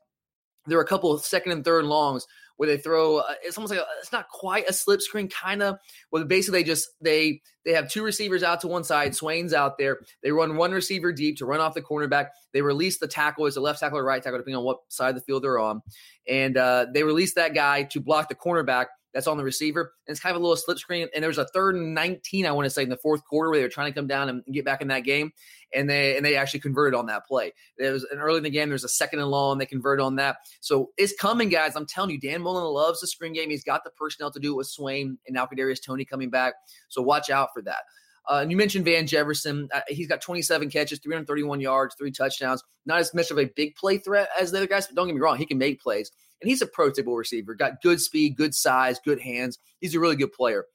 There 0.67 0.79
are 0.79 0.83
a 0.83 0.87
couple 0.87 1.13
of 1.13 1.25
second 1.25 1.53
and 1.53 1.65
third 1.65 1.87
longs 1.87 2.27
where 2.59 2.69
they 2.69 2.77
throw. 2.77 3.19
Uh, 3.19 3.35
it's 3.43 3.57
almost 3.57 3.71
like 3.71 3.81
a, 3.81 3.87
it's 4.01 4.13
not 4.13 4.29
quite 4.29 4.69
a 4.69 4.73
slip 4.73 5.01
screen, 5.01 5.29
kind 5.29 5.63
of. 5.63 5.79
Where 6.11 6.25
basically 6.25 6.61
they 6.61 6.67
just 6.67 6.89
they 7.01 7.41
they 7.65 7.73
have 7.73 7.89
two 7.89 8.03
receivers 8.03 8.43
out 8.43 8.61
to 8.61 8.69
one 8.69 8.85
side. 8.85 9.15
Swain's 9.15 9.55
out 9.55 9.79
there. 9.79 10.01
They 10.23 10.31
run 10.31 10.57
one 10.57 10.73
receiver 10.73 11.13
deep 11.13 11.39
to 11.39 11.47
run 11.47 11.61
off 11.61 11.75
the 11.75 11.83
cornerback. 11.83 12.29
They 12.53 12.61
release 12.61 12.99
the 12.99 13.09
tackle 13.09 13.47
as 13.47 13.57
a 13.57 13.61
left 13.61 13.81
tackle 13.81 13.99
or 13.99 14.05
right 14.05 14.23
tackle, 14.23 14.39
depending 14.39 14.59
on 14.59 14.65
what 14.65 14.81
side 14.89 15.11
of 15.11 15.15
the 15.15 15.23
field 15.23 15.45
they're 15.45 15.59
on, 15.59 15.83
and 16.29 16.57
uh, 16.57 16.87
they 16.93 17.05
release 17.05 17.35
that 17.35 17.55
guy 17.55 17.85
to 17.85 18.01
block 18.01 18.29
the 18.29 18.35
cornerback 18.35 18.87
that's 19.15 19.27
on 19.27 19.37
the 19.37 19.45
receiver. 19.45 19.93
And 20.07 20.13
it's 20.13 20.21
kind 20.21 20.35
of 20.35 20.41
a 20.41 20.45
little 20.45 20.57
slip 20.57 20.79
screen. 20.79 21.09
And 21.15 21.25
there's 21.25 21.39
a 21.39 21.47
third 21.47 21.75
and 21.77 21.95
19, 21.95 22.47
I 22.47 22.53
want 22.53 22.67
to 22.67 22.71
say, 22.71 22.83
in 22.83 22.89
the 22.89 22.97
fourth 22.97 23.25
quarter 23.25 23.51
where 23.51 23.59
they 23.59 23.65
were 23.65 23.71
trying 23.71 23.93
to 23.93 23.99
come 23.99 24.07
down 24.07 24.29
and 24.29 24.45
get 24.53 24.65
back 24.65 24.83
in 24.83 24.89
that 24.89 25.05
game. 25.05 25.33
And 25.75 25.89
they 25.89 26.17
and 26.17 26.25
they 26.25 26.35
actually 26.35 26.61
converted 26.61 26.99
on 26.99 27.07
that 27.07 27.27
play. 27.27 27.53
There 27.77 27.93
was 27.93 28.05
an 28.05 28.19
early 28.19 28.39
in 28.39 28.43
the 28.43 28.51
game, 28.51 28.71
there's 28.71 28.85
a 28.85 28.89
second 28.89 29.19
and 29.19 29.31
long, 29.31 29.53
and 29.53 29.61
they 29.61 29.67
converted 29.67 30.03
on 30.03 30.17
that. 30.17 30.39
So 30.61 30.91
it's 30.97 31.13
coming, 31.21 31.51
guys. 31.51 31.77
I'm 31.77 31.87
telling 31.87 32.11
you, 32.11 32.19
Dan 32.19 32.43
Mullen 32.43 32.65
loves 32.65 33.01
the 33.01 33.07
screen 33.07 33.35
game. 33.35 33.51
He's 33.51 33.65
got 33.65 33.85
the 33.85 33.91
personnel 33.91 34.31
to 34.31 34.41
do 34.41 34.55
it 34.55 34.57
with 34.57 34.67
Swain 34.67 35.19
and 35.27 35.35
now 35.35 35.47
Kadarius 35.47 35.83
Toney 35.85 36.05
coming 36.05 36.31
back. 36.31 36.55
So 36.89 37.03
watch 37.03 37.29
out 37.29 37.51
for 37.53 37.63
that. 37.63 37.83
Uh, 38.29 38.41
and 38.43 38.51
you 38.51 38.57
mentioned 38.57 38.85
Van 38.85 39.07
Jefferson. 39.07 39.69
Uh, 39.73 39.81
he's 39.89 40.07
got 40.07 40.21
27 40.21 40.69
catches, 40.71 40.99
331 40.99 41.61
yards, 41.61 41.95
three 41.95 42.11
touchdowns. 42.11 42.63
Not 42.85 42.99
as 42.99 43.15
much 43.15 43.31
of 43.31 43.39
a 43.39 43.47
big 43.57 43.75
play 43.75 43.97
threat 43.99 44.29
as 44.39 44.51
the 44.51 44.59
other 44.59 44.67
guys, 44.67 44.87
but 44.87 44.97
don't 44.97 45.07
get 45.07 45.15
me 45.15 45.21
wrong, 45.21 45.39
he 45.39 45.47
can 45.47 45.59
make 45.59 45.81
plays. 45.81 46.11
And 46.43 46.49
he's 46.49 46.63
a 46.63 46.67
pro 46.67 46.91
table 46.91 47.17
receiver. 47.17 47.55
Got 47.55 47.81
good 47.83 48.01
speed, 48.01 48.37
good 48.37 48.55
size, 48.55 49.01
good 49.05 49.21
hands. 49.21 49.59
He's 49.81 49.95
a 49.95 50.01
really 50.01 50.17
good 50.17 50.33
player. 50.33 50.67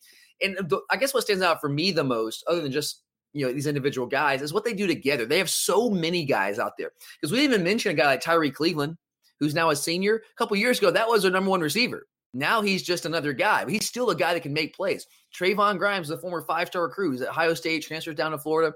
And 0.41 0.57
the, 0.57 0.81
I 0.89 0.97
guess 0.97 1.13
what 1.13 1.23
stands 1.23 1.43
out 1.43 1.61
for 1.61 1.69
me 1.69 1.91
the 1.91 2.03
most, 2.03 2.43
other 2.49 2.61
than 2.61 2.71
just 2.71 3.02
you 3.33 3.45
know 3.45 3.51
these 3.51 3.67
individual 3.67 4.07
guys, 4.07 4.41
is 4.41 4.53
what 4.53 4.63
they 4.63 4.73
do 4.73 4.87
together. 4.87 5.25
They 5.25 5.37
have 5.37 5.49
so 5.49 5.89
many 5.89 6.23
guys 6.25 6.59
out 6.59 6.73
there. 6.77 6.91
Because 7.19 7.31
we 7.31 7.43
even 7.43 7.63
mention 7.63 7.91
a 7.91 7.95
guy 7.95 8.05
like 8.05 8.21
Tyrie 8.21 8.51
Cleveland, 8.51 8.97
who's 9.39 9.53
now 9.53 9.69
a 9.69 9.75
senior. 9.75 10.15
A 10.17 10.37
couple 10.37 10.55
years 10.57 10.77
ago, 10.77 10.91
that 10.91 11.07
was 11.07 11.23
their 11.23 11.31
number 11.31 11.49
one 11.49 11.61
receiver. 11.61 12.07
Now 12.33 12.61
he's 12.61 12.81
just 12.81 13.05
another 13.05 13.33
guy, 13.33 13.63
but 13.63 13.73
he's 13.73 13.87
still 13.87 14.09
a 14.09 14.15
guy 14.15 14.33
that 14.33 14.41
can 14.41 14.53
make 14.53 14.75
plays. 14.75 15.05
Trevon 15.37 15.77
Grimes, 15.77 16.07
the 16.07 16.17
former 16.17 16.41
five 16.41 16.67
star 16.67 16.83
recruit, 16.83 17.11
who's 17.11 17.21
at 17.21 17.29
Ohio 17.29 17.53
State, 17.53 17.83
transfers 17.83 18.15
down 18.15 18.31
to 18.31 18.37
Florida. 18.37 18.73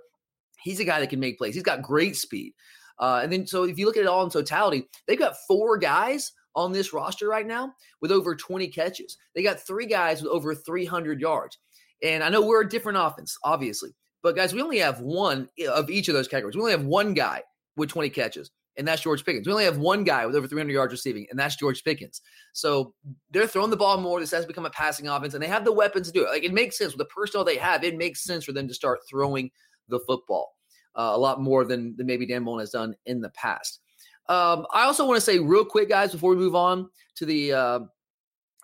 He's 0.59 0.79
a 0.79 0.85
guy 0.85 0.99
that 0.99 1.09
can 1.09 1.19
make 1.19 1.37
plays. 1.37 1.55
He's 1.55 1.63
got 1.63 1.81
great 1.81 2.15
speed. 2.15 2.53
Uh, 2.99 3.21
and 3.23 3.31
then, 3.31 3.45
so 3.45 3.63
if 3.63 3.77
you 3.77 3.85
look 3.85 3.97
at 3.97 4.03
it 4.03 4.07
all 4.07 4.23
in 4.23 4.29
totality, 4.29 4.87
they've 5.07 5.19
got 5.19 5.35
four 5.47 5.77
guys 5.77 6.31
on 6.55 6.71
this 6.71 6.93
roster 6.93 7.27
right 7.27 7.45
now 7.45 7.71
with 8.01 8.11
over 8.11 8.35
20 8.35 8.67
catches. 8.69 9.17
They 9.35 9.43
got 9.43 9.59
three 9.59 9.85
guys 9.85 10.21
with 10.21 10.31
over 10.31 10.55
300 10.55 11.21
yards. 11.21 11.59
And 12.03 12.23
I 12.23 12.29
know 12.29 12.45
we're 12.45 12.61
a 12.61 12.69
different 12.69 12.97
offense, 12.99 13.37
obviously, 13.43 13.91
but 14.23 14.35
guys, 14.35 14.53
we 14.53 14.61
only 14.61 14.79
have 14.79 14.99
one 14.99 15.49
of 15.69 15.89
each 15.89 16.07
of 16.07 16.13
those 16.13 16.27
categories. 16.27 16.55
We 16.55 16.61
only 16.61 16.71
have 16.73 16.85
one 16.85 17.13
guy 17.13 17.43
with 17.75 17.89
20 17.89 18.09
catches, 18.09 18.51
and 18.75 18.87
that's 18.87 19.01
George 19.01 19.23
Pickens. 19.23 19.47
We 19.47 19.53
only 19.53 19.65
have 19.65 19.77
one 19.77 20.03
guy 20.03 20.25
with 20.25 20.35
over 20.35 20.47
300 20.47 20.71
yards 20.71 20.91
receiving, 20.91 21.27
and 21.29 21.39
that's 21.39 21.55
George 21.55 21.83
Pickens. 21.83 22.21
So 22.53 22.93
they're 23.31 23.47
throwing 23.47 23.69
the 23.69 23.77
ball 23.77 23.99
more. 23.99 24.19
This 24.19 24.31
has 24.31 24.45
become 24.45 24.65
a 24.65 24.71
passing 24.71 25.07
offense, 25.07 25.33
and 25.33 25.43
they 25.43 25.47
have 25.47 25.65
the 25.65 25.73
weapons 25.73 26.07
to 26.07 26.13
do 26.13 26.25
it. 26.25 26.29
Like 26.29 26.43
it 26.43 26.53
makes 26.53 26.77
sense 26.77 26.93
with 26.93 26.99
the 26.99 27.13
personnel 27.13 27.45
they 27.45 27.57
have. 27.57 27.83
It 27.83 27.97
makes 27.97 28.23
sense 28.23 28.43
for 28.43 28.51
them 28.51 28.67
to 28.67 28.73
start 28.73 28.99
throwing 29.09 29.51
the 29.87 29.99
football 30.07 30.53
uh, 30.95 31.11
a 31.13 31.17
lot 31.17 31.41
more 31.41 31.63
than, 31.63 31.95
than 31.95 32.07
maybe 32.07 32.25
Dan 32.25 32.43
Mullen 32.43 32.61
has 32.61 32.71
done 32.71 32.95
in 33.05 33.21
the 33.21 33.29
past. 33.29 33.81
Um, 34.29 34.65
I 34.73 34.83
also 34.83 35.05
want 35.07 35.17
to 35.17 35.21
say 35.21 35.39
real 35.39 35.63
quick, 35.63 35.89
guys, 35.89 36.11
before 36.11 36.31
we 36.31 36.37
move 36.37 36.55
on 36.55 36.89
to 37.15 37.25
the 37.25 37.53
uh, 37.53 37.79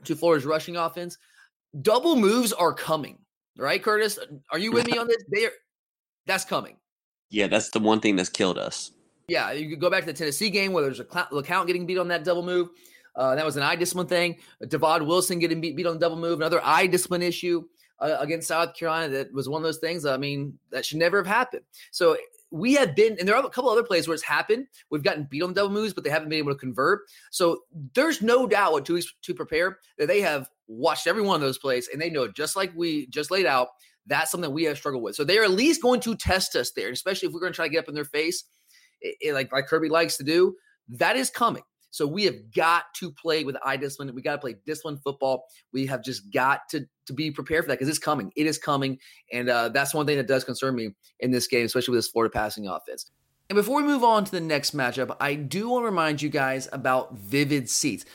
to 0.03 0.15
Florida's 0.15 0.45
rushing 0.45 0.75
offense, 0.75 1.17
double 1.81 2.15
moves 2.15 2.51
are 2.51 2.73
coming. 2.73 3.17
Right, 3.57 3.81
Curtis? 3.81 4.17
Are 4.51 4.57
you 4.57 4.71
with 4.71 4.87
me 4.87 4.97
on 4.97 5.07
this? 5.07 5.23
They 5.31 5.45
are, 5.45 5.51
that's 6.25 6.45
coming. 6.45 6.77
Yeah, 7.29 7.47
that's 7.47 7.69
the 7.69 7.79
one 7.79 7.99
thing 7.99 8.15
that's 8.15 8.29
killed 8.29 8.57
us. 8.57 8.91
Yeah, 9.27 9.51
you 9.51 9.69
could 9.69 9.79
go 9.79 9.89
back 9.89 10.01
to 10.01 10.07
the 10.07 10.13
Tennessee 10.13 10.49
game 10.49 10.73
where 10.73 10.83
there's 10.83 10.99
a 10.99 11.07
cl- 11.11 11.37
account 11.37 11.67
getting 11.67 11.85
beat 11.85 11.97
on 11.97 12.07
that 12.09 12.23
double 12.23 12.43
move. 12.43 12.69
Uh, 13.15 13.35
that 13.35 13.45
was 13.45 13.57
an 13.57 13.63
eye 13.63 13.75
discipline 13.75 14.07
thing. 14.07 14.37
Divaad 14.63 15.05
Wilson 15.05 15.39
getting 15.39 15.61
beat, 15.61 15.75
beat 15.75 15.85
on 15.85 15.93
the 15.93 15.99
double 15.99 16.17
move. 16.17 16.39
Another 16.39 16.61
eye 16.63 16.87
discipline 16.87 17.21
issue 17.21 17.63
uh, 17.99 18.17
against 18.19 18.47
South 18.47 18.75
Carolina. 18.75 19.09
That 19.09 19.33
was 19.33 19.47
one 19.47 19.61
of 19.61 19.63
those 19.63 19.77
things. 19.77 20.05
I 20.05 20.17
mean, 20.17 20.57
that 20.71 20.85
should 20.85 20.97
never 20.97 21.17
have 21.17 21.27
happened. 21.27 21.63
So 21.91 22.17
we 22.51 22.73
have 22.73 22.95
been, 22.95 23.17
and 23.19 23.27
there 23.27 23.35
are 23.35 23.45
a 23.45 23.49
couple 23.49 23.69
other 23.69 23.83
plays 23.83 24.07
where 24.07 24.15
it's 24.15 24.23
happened. 24.23 24.67
We've 24.89 25.03
gotten 25.03 25.23
beat 25.23 25.41
on 25.41 25.53
double 25.53 25.73
moves, 25.73 25.93
but 25.93 26.03
they 26.03 26.09
haven't 26.09 26.29
been 26.29 26.39
able 26.39 26.53
to 26.53 26.59
convert. 26.59 27.01
So 27.31 27.61
there's 27.93 28.21
no 28.21 28.45
doubt 28.45 28.73
what 28.73 28.85
two 28.85 28.95
weeks 28.95 29.11
to 29.23 29.33
prepare 29.33 29.79
that 29.97 30.07
they 30.07 30.21
have 30.21 30.49
watched 30.67 31.07
every 31.07 31.21
one 31.21 31.35
of 31.35 31.41
those 31.41 31.57
plays 31.57 31.89
and 31.91 32.01
they 32.01 32.09
know 32.09 32.27
just 32.27 32.55
like 32.55 32.71
we 32.75 33.07
just 33.07 33.31
laid 33.31 33.45
out. 33.45 33.69
That's 34.05 34.31
something 34.31 34.51
we 34.51 34.63
have 34.65 34.77
struggled 34.77 35.03
with. 35.03 35.15
So 35.15 35.23
they're 35.23 35.43
at 35.43 35.51
least 35.51 35.81
going 35.81 36.01
to 36.01 36.15
test 36.15 36.55
us 36.55 36.71
there, 36.75 36.89
especially 36.89 37.27
if 37.27 37.33
we're 37.33 37.39
going 37.39 37.53
to 37.53 37.55
try 37.55 37.67
to 37.67 37.71
get 37.71 37.79
up 37.79 37.89
in 37.89 37.95
their 37.95 38.03
face, 38.03 38.43
it, 39.01 39.15
it, 39.21 39.33
like 39.33 39.51
like 39.51 39.67
Kirby 39.67 39.89
likes 39.89 40.17
to 40.17 40.23
do. 40.23 40.55
That 40.89 41.15
is 41.15 41.29
coming. 41.29 41.63
So 41.93 42.07
we 42.07 42.23
have 42.23 42.51
got 42.51 42.85
to 42.95 43.11
play 43.11 43.43
with 43.43 43.55
eye 43.63 43.77
discipline. 43.77 44.13
We 44.15 44.23
got 44.23 44.31
to 44.31 44.37
play 44.39 44.55
disciplined 44.65 45.03
football. 45.03 45.45
We 45.73 45.85
have 45.85 46.03
just 46.03 46.33
got 46.33 46.61
to 46.71 46.85
to 47.05 47.13
be 47.13 47.29
prepared 47.29 47.63
for 47.63 47.67
that 47.67 47.75
because 47.75 47.87
it's 47.87 47.99
coming. 47.99 48.31
It 48.35 48.47
is 48.47 48.57
coming, 48.57 48.97
and 49.31 49.47
uh, 49.47 49.69
that's 49.69 49.93
one 49.93 50.07
thing 50.07 50.17
that 50.17 50.27
does 50.27 50.43
concern 50.43 50.75
me 50.75 50.89
in 51.19 51.31
this 51.31 51.47
game, 51.47 51.65
especially 51.65 51.91
with 51.91 51.99
this 51.99 52.07
Florida 52.07 52.31
passing 52.31 52.67
offense. 52.67 53.11
And 53.49 53.55
before 53.55 53.77
we 53.77 53.83
move 53.83 54.03
on 54.03 54.25
to 54.25 54.31
the 54.31 54.41
next 54.41 54.75
matchup, 54.75 55.15
I 55.19 55.35
do 55.35 55.69
want 55.69 55.83
to 55.83 55.85
remind 55.85 56.21
you 56.21 56.29
guys 56.29 56.67
about 56.73 57.15
Vivid 57.15 57.69
Seats. 57.69 58.05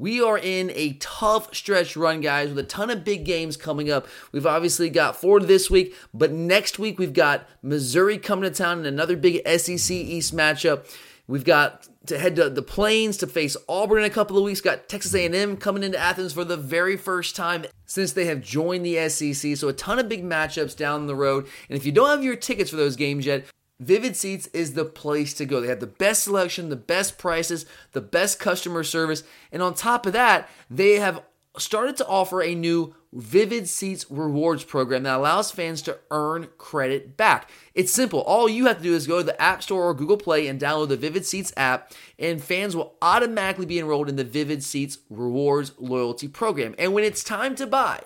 We 0.00 0.22
are 0.22 0.38
in 0.38 0.72
a 0.74 0.94
tough 0.94 1.54
stretch 1.54 1.94
run, 1.94 2.22
guys, 2.22 2.48
with 2.48 2.58
a 2.58 2.62
ton 2.62 2.88
of 2.88 3.04
big 3.04 3.26
games 3.26 3.58
coming 3.58 3.90
up. 3.90 4.06
We've 4.32 4.46
obviously 4.46 4.88
got 4.88 5.14
Florida 5.14 5.44
this 5.44 5.68
week, 5.68 5.94
but 6.14 6.32
next 6.32 6.78
week 6.78 6.98
we've 6.98 7.12
got 7.12 7.46
Missouri 7.62 8.16
coming 8.16 8.50
to 8.50 8.56
town 8.56 8.78
in 8.78 8.86
another 8.86 9.14
big 9.14 9.46
SEC 9.46 9.90
East 9.94 10.34
matchup. 10.34 10.86
We've 11.28 11.44
got 11.44 11.86
to 12.06 12.18
head 12.18 12.36
to 12.36 12.48
the 12.48 12.62
Plains 12.62 13.18
to 13.18 13.26
face 13.26 13.58
Auburn 13.68 13.98
in 13.98 14.04
a 14.06 14.10
couple 14.10 14.38
of 14.38 14.44
weeks. 14.44 14.62
Got 14.62 14.88
Texas 14.88 15.14
A&M 15.14 15.58
coming 15.58 15.82
into 15.82 15.98
Athens 15.98 16.32
for 16.32 16.44
the 16.44 16.56
very 16.56 16.96
first 16.96 17.36
time 17.36 17.66
since 17.84 18.14
they 18.14 18.24
have 18.24 18.40
joined 18.40 18.86
the 18.86 19.06
SEC. 19.10 19.54
So 19.54 19.68
a 19.68 19.74
ton 19.74 19.98
of 19.98 20.08
big 20.08 20.24
matchups 20.24 20.74
down 20.74 21.08
the 21.08 21.14
road. 21.14 21.46
And 21.68 21.76
if 21.76 21.84
you 21.84 21.92
don't 21.92 22.08
have 22.08 22.24
your 22.24 22.36
tickets 22.36 22.70
for 22.70 22.76
those 22.76 22.96
games 22.96 23.26
yet, 23.26 23.44
Vivid 23.80 24.14
Seats 24.14 24.46
is 24.48 24.74
the 24.74 24.84
place 24.84 25.34
to 25.34 25.46
go. 25.46 25.60
They 25.60 25.68
have 25.68 25.80
the 25.80 25.86
best 25.86 26.22
selection, 26.22 26.68
the 26.68 26.76
best 26.76 27.18
prices, 27.18 27.66
the 27.92 28.00
best 28.00 28.38
customer 28.38 28.84
service, 28.84 29.24
and 29.50 29.62
on 29.62 29.74
top 29.74 30.06
of 30.06 30.12
that, 30.12 30.48
they 30.70 31.00
have 31.00 31.22
started 31.56 31.96
to 31.96 32.06
offer 32.06 32.42
a 32.42 32.54
new 32.54 32.94
Vivid 33.12 33.68
Seats 33.68 34.06
rewards 34.08 34.62
program 34.62 35.02
that 35.02 35.16
allows 35.16 35.50
fans 35.50 35.82
to 35.82 35.98
earn 36.12 36.48
credit 36.58 37.16
back. 37.16 37.50
It's 37.74 37.90
simple. 37.90 38.20
All 38.20 38.48
you 38.48 38.66
have 38.66 38.76
to 38.76 38.82
do 38.84 38.94
is 38.94 39.08
go 39.08 39.18
to 39.18 39.24
the 39.24 39.42
App 39.42 39.62
Store 39.64 39.88
or 39.88 39.94
Google 39.94 40.16
Play 40.16 40.46
and 40.46 40.60
download 40.60 40.88
the 40.88 40.96
Vivid 40.96 41.26
Seats 41.26 41.52
app, 41.56 41.92
and 42.20 42.42
fans 42.42 42.76
will 42.76 42.94
automatically 43.02 43.66
be 43.66 43.80
enrolled 43.80 44.08
in 44.08 44.14
the 44.14 44.22
Vivid 44.22 44.62
Seats 44.62 44.98
rewards 45.08 45.72
loyalty 45.78 46.28
program. 46.28 46.76
And 46.78 46.92
when 46.92 47.02
it's 47.02 47.24
time 47.24 47.56
to 47.56 47.66
buy, 47.66 48.02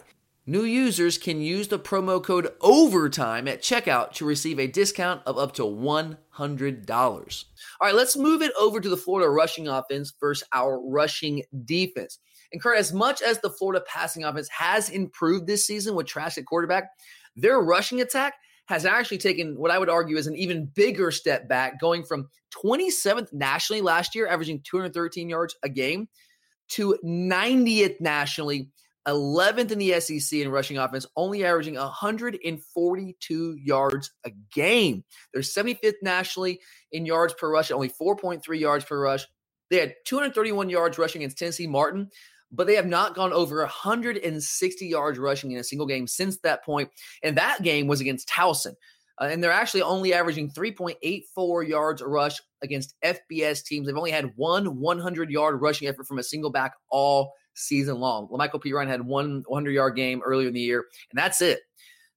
new 0.47 0.65
users 0.65 1.19
can 1.19 1.41
use 1.41 1.69
the 1.69 1.79
promo 1.79 2.23
code 2.23 2.53
OVERTIME 2.61 3.49
at 3.49 3.63
checkout 3.63 4.13
to 4.13 4.25
receive 4.25 4.59
a 4.59 4.67
discount 4.67 5.23
of 5.27 5.39
up 5.39 5.53
to 5.53 5.63
$100. 5.63 7.45
All 7.81 7.89
right, 7.89 7.95
let's 7.95 8.17
move 8.17 8.43
it 8.43 8.53
over 8.59 8.81
to 8.81 8.89
the 8.89 8.97
Florida 8.97 9.29
rushing 9.31 9.69
offense 9.69 10.13
versus 10.21 10.47
our 10.53 10.81
rushing 10.81 11.43
defense. 11.65 12.19
And 12.53 12.63
Kurt, 12.63 12.79
as 12.79 12.93
much 12.93 13.23
as 13.23 13.41
the 13.41 13.51
Florida 13.51 13.85
passing 13.89 14.25
offense 14.25 14.49
has 14.49 14.91
improved 14.91 15.47
this 15.47 15.67
season 15.67 15.95
with 15.95 16.07
Trask 16.07 16.39
at 16.39 16.47
quarterback, 16.47 16.91
their 17.35 17.59
rushing 17.61 18.01
attack 18.01 18.35
has 18.67 18.87
actually 18.87 19.19
taken 19.19 19.57
what 19.59 19.71
I 19.71 19.79
would 19.79 19.91
argue 19.91 20.17
is 20.17 20.27
an 20.27 20.37
even 20.37 20.67
bigger 20.67 21.11
step 21.11 21.49
back, 21.49 21.81
going 21.81 22.03
from 22.03 22.29
27th 22.65 23.33
nationally 23.33 23.83
last 23.83 24.15
year, 24.15 24.27
averaging 24.27 24.61
213 24.63 25.29
yards 25.29 25.57
a 25.63 25.69
game, 25.69 26.09
to 26.69 26.97
90th 27.05 28.01
nationally, 28.01 28.71
11th 29.07 29.71
in 29.71 29.79
the 29.79 30.01
SEC 30.01 30.38
in 30.38 30.51
rushing 30.51 30.79
offense, 30.79 31.07
only 31.17 31.45
averaging 31.45 31.75
142 31.75 33.57
yards 33.62 34.11
a 34.25 34.31
game. 34.53 35.05
They're 35.33 35.43
75th 35.43 35.95
nationally 36.03 36.61
in 36.93 37.07
yards 37.07 37.35
per 37.35 37.51
rush, 37.51 37.71
only 37.71 37.90
4.3 37.90 38.59
yards 38.59 38.85
per 38.85 39.01
rush. 39.01 39.27
They 39.71 39.79
had 39.79 39.95
231 40.07 40.71
yards 40.71 40.99
rushing 40.99 41.23
against 41.23 41.38
Tennessee 41.38 41.67
Martin, 41.67 42.11
but 42.51 42.67
they 42.67 42.77
have 42.77 42.87
not 42.87 43.14
gone 43.14 43.33
over 43.33 43.61
160 43.61 44.87
yards 44.87 45.19
rushing 45.19 45.53
in 45.53 45.59
a 45.59 45.64
single 45.64 45.87
game 45.87 46.07
since 46.07 46.38
that 46.40 46.64
point. 46.64 46.88
And 47.23 47.37
that 47.37 47.62
game 47.62 47.87
was 47.87 48.01
against 48.01 48.29
Towson. 48.29 48.75
Uh, 49.21 49.27
and 49.27 49.43
they're 49.43 49.53
actually 49.53 49.83
only 49.83 50.12
averaging 50.12 50.51
3.84 50.51 51.69
yards 51.69 52.03
a 52.03 52.07
rush 52.09 52.40
against 52.62 52.95
FBS 53.05 53.64
teams. 53.64 53.87
They've 53.87 53.97
only 53.97 54.11
had 54.11 54.33
one 54.37 54.81
100 54.81 55.31
yard 55.31 55.61
rushing 55.61 55.88
effort 55.88 56.07
from 56.07 56.19
a 56.19 56.25
single 56.25 56.51
back 56.51 56.73
all 56.90 57.33
season 57.55 57.99
long. 57.99 58.29
Lamical 58.29 58.62
Perine 58.62 58.88
had 58.88 59.07
one 59.07 59.43
100 59.47 59.71
yard 59.71 59.97
game 59.97 60.23
earlier 60.25 60.49
in 60.49 60.55
the 60.55 60.61
year, 60.61 60.87
and 61.11 61.19
that's 61.19 61.40
it. 61.40 61.61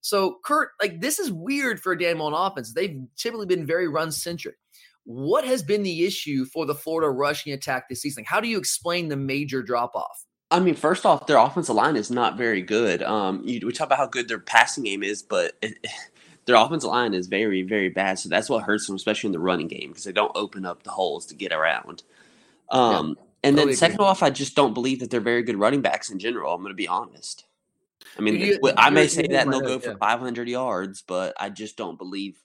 So, 0.02 0.38
Kurt, 0.43 0.69
like 0.82 1.02
this 1.02 1.19
is 1.19 1.32
weird 1.32 1.80
for 1.80 1.93
a 1.93 2.00
Dan 2.00 2.17
Mullen 2.17 2.34
offense. 2.34 2.73
They've 2.73 3.02
typically 3.15 3.45
been 3.45 3.65
very 3.65 3.88
run 3.88 4.12
centric. 4.12 4.56
What 5.04 5.45
has 5.45 5.63
been 5.63 5.84
the 5.84 6.06
issue 6.06 6.45
for 6.45 6.65
the 6.65 6.76
Florida 6.76 7.10
rushing 7.10 7.54
attack 7.54 7.88
this 7.88 8.02
season? 8.02 8.26
How 8.28 8.39
do 8.39 8.47
you 8.47 8.58
explain 8.58 9.08
the 9.08 9.15
major 9.15 9.63
drop 9.63 9.95
off? 9.95 10.26
I 10.50 10.60
mean, 10.60 10.76
first 10.76 11.06
off, 11.06 11.28
their 11.28 11.38
offensive 11.38 11.76
line 11.76 11.95
is 11.95 12.10
not 12.10 12.38
very 12.38 12.62
good. 12.62 13.04
Um, 13.04 13.41
you, 13.45 13.65
we 13.65 13.73
talk 13.73 13.88
about 13.88 13.97
how 13.97 14.08
good 14.08 14.28
their 14.28 14.39
passing 14.39 14.84
game 14.84 15.04
is, 15.04 15.23
but 15.23 15.54
it, 15.62 15.86
their 16.45 16.56
offensive 16.56 16.89
line 16.89 17.13
is 17.13 17.28
very, 17.28 17.63
very 17.63 17.89
bad. 17.89 18.19
So 18.19 18.30
that's 18.30 18.50
what 18.50 18.63
hurts 18.63 18.88
them, 18.88 18.95
especially 18.95 19.28
in 19.28 19.34
the 19.34 19.39
running 19.39 19.67
game, 19.67 19.89
because 19.89 20.06
they 20.06 20.13
don't 20.13 20.32
open 20.36 20.65
up 20.65 20.84
the 20.84 20.91
holes 20.91 21.26
to 21.28 21.36
get 21.36 21.52
around. 21.52 22.04
Um, 22.69 23.15
yeah, 23.17 23.23
and 23.43 23.56
totally 23.56 23.73
then, 23.73 23.78
second 23.78 23.95
agree. 23.95 24.06
off, 24.06 24.23
I 24.23 24.30
just 24.30 24.56
don't 24.56 24.73
believe 24.73 25.00
that 25.00 25.10
they're 25.10 25.21
very 25.21 25.43
good 25.43 25.58
running 25.58 25.82
backs 25.82 26.10
in 26.10 26.19
general. 26.19 26.54
I'm 26.54 26.62
going 26.62 26.71
to 26.71 26.76
be 26.76 26.88
honest. 26.88 27.45
I 28.17 28.21
mean, 28.21 28.39
you, 28.39 28.60
I 28.78 28.89
may 28.89 29.08
say 29.08 29.28
that 29.28 29.43
and 29.43 29.54
they'll 29.54 29.62
go 29.62 29.80
for 29.80 29.91
yeah. 29.91 29.97
500 30.00 30.50
yards, 30.50 31.04
but 31.04 31.34
I 31.39 31.50
just 31.50 31.78
don't 31.78 31.97
believe 31.97 32.41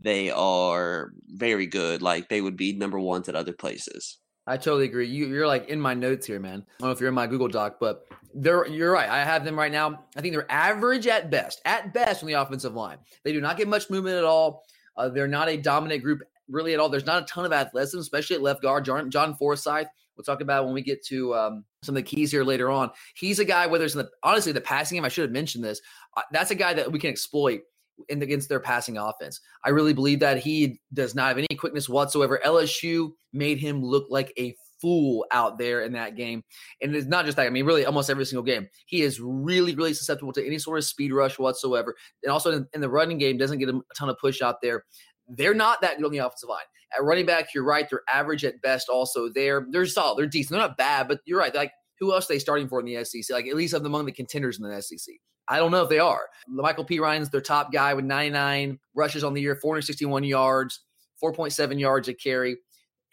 they 0.00 0.30
are 0.30 1.12
very 1.28 1.66
good. 1.66 2.02
Like 2.02 2.28
they 2.28 2.40
would 2.40 2.56
be 2.56 2.72
number 2.72 2.98
ones 2.98 3.28
at 3.28 3.34
other 3.34 3.52
places. 3.52 4.18
I 4.46 4.56
totally 4.56 4.84
agree. 4.84 5.08
You, 5.08 5.26
you're 5.26 5.46
like 5.46 5.68
in 5.68 5.80
my 5.80 5.94
notes 5.94 6.26
here, 6.26 6.38
man. 6.38 6.64
I 6.64 6.72
don't 6.78 6.88
know 6.88 6.92
if 6.92 7.00
you're 7.00 7.08
in 7.08 7.14
my 7.14 7.26
Google 7.26 7.48
Doc, 7.48 7.78
but 7.80 8.06
they're 8.32 8.66
you're 8.68 8.92
right. 8.92 9.08
I 9.08 9.24
have 9.24 9.44
them 9.44 9.58
right 9.58 9.72
now. 9.72 10.04
I 10.16 10.20
think 10.20 10.34
they're 10.34 10.50
average 10.50 11.08
at 11.08 11.30
best, 11.30 11.60
at 11.64 11.92
best 11.92 12.22
on 12.22 12.28
the 12.28 12.34
offensive 12.34 12.74
line. 12.74 12.98
They 13.24 13.32
do 13.32 13.40
not 13.40 13.56
get 13.56 13.66
much 13.66 13.90
movement 13.90 14.16
at 14.16 14.24
all. 14.24 14.62
Uh, 14.96 15.08
they're 15.08 15.26
not 15.26 15.48
a 15.48 15.56
dominant 15.56 16.04
group 16.04 16.22
really 16.48 16.74
at 16.74 16.80
all. 16.80 16.88
There's 16.88 17.06
not 17.06 17.24
a 17.24 17.26
ton 17.26 17.44
of 17.44 17.52
athleticism, 17.52 17.98
especially 17.98 18.36
at 18.36 18.42
left 18.42 18.62
guard. 18.62 18.84
John, 18.84 19.10
John 19.10 19.34
Forsyth, 19.34 19.88
we'll 20.16 20.24
talk 20.24 20.40
about 20.40 20.64
when 20.64 20.74
we 20.74 20.82
get 20.82 21.04
to 21.06 21.34
um, 21.34 21.64
some 21.82 21.96
of 21.96 22.02
the 22.02 22.08
keys 22.08 22.30
here 22.30 22.44
later 22.44 22.70
on. 22.70 22.90
He's 23.14 23.38
a 23.38 23.44
guy, 23.44 23.66
whether 23.66 23.84
it's 23.84 23.94
in 23.94 24.02
the 24.02 24.10
honestly 24.22 24.52
the 24.52 24.60
passing 24.60 24.96
game, 24.96 25.04
I 25.04 25.08
should 25.08 25.22
have 25.22 25.32
mentioned 25.32 25.64
this. 25.64 25.80
Uh, 26.16 26.22
that's 26.32 26.50
a 26.50 26.54
guy 26.54 26.74
that 26.74 26.90
we 26.90 26.98
can 26.98 27.10
exploit 27.10 27.60
in 28.08 28.22
against 28.22 28.48
their 28.48 28.60
passing 28.60 28.98
offense. 28.98 29.40
I 29.64 29.70
really 29.70 29.94
believe 29.94 30.20
that 30.20 30.38
he 30.38 30.80
does 30.92 31.14
not 31.14 31.28
have 31.28 31.38
any 31.38 31.56
quickness 31.58 31.88
whatsoever. 31.88 32.40
LSU 32.44 33.10
made 33.32 33.58
him 33.58 33.82
look 33.82 34.06
like 34.10 34.32
a 34.38 34.54
fool 34.80 35.24
out 35.32 35.58
there 35.58 35.82
in 35.82 35.92
that 35.92 36.16
game. 36.16 36.42
And 36.82 36.94
it's 36.94 37.06
not 37.06 37.24
just 37.24 37.36
that. 37.36 37.46
I 37.46 37.50
mean, 37.50 37.64
really, 37.64 37.86
almost 37.86 38.10
every 38.10 38.26
single 38.26 38.42
game, 38.42 38.68
he 38.86 39.02
is 39.02 39.20
really, 39.20 39.74
really 39.74 39.94
susceptible 39.94 40.32
to 40.34 40.46
any 40.46 40.58
sort 40.58 40.78
of 40.78 40.84
speed 40.84 41.12
rush 41.12 41.38
whatsoever. 41.38 41.94
And 42.22 42.30
also 42.30 42.52
in, 42.52 42.66
in 42.74 42.80
the 42.80 42.90
running 42.90 43.18
game, 43.18 43.38
doesn't 43.38 43.58
get 43.58 43.68
a 43.68 43.80
ton 43.96 44.08
of 44.08 44.18
push 44.18 44.42
out 44.42 44.56
there. 44.62 44.84
They're 45.28 45.54
not 45.54 45.80
that 45.80 45.96
good 45.96 46.06
on 46.06 46.12
the 46.12 46.18
offensive 46.18 46.48
line. 46.48 46.64
At 46.96 47.02
running 47.02 47.26
back, 47.26 47.54
you're 47.54 47.64
right. 47.64 47.88
They're 47.90 48.02
average 48.12 48.44
at 48.44 48.62
best. 48.62 48.88
Also, 48.88 49.28
they're 49.28 49.66
they're 49.70 49.86
solid. 49.86 50.18
They're 50.18 50.26
decent. 50.26 50.52
They're 50.52 50.68
not 50.68 50.76
bad, 50.76 51.08
but 51.08 51.20
you're 51.24 51.38
right. 51.38 51.54
Like 51.54 51.72
who 51.98 52.12
else 52.12 52.28
are 52.30 52.34
they 52.34 52.38
starting 52.38 52.68
for 52.68 52.80
in 52.80 52.86
the 52.86 53.04
SEC? 53.04 53.24
Like 53.30 53.46
at 53.46 53.56
least 53.56 53.74
among 53.74 54.06
the 54.06 54.12
contenders 54.12 54.58
in 54.58 54.68
the 54.68 54.82
SEC. 54.82 55.14
I 55.48 55.58
don't 55.58 55.70
know 55.70 55.82
if 55.82 55.88
they 55.88 55.98
are. 55.98 56.22
Lamical 56.50 56.86
Perine's 56.86 57.30
their 57.30 57.40
top 57.40 57.72
guy 57.72 57.94
with 57.94 58.04
99 58.04 58.78
rushes 58.94 59.22
on 59.22 59.34
the 59.34 59.40
year, 59.40 59.54
461 59.54 60.24
yards, 60.24 60.80
4.7 61.22 61.78
yards 61.78 62.08
a 62.08 62.14
carry. 62.14 62.56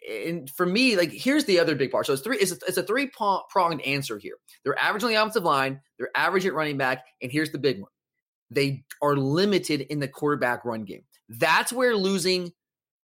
And 0.10 0.50
for 0.50 0.66
me, 0.66 0.98
like 0.98 1.12
here's 1.12 1.46
the 1.46 1.60
other 1.60 1.76
big 1.76 1.92
part. 1.92 2.08
So 2.08 2.14
it's 2.14 2.22
three. 2.22 2.38
It's 2.38 2.52
a, 2.52 2.58
it's 2.68 2.78
a 2.78 2.84
three 2.84 3.10
pronged 3.50 3.82
answer 3.84 4.18
here. 4.18 4.36
They're 4.64 4.78
average 4.78 5.04
on 5.04 5.10
the 5.10 5.16
offensive 5.16 5.44
line. 5.44 5.80
They're 5.98 6.10
average 6.16 6.46
at 6.46 6.54
running 6.54 6.78
back. 6.78 7.06
And 7.22 7.32
here's 7.32 7.52
the 7.52 7.60
big 7.60 7.80
one: 7.80 7.92
they 8.52 8.84
are 9.02 9.16
limited 9.16 9.82
in 9.82 10.00
the 10.00 10.10
quarterback 10.10 10.66
run 10.66 10.84
game. 10.84 11.04
That's 11.30 11.72
where 11.74 11.96
losing 11.96 12.52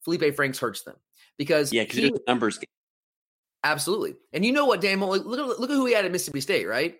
Felipe 0.04 0.36
Franks 0.36 0.60
hurts 0.60 0.84
them 0.84 0.96
because 1.38 1.74
yeah, 1.74 1.84
because 1.84 2.00
it's 2.00 2.20
numbers 2.28 2.58
game. 2.58 2.68
Absolutely. 3.64 4.16
And 4.32 4.46
you 4.46 4.52
know 4.52 4.66
what, 4.66 4.82
Dan? 4.82 5.00
Look, 5.00 5.26
look 5.26 5.70
at 5.70 5.76
who 5.76 5.86
he 5.86 5.94
had 5.94 6.06
at 6.06 6.12
Mississippi 6.12 6.42
State, 6.42 6.66
right? 6.68 6.98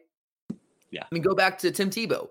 Yeah. 0.92 1.04
I 1.04 1.08
mean, 1.12 1.24
go 1.24 1.36
back 1.36 1.60
to 1.60 1.72
Tim 1.72 1.90
Tebow. 1.90 2.28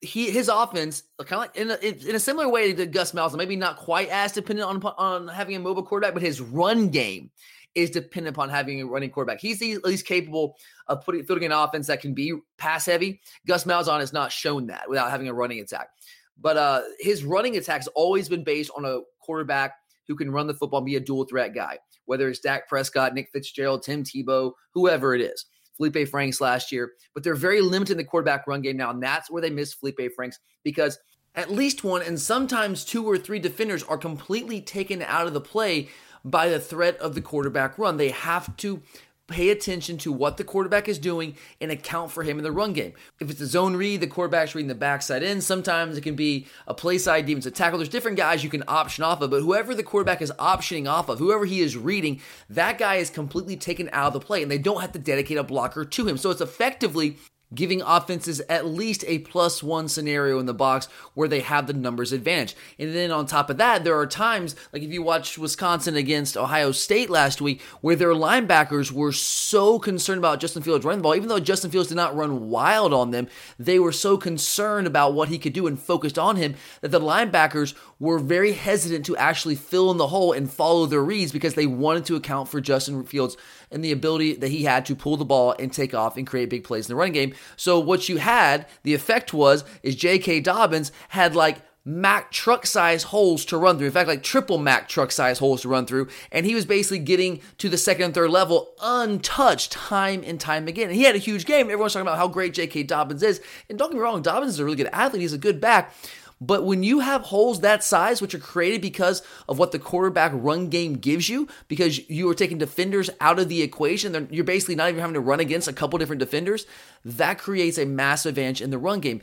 He 0.00 0.30
his 0.30 0.48
offense 0.48 1.02
uh, 1.18 1.24
kind 1.24 1.44
of 1.44 1.48
like 1.48 1.56
in 1.56 1.70
a, 1.70 2.08
in 2.08 2.14
a 2.14 2.20
similar 2.20 2.48
way 2.48 2.72
to 2.72 2.86
Gus 2.86 3.12
Malzahn, 3.12 3.36
maybe 3.36 3.56
not 3.56 3.76
quite 3.76 4.08
as 4.08 4.32
dependent 4.32 4.66
on 4.66 4.82
on 4.96 5.28
having 5.28 5.56
a 5.56 5.60
mobile 5.60 5.82
quarterback, 5.82 6.14
but 6.14 6.22
his 6.22 6.40
run 6.40 6.88
game 6.88 7.30
is 7.74 7.90
dependent 7.90 8.34
upon 8.34 8.48
having 8.48 8.80
a 8.80 8.86
running 8.86 9.10
quarterback. 9.10 9.40
He's 9.40 9.60
at 9.62 9.84
least 9.84 10.06
capable 10.06 10.56
of 10.88 11.04
putting 11.04 11.24
fielding 11.24 11.44
an 11.44 11.52
offense 11.52 11.86
that 11.88 12.00
can 12.00 12.14
be 12.14 12.34
pass 12.56 12.86
heavy. 12.86 13.20
Gus 13.46 13.64
Malzahn 13.64 14.00
has 14.00 14.12
not 14.12 14.32
shown 14.32 14.68
that 14.68 14.88
without 14.88 15.10
having 15.10 15.28
a 15.28 15.34
running 15.34 15.60
attack. 15.60 15.90
But 16.40 16.56
uh, 16.56 16.82
his 16.98 17.24
running 17.24 17.56
attack 17.56 17.80
has 17.80 17.88
always 17.88 18.28
been 18.28 18.44
based 18.44 18.70
on 18.76 18.84
a 18.84 19.00
quarterback 19.20 19.74
who 20.08 20.16
can 20.16 20.30
run 20.30 20.46
the 20.46 20.54
football 20.54 20.78
and 20.78 20.86
be 20.86 20.96
a 20.96 21.00
dual 21.00 21.24
threat 21.24 21.54
guy, 21.54 21.78
whether 22.06 22.28
it's 22.28 22.40
Dak 22.40 22.68
Prescott, 22.68 23.14
Nick 23.14 23.28
Fitzgerald, 23.32 23.82
Tim 23.82 24.02
Tebow, 24.02 24.52
whoever 24.74 25.14
it 25.14 25.20
is. 25.20 25.46
Felipe 25.76 26.08
Franks 26.08 26.42
last 26.42 26.70
year, 26.70 26.92
but 27.14 27.24
they're 27.24 27.34
very 27.34 27.62
limited 27.62 27.92
in 27.92 27.96
the 27.96 28.04
quarterback 28.04 28.46
run 28.46 28.60
game 28.60 28.76
now. 28.76 28.90
And 28.90 29.02
that's 29.02 29.30
where 29.30 29.40
they 29.40 29.48
miss 29.48 29.72
Felipe 29.72 30.12
Franks 30.14 30.38
because 30.62 30.98
at 31.34 31.50
least 31.50 31.84
one 31.84 32.02
and 32.02 32.20
sometimes 32.20 32.84
two 32.84 33.06
or 33.06 33.16
three 33.16 33.38
defenders 33.38 33.82
are 33.84 33.96
completely 33.96 34.60
taken 34.60 35.00
out 35.00 35.26
of 35.26 35.32
the 35.32 35.40
play 35.40 35.88
by 36.22 36.50
the 36.50 36.60
threat 36.60 36.98
of 36.98 37.14
the 37.14 37.22
quarterback 37.22 37.78
run. 37.78 37.96
They 37.96 38.10
have 38.10 38.54
to 38.58 38.82
pay 39.30 39.48
attention 39.50 39.96
to 39.98 40.12
what 40.12 40.36
the 40.36 40.44
quarterback 40.44 40.88
is 40.88 40.98
doing 40.98 41.36
and 41.60 41.70
account 41.70 42.10
for 42.10 42.22
him 42.22 42.36
in 42.36 42.44
the 42.44 42.52
run 42.52 42.72
game. 42.72 42.92
If 43.20 43.30
it's 43.30 43.40
a 43.40 43.46
zone 43.46 43.76
read, 43.76 44.00
the 44.00 44.06
quarterback's 44.06 44.54
reading 44.54 44.68
the 44.68 44.74
backside 44.74 45.22
in. 45.22 45.40
Sometimes 45.40 45.96
it 45.96 46.02
can 46.02 46.16
be 46.16 46.46
a 46.66 46.74
play 46.74 46.98
side 46.98 47.26
defensive 47.26 47.54
tackle. 47.54 47.78
There's 47.78 47.88
different 47.88 48.16
guys 48.16 48.44
you 48.44 48.50
can 48.50 48.64
option 48.68 49.04
off 49.04 49.22
of, 49.22 49.30
but 49.30 49.42
whoever 49.42 49.74
the 49.74 49.82
quarterback 49.82 50.20
is 50.20 50.32
optioning 50.38 50.90
off 50.90 51.08
of, 51.08 51.18
whoever 51.18 51.46
he 51.46 51.60
is 51.60 51.76
reading, 51.76 52.20
that 52.50 52.76
guy 52.76 52.96
is 52.96 53.08
completely 53.08 53.56
taken 53.56 53.88
out 53.92 54.08
of 54.08 54.12
the 54.12 54.20
play 54.20 54.42
and 54.42 54.50
they 54.50 54.58
don't 54.58 54.80
have 54.80 54.92
to 54.92 54.98
dedicate 54.98 55.38
a 55.38 55.44
blocker 55.44 55.84
to 55.84 56.06
him. 56.06 56.18
So 56.18 56.30
it's 56.30 56.40
effectively 56.40 57.16
giving 57.54 57.82
offenses 57.82 58.40
at 58.48 58.66
least 58.66 59.04
a 59.06 59.18
plus 59.20 59.62
one 59.62 59.88
scenario 59.88 60.38
in 60.38 60.46
the 60.46 60.54
box 60.54 60.86
where 61.14 61.28
they 61.28 61.40
have 61.40 61.66
the 61.66 61.72
numbers 61.72 62.12
advantage. 62.12 62.54
And 62.78 62.94
then 62.94 63.10
on 63.10 63.26
top 63.26 63.50
of 63.50 63.56
that, 63.58 63.84
there 63.84 63.98
are 63.98 64.06
times, 64.06 64.54
like 64.72 64.82
if 64.82 64.92
you 64.92 65.02
watched 65.02 65.38
Wisconsin 65.38 65.96
against 65.96 66.36
Ohio 66.36 66.72
State 66.72 67.10
last 67.10 67.40
week, 67.40 67.60
where 67.80 67.96
their 67.96 68.14
linebackers 68.14 68.92
were 68.92 69.12
so 69.12 69.78
concerned 69.78 70.18
about 70.18 70.40
Justin 70.40 70.62
Fields 70.62 70.84
running 70.84 70.98
the 70.98 71.02
ball, 71.02 71.16
even 71.16 71.28
though 71.28 71.40
Justin 71.40 71.70
Fields 71.70 71.88
did 71.88 71.96
not 71.96 72.16
run 72.16 72.48
wild 72.48 72.92
on 72.92 73.10
them, 73.10 73.28
they 73.58 73.78
were 73.78 73.92
so 73.92 74.16
concerned 74.16 74.86
about 74.86 75.14
what 75.14 75.28
he 75.28 75.38
could 75.38 75.52
do 75.52 75.66
and 75.66 75.78
focused 75.78 76.18
on 76.18 76.36
him 76.36 76.54
that 76.80 76.90
the 76.90 77.00
linebackers 77.00 77.74
were 77.98 78.18
very 78.18 78.52
hesitant 78.52 79.04
to 79.06 79.16
actually 79.16 79.56
fill 79.56 79.90
in 79.90 79.96
the 79.96 80.08
hole 80.08 80.32
and 80.32 80.50
follow 80.50 80.86
their 80.86 81.02
reads 81.02 81.32
because 81.32 81.54
they 81.54 81.66
wanted 81.66 82.04
to 82.04 82.16
account 82.16 82.48
for 82.48 82.60
Justin 82.60 83.04
Fields 83.04 83.36
and 83.70 83.84
the 83.84 83.92
ability 83.92 84.34
that 84.34 84.48
he 84.48 84.64
had 84.64 84.84
to 84.86 84.94
pull 84.94 85.16
the 85.16 85.24
ball 85.24 85.54
and 85.58 85.72
take 85.72 85.94
off 85.94 86.16
and 86.16 86.26
create 86.26 86.50
big 86.50 86.64
plays 86.64 86.86
in 86.86 86.92
the 86.92 86.96
running 86.96 87.12
game. 87.12 87.34
So 87.56 87.78
what 87.78 88.08
you 88.08 88.18
had, 88.18 88.66
the 88.82 88.94
effect 88.94 89.32
was, 89.32 89.64
is 89.82 89.96
J.K. 89.96 90.40
Dobbins 90.40 90.92
had 91.08 91.34
like 91.34 91.62
Mac 91.82 92.30
truck 92.30 92.66
size 92.66 93.04
holes 93.04 93.44
to 93.46 93.56
run 93.56 93.78
through. 93.78 93.86
In 93.86 93.92
fact, 93.92 94.08
like 94.08 94.22
triple 94.22 94.58
Mac 94.58 94.86
truck 94.86 95.10
size 95.10 95.38
holes 95.38 95.62
to 95.62 95.68
run 95.68 95.86
through. 95.86 96.08
And 96.30 96.44
he 96.44 96.54
was 96.54 96.66
basically 96.66 96.98
getting 96.98 97.40
to 97.58 97.68
the 97.70 97.78
second 97.78 98.04
and 98.04 98.14
third 98.14 98.30
level 98.30 98.74
untouched 98.82 99.72
time 99.72 100.22
and 100.26 100.38
time 100.38 100.68
again. 100.68 100.88
And 100.88 100.96
he 100.96 101.04
had 101.04 101.14
a 101.14 101.18
huge 101.18 101.46
game. 101.46 101.66
Everyone's 101.66 101.94
talking 101.94 102.06
about 102.06 102.18
how 102.18 102.28
great 102.28 102.52
J.K. 102.52 102.82
Dobbins 102.82 103.22
is. 103.22 103.40
And 103.68 103.78
don't 103.78 103.90
get 103.90 103.96
me 103.96 104.02
wrong, 104.02 104.20
Dobbins 104.20 104.54
is 104.54 104.58
a 104.58 104.64
really 104.64 104.76
good 104.76 104.90
athlete. 104.92 105.22
He's 105.22 105.32
a 105.32 105.38
good 105.38 105.60
back. 105.60 105.94
But 106.40 106.64
when 106.64 106.82
you 106.82 107.00
have 107.00 107.22
holes 107.22 107.60
that 107.60 107.84
size, 107.84 108.22
which 108.22 108.34
are 108.34 108.38
created 108.38 108.80
because 108.80 109.22
of 109.46 109.58
what 109.58 109.72
the 109.72 109.78
quarterback 109.78 110.32
run 110.34 110.68
game 110.68 110.94
gives 110.94 111.28
you, 111.28 111.48
because 111.68 112.08
you 112.08 112.28
are 112.30 112.34
taking 112.34 112.56
defenders 112.56 113.10
out 113.20 113.38
of 113.38 113.50
the 113.50 113.62
equation, 113.62 114.28
you're 114.30 114.44
basically 114.44 114.74
not 114.74 114.88
even 114.88 115.00
having 115.00 115.14
to 115.14 115.20
run 115.20 115.40
against 115.40 115.68
a 115.68 115.72
couple 115.72 115.98
different 115.98 116.20
defenders, 116.20 116.66
that 117.04 117.38
creates 117.38 117.76
a 117.76 117.84
massive 117.84 118.30
advantage 118.30 118.62
in 118.62 118.70
the 118.70 118.78
run 118.78 119.00
game. 119.00 119.20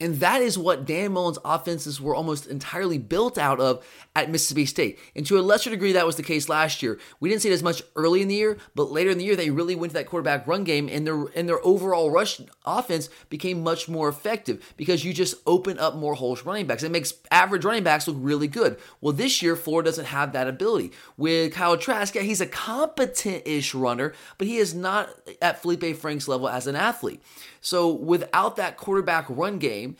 And 0.00 0.16
that 0.20 0.40
is 0.40 0.56
what 0.56 0.86
Dan 0.86 1.12
Mullen's 1.12 1.38
offenses 1.44 2.00
were 2.00 2.14
almost 2.14 2.46
entirely 2.46 2.96
built 2.96 3.36
out 3.36 3.60
of 3.60 3.84
at 4.16 4.30
Mississippi 4.30 4.64
State. 4.64 4.98
And 5.14 5.26
to 5.26 5.38
a 5.38 5.42
lesser 5.42 5.68
degree, 5.70 5.92
that 5.92 6.06
was 6.06 6.16
the 6.16 6.22
case 6.22 6.48
last 6.48 6.82
year. 6.82 6.98
We 7.20 7.28
didn't 7.28 7.42
see 7.42 7.50
it 7.50 7.54
as 7.54 7.62
much 7.62 7.82
early 7.94 8.22
in 8.22 8.28
the 8.28 8.34
year, 8.34 8.56
but 8.74 8.90
later 8.90 9.10
in 9.10 9.18
the 9.18 9.24
year, 9.24 9.36
they 9.36 9.50
really 9.50 9.74
went 9.74 9.90
to 9.90 9.98
that 9.98 10.06
quarterback 10.06 10.46
run 10.46 10.64
game, 10.64 10.88
and 10.88 11.06
their 11.06 11.26
and 11.34 11.48
their 11.48 11.64
overall 11.64 12.10
rush 12.10 12.40
offense 12.64 13.08
became 13.28 13.62
much 13.62 13.88
more 13.88 14.08
effective 14.08 14.74
because 14.76 15.04
you 15.04 15.12
just 15.12 15.34
open 15.46 15.78
up 15.78 15.94
more 15.94 16.14
holes 16.14 16.44
running 16.44 16.66
backs. 16.66 16.82
It 16.82 16.90
makes 16.90 17.12
average 17.30 17.64
running 17.64 17.84
backs 17.84 18.08
look 18.08 18.16
really 18.18 18.48
good. 18.48 18.78
Well, 19.00 19.12
this 19.12 19.42
year, 19.42 19.54
Florida 19.54 19.88
doesn't 19.88 20.06
have 20.06 20.32
that 20.32 20.48
ability. 20.48 20.92
With 21.16 21.52
Kyle 21.52 21.76
Trask, 21.76 22.14
yeah, 22.14 22.22
he's 22.22 22.40
a 22.40 22.46
competent-ish 22.46 23.74
runner, 23.74 24.14
but 24.38 24.46
he 24.46 24.56
is 24.56 24.74
not 24.74 25.10
at 25.42 25.60
Felipe 25.60 25.96
Frank's 25.96 26.26
level 26.26 26.48
as 26.48 26.66
an 26.66 26.76
athlete. 26.76 27.22
So 27.60 27.92
without 27.92 28.56
that 28.56 28.76
quarterback 28.76 29.26
run 29.28 29.58
game, 29.58 29.96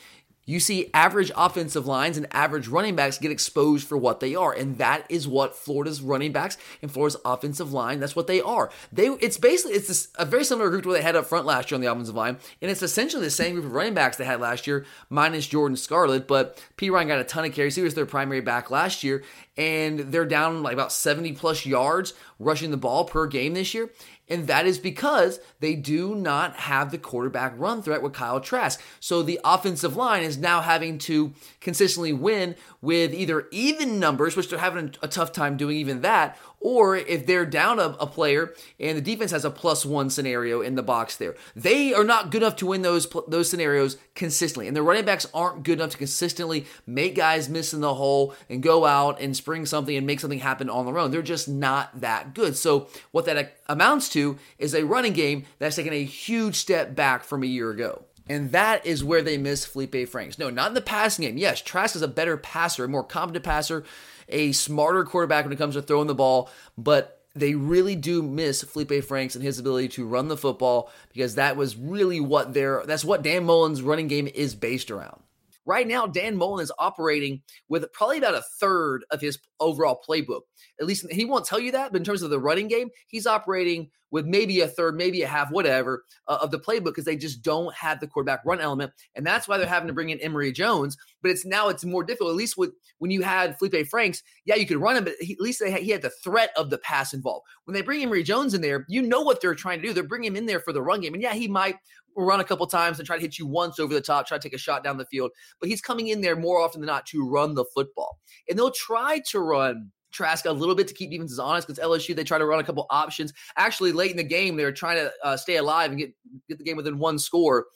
you 0.50 0.58
see 0.58 0.90
average 0.92 1.30
offensive 1.36 1.86
lines 1.86 2.16
and 2.16 2.26
average 2.32 2.66
running 2.66 2.96
backs 2.96 3.18
get 3.18 3.30
exposed 3.30 3.86
for 3.86 3.96
what 3.96 4.18
they 4.18 4.34
are. 4.34 4.52
And 4.52 4.78
that 4.78 5.06
is 5.08 5.28
what 5.28 5.54
Florida's 5.54 6.02
running 6.02 6.32
backs 6.32 6.58
and 6.82 6.90
Florida's 6.90 7.20
offensive 7.24 7.72
line, 7.72 8.00
that's 8.00 8.16
what 8.16 8.26
they 8.26 8.40
are. 8.40 8.68
They 8.92 9.06
it's 9.06 9.38
basically 9.38 9.76
it's 9.76 9.86
this, 9.86 10.08
a 10.16 10.24
very 10.24 10.42
similar 10.42 10.68
group 10.68 10.82
to 10.82 10.88
what 10.88 10.94
they 10.94 11.02
had 11.02 11.14
up 11.14 11.26
front 11.26 11.46
last 11.46 11.70
year 11.70 11.76
on 11.76 11.82
the 11.82 11.86
offensive 11.86 12.16
line. 12.16 12.38
And 12.60 12.68
it's 12.68 12.82
essentially 12.82 13.22
the 13.22 13.30
same 13.30 13.54
group 13.54 13.66
of 13.66 13.72
running 13.72 13.94
backs 13.94 14.16
they 14.16 14.24
had 14.24 14.40
last 14.40 14.66
year, 14.66 14.84
minus 15.08 15.46
Jordan 15.46 15.76
Scarlett. 15.76 16.26
But 16.26 16.60
Perine 16.76 17.06
got 17.06 17.20
a 17.20 17.24
ton 17.24 17.44
of 17.44 17.52
carries. 17.52 17.76
He 17.76 17.82
was 17.82 17.94
their 17.94 18.06
primary 18.06 18.40
back 18.40 18.72
last 18.72 19.04
year. 19.04 19.22
And 19.56 20.00
they're 20.00 20.26
down 20.26 20.64
like 20.64 20.72
about 20.72 20.92
70 20.92 21.32
plus 21.34 21.64
yards 21.64 22.14
rushing 22.40 22.72
the 22.72 22.76
ball 22.76 23.04
per 23.04 23.28
game 23.28 23.54
this 23.54 23.72
year. 23.72 23.90
And 24.30 24.46
that 24.46 24.64
is 24.64 24.78
because 24.78 25.40
they 25.58 25.74
do 25.74 26.14
not 26.14 26.54
have 26.54 26.92
the 26.92 26.98
quarterback 26.98 27.52
run 27.56 27.82
threat 27.82 28.00
with 28.00 28.12
Kyle 28.12 28.40
Trask. 28.40 28.80
So 29.00 29.22
the 29.22 29.40
offensive 29.44 29.96
line 29.96 30.22
is 30.22 30.38
now 30.38 30.60
having 30.60 30.98
to 30.98 31.32
consistently 31.60 32.12
win 32.12 32.54
with 32.80 33.12
either 33.12 33.48
even 33.50 33.98
numbers, 33.98 34.36
which 34.36 34.48
they're 34.48 34.60
having 34.60 34.94
a 35.02 35.08
tough 35.08 35.32
time 35.32 35.56
doing 35.56 35.76
even 35.76 36.02
that, 36.02 36.38
or 36.60 36.96
if 36.96 37.26
they're 37.26 37.46
down 37.46 37.78
a, 37.78 37.96
a, 37.98 38.06
player 38.06 38.54
and 38.78 38.96
the 38.96 39.02
defense 39.02 39.30
has 39.30 39.44
a 39.44 39.50
plus 39.50 39.84
one 39.84 40.10
scenario 40.10 40.60
in 40.60 40.74
the 40.74 40.82
box 40.82 41.16
there, 41.16 41.34
they 41.56 41.94
are 41.94 42.04
not 42.04 42.30
good 42.30 42.42
enough 42.42 42.56
to 42.56 42.66
win 42.66 42.82
those 42.82 43.08
those 43.26 43.48
scenarios 43.48 43.96
consistently. 44.14 44.68
And 44.68 44.76
the 44.76 44.82
running 44.82 45.04
backs 45.04 45.26
aren't 45.32 45.62
good 45.62 45.78
enough 45.78 45.92
to 45.92 45.98
consistently 45.98 46.66
make 46.86 47.14
guys 47.14 47.48
miss 47.48 47.72
in 47.72 47.80
the 47.80 47.94
hole 47.94 48.34
and 48.48 48.62
go 48.62 48.84
out 48.84 49.20
and 49.20 49.36
spring 49.36 49.64
something 49.64 49.96
and 49.96 50.06
make 50.06 50.20
something 50.20 50.38
happen 50.38 50.68
on 50.68 50.84
their 50.84 50.98
own. 50.98 51.10
They're 51.10 51.22
just 51.22 51.48
not 51.48 52.00
that 52.00 52.34
good. 52.34 52.56
So 52.56 52.88
what 53.10 53.24
that 53.24 53.56
amounts 53.68 54.08
to 54.10 54.38
is 54.58 54.74
a 54.74 54.84
running 54.84 55.14
game 55.14 55.46
that's 55.58 55.76
taken 55.76 55.92
a 55.92 56.04
huge 56.04 56.56
step 56.56 56.94
back 56.94 57.24
from 57.24 57.42
a 57.42 57.46
year 57.46 57.70
ago. 57.70 58.04
And 58.28 58.52
that 58.52 58.86
is 58.86 59.02
where 59.02 59.22
they 59.22 59.38
miss 59.38 59.66
Felipe 59.66 60.08
Franks. 60.08 60.38
No, 60.38 60.50
not 60.50 60.68
in 60.68 60.74
the 60.74 60.80
passing 60.80 61.24
game. 61.24 61.36
Yes, 61.36 61.60
Trask 61.60 61.96
is 61.96 62.02
a 62.02 62.06
better 62.06 62.36
passer, 62.36 62.84
a 62.84 62.88
more 62.88 63.02
competent 63.02 63.44
passer, 63.44 63.82
a 64.30 64.52
smarter 64.52 65.04
quarterback 65.04 65.44
when 65.44 65.52
it 65.52 65.58
comes 65.58 65.74
to 65.74 65.82
throwing 65.82 66.06
the 66.06 66.14
ball, 66.14 66.50
but 66.76 67.20
they 67.34 67.54
really 67.54 67.94
do 67.96 68.22
miss 68.22 68.62
Felipe 68.62 69.04
Franks 69.04 69.34
and 69.34 69.44
his 69.44 69.58
ability 69.58 69.88
to 69.88 70.06
run 70.06 70.28
the 70.28 70.36
football 70.36 70.90
because 71.12 71.36
that 71.36 71.56
was 71.56 71.76
really 71.76 72.20
what 72.20 72.54
their 72.54 72.82
that's 72.86 73.04
what 73.04 73.22
Dan 73.22 73.44
Mullen's 73.44 73.82
running 73.82 74.08
game 74.08 74.28
is 74.34 74.54
based 74.54 74.90
around. 74.90 75.22
Right 75.66 75.86
now, 75.86 76.06
Dan 76.06 76.36
Mullen 76.36 76.62
is 76.62 76.72
operating 76.78 77.42
with 77.68 77.92
probably 77.92 78.18
about 78.18 78.34
a 78.34 78.42
third 78.58 79.04
of 79.10 79.20
his 79.20 79.38
overall 79.60 80.00
playbook. 80.08 80.40
At 80.80 80.86
least 80.86 81.10
he 81.10 81.24
won't 81.24 81.44
tell 81.44 81.60
you 81.60 81.72
that, 81.72 81.92
but 81.92 81.98
in 81.98 82.04
terms 82.04 82.22
of 82.22 82.30
the 82.30 82.38
running 82.38 82.68
game, 82.68 82.88
he's 83.08 83.26
operating 83.26 83.90
with 84.10 84.26
maybe 84.26 84.60
a 84.60 84.66
third, 84.66 84.96
maybe 84.96 85.22
a 85.22 85.26
half, 85.28 85.50
whatever, 85.50 86.04
uh, 86.26 86.38
of 86.40 86.50
the 86.50 86.58
playbook 86.58 86.86
because 86.86 87.04
they 87.04 87.16
just 87.16 87.42
don't 87.42 87.72
have 87.74 88.00
the 88.00 88.06
quarterback 88.06 88.40
run 88.44 88.60
element, 88.60 88.92
and 89.14 89.26
that's 89.26 89.46
why 89.46 89.56
they're 89.56 89.66
having 89.66 89.86
to 89.86 89.94
bring 89.94 90.10
in 90.10 90.20
Emory 90.20 90.52
Jones. 90.52 90.96
But 91.22 91.30
it's 91.30 91.44
now 91.44 91.68
it's 91.68 91.84
more 91.84 92.02
difficult. 92.02 92.30
At 92.30 92.36
least 92.36 92.56
with 92.56 92.72
when 92.98 93.10
you 93.10 93.22
had 93.22 93.58
Felipe 93.58 93.86
Franks, 93.88 94.22
yeah, 94.44 94.56
you 94.56 94.66
could 94.66 94.78
run 94.78 94.96
him, 94.96 95.04
but 95.04 95.14
he, 95.20 95.34
at 95.34 95.40
least 95.40 95.62
had, 95.62 95.80
he 95.80 95.90
had 95.90 96.02
the 96.02 96.10
threat 96.24 96.50
of 96.56 96.70
the 96.70 96.78
pass 96.78 97.12
involved. 97.12 97.46
When 97.64 97.74
they 97.74 97.82
bring 97.82 98.02
Emory 98.02 98.22
Jones 98.22 98.54
in 98.54 98.60
there, 98.60 98.84
you 98.88 99.02
know 99.02 99.20
what 99.20 99.40
they're 99.40 99.54
trying 99.54 99.80
to 99.80 99.86
do. 99.86 99.92
They're 99.92 100.02
bringing 100.02 100.32
him 100.32 100.36
in 100.36 100.46
there 100.46 100.60
for 100.60 100.72
the 100.72 100.82
run 100.82 101.00
game, 101.00 101.14
and 101.14 101.22
yeah, 101.22 101.34
he 101.34 101.46
might 101.46 101.76
run 102.16 102.40
a 102.40 102.44
couple 102.44 102.66
times 102.66 102.98
and 102.98 103.06
try 103.06 103.16
to 103.16 103.22
hit 103.22 103.38
you 103.38 103.46
once 103.46 103.78
over 103.78 103.94
the 103.94 104.00
top, 104.00 104.26
try 104.26 104.36
to 104.36 104.42
take 104.42 104.54
a 104.54 104.58
shot 104.58 104.82
down 104.82 104.98
the 104.98 105.06
field. 105.06 105.30
But 105.60 105.68
he's 105.68 105.80
coming 105.80 106.08
in 106.08 106.20
there 106.20 106.36
more 106.36 106.60
often 106.60 106.80
than 106.80 106.88
not 106.88 107.06
to 107.06 107.26
run 107.26 107.54
the 107.54 107.64
football. 107.74 108.18
And 108.48 108.58
they'll 108.58 108.72
try 108.72 109.20
to 109.30 109.40
run 109.40 109.92
Trask 110.12 110.44
a 110.46 110.52
little 110.52 110.74
bit 110.74 110.88
to 110.88 110.94
keep 110.94 111.10
defenses 111.10 111.38
honest 111.38 111.66
because 111.66 111.82
LSU 111.82 112.14
they 112.14 112.24
try 112.24 112.38
to 112.38 112.46
run 112.46 112.60
a 112.60 112.64
couple 112.64 112.86
options. 112.90 113.32
Actually, 113.56 113.92
late 113.92 114.10
in 114.10 114.16
the 114.16 114.24
game, 114.24 114.56
they 114.56 114.64
were 114.64 114.72
trying 114.72 114.96
to 114.96 115.12
uh, 115.22 115.36
stay 115.36 115.56
alive 115.56 115.90
and 115.90 115.98
get 115.98 116.12
get 116.48 116.58
the 116.58 116.64
game 116.64 116.76
within 116.76 116.98
one 116.98 117.18
score. 117.18 117.66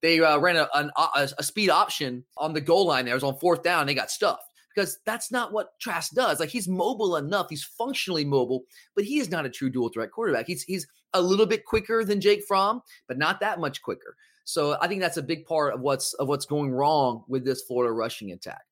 They 0.00 0.20
uh, 0.20 0.38
ran 0.38 0.56
a, 0.56 0.68
an, 0.74 0.90
a, 0.96 1.30
a 1.38 1.42
speed 1.42 1.70
option 1.70 2.24
on 2.36 2.52
the 2.52 2.60
goal 2.60 2.86
line. 2.86 3.04
There 3.04 3.14
it 3.14 3.16
was 3.16 3.22
on 3.22 3.38
fourth 3.38 3.62
down. 3.62 3.86
They 3.86 3.94
got 3.94 4.10
stuffed 4.10 4.42
because 4.74 4.98
that's 5.04 5.30
not 5.30 5.52
what 5.52 5.78
Trask 5.80 6.12
does. 6.12 6.40
Like 6.40 6.48
he's 6.48 6.68
mobile 6.68 7.16
enough, 7.16 7.46
he's 7.50 7.64
functionally 7.64 8.24
mobile, 8.24 8.64
but 8.94 9.04
he 9.04 9.18
is 9.18 9.30
not 9.30 9.46
a 9.46 9.50
true 9.50 9.70
dual 9.70 9.90
threat 9.90 10.10
quarterback. 10.10 10.46
He's 10.46 10.62
he's 10.62 10.86
a 11.14 11.22
little 11.22 11.46
bit 11.46 11.64
quicker 11.64 12.04
than 12.04 12.20
Jake 12.20 12.44
Fromm, 12.46 12.82
but 13.06 13.18
not 13.18 13.40
that 13.40 13.60
much 13.60 13.82
quicker. 13.82 14.16
So 14.44 14.76
I 14.80 14.88
think 14.88 15.00
that's 15.00 15.18
a 15.18 15.22
big 15.22 15.46
part 15.46 15.74
of 15.74 15.80
what's 15.80 16.14
of 16.14 16.28
what's 16.28 16.46
going 16.46 16.72
wrong 16.72 17.24
with 17.28 17.44
this 17.44 17.62
Florida 17.62 17.92
rushing 17.92 18.32
attack. 18.32 18.62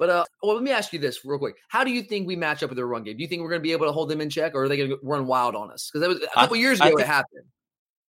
But 0.00 0.08
uh, 0.08 0.24
well, 0.42 0.54
let 0.54 0.64
me 0.64 0.70
ask 0.70 0.94
you 0.94 0.98
this 0.98 1.26
real 1.26 1.38
quick: 1.38 1.56
How 1.68 1.84
do 1.84 1.90
you 1.90 2.02
think 2.02 2.26
we 2.26 2.34
match 2.34 2.62
up 2.62 2.70
with 2.70 2.76
their 2.78 2.86
run 2.86 3.04
game? 3.04 3.18
Do 3.18 3.22
you 3.22 3.28
think 3.28 3.42
we're 3.42 3.50
going 3.50 3.60
to 3.60 3.62
be 3.62 3.72
able 3.72 3.84
to 3.84 3.92
hold 3.92 4.08
them 4.08 4.22
in 4.22 4.30
check, 4.30 4.54
or 4.54 4.64
are 4.64 4.68
they 4.68 4.78
going 4.78 4.88
to 4.88 4.98
run 5.02 5.26
wild 5.26 5.54
on 5.54 5.70
us? 5.70 5.90
Because 5.92 6.00
that 6.00 6.08
was 6.08 6.22
a 6.22 6.40
couple 6.40 6.56
I, 6.56 6.60
years 6.60 6.80
ago 6.80 6.88
think, 6.88 7.00
it 7.00 7.06
happened. 7.06 7.44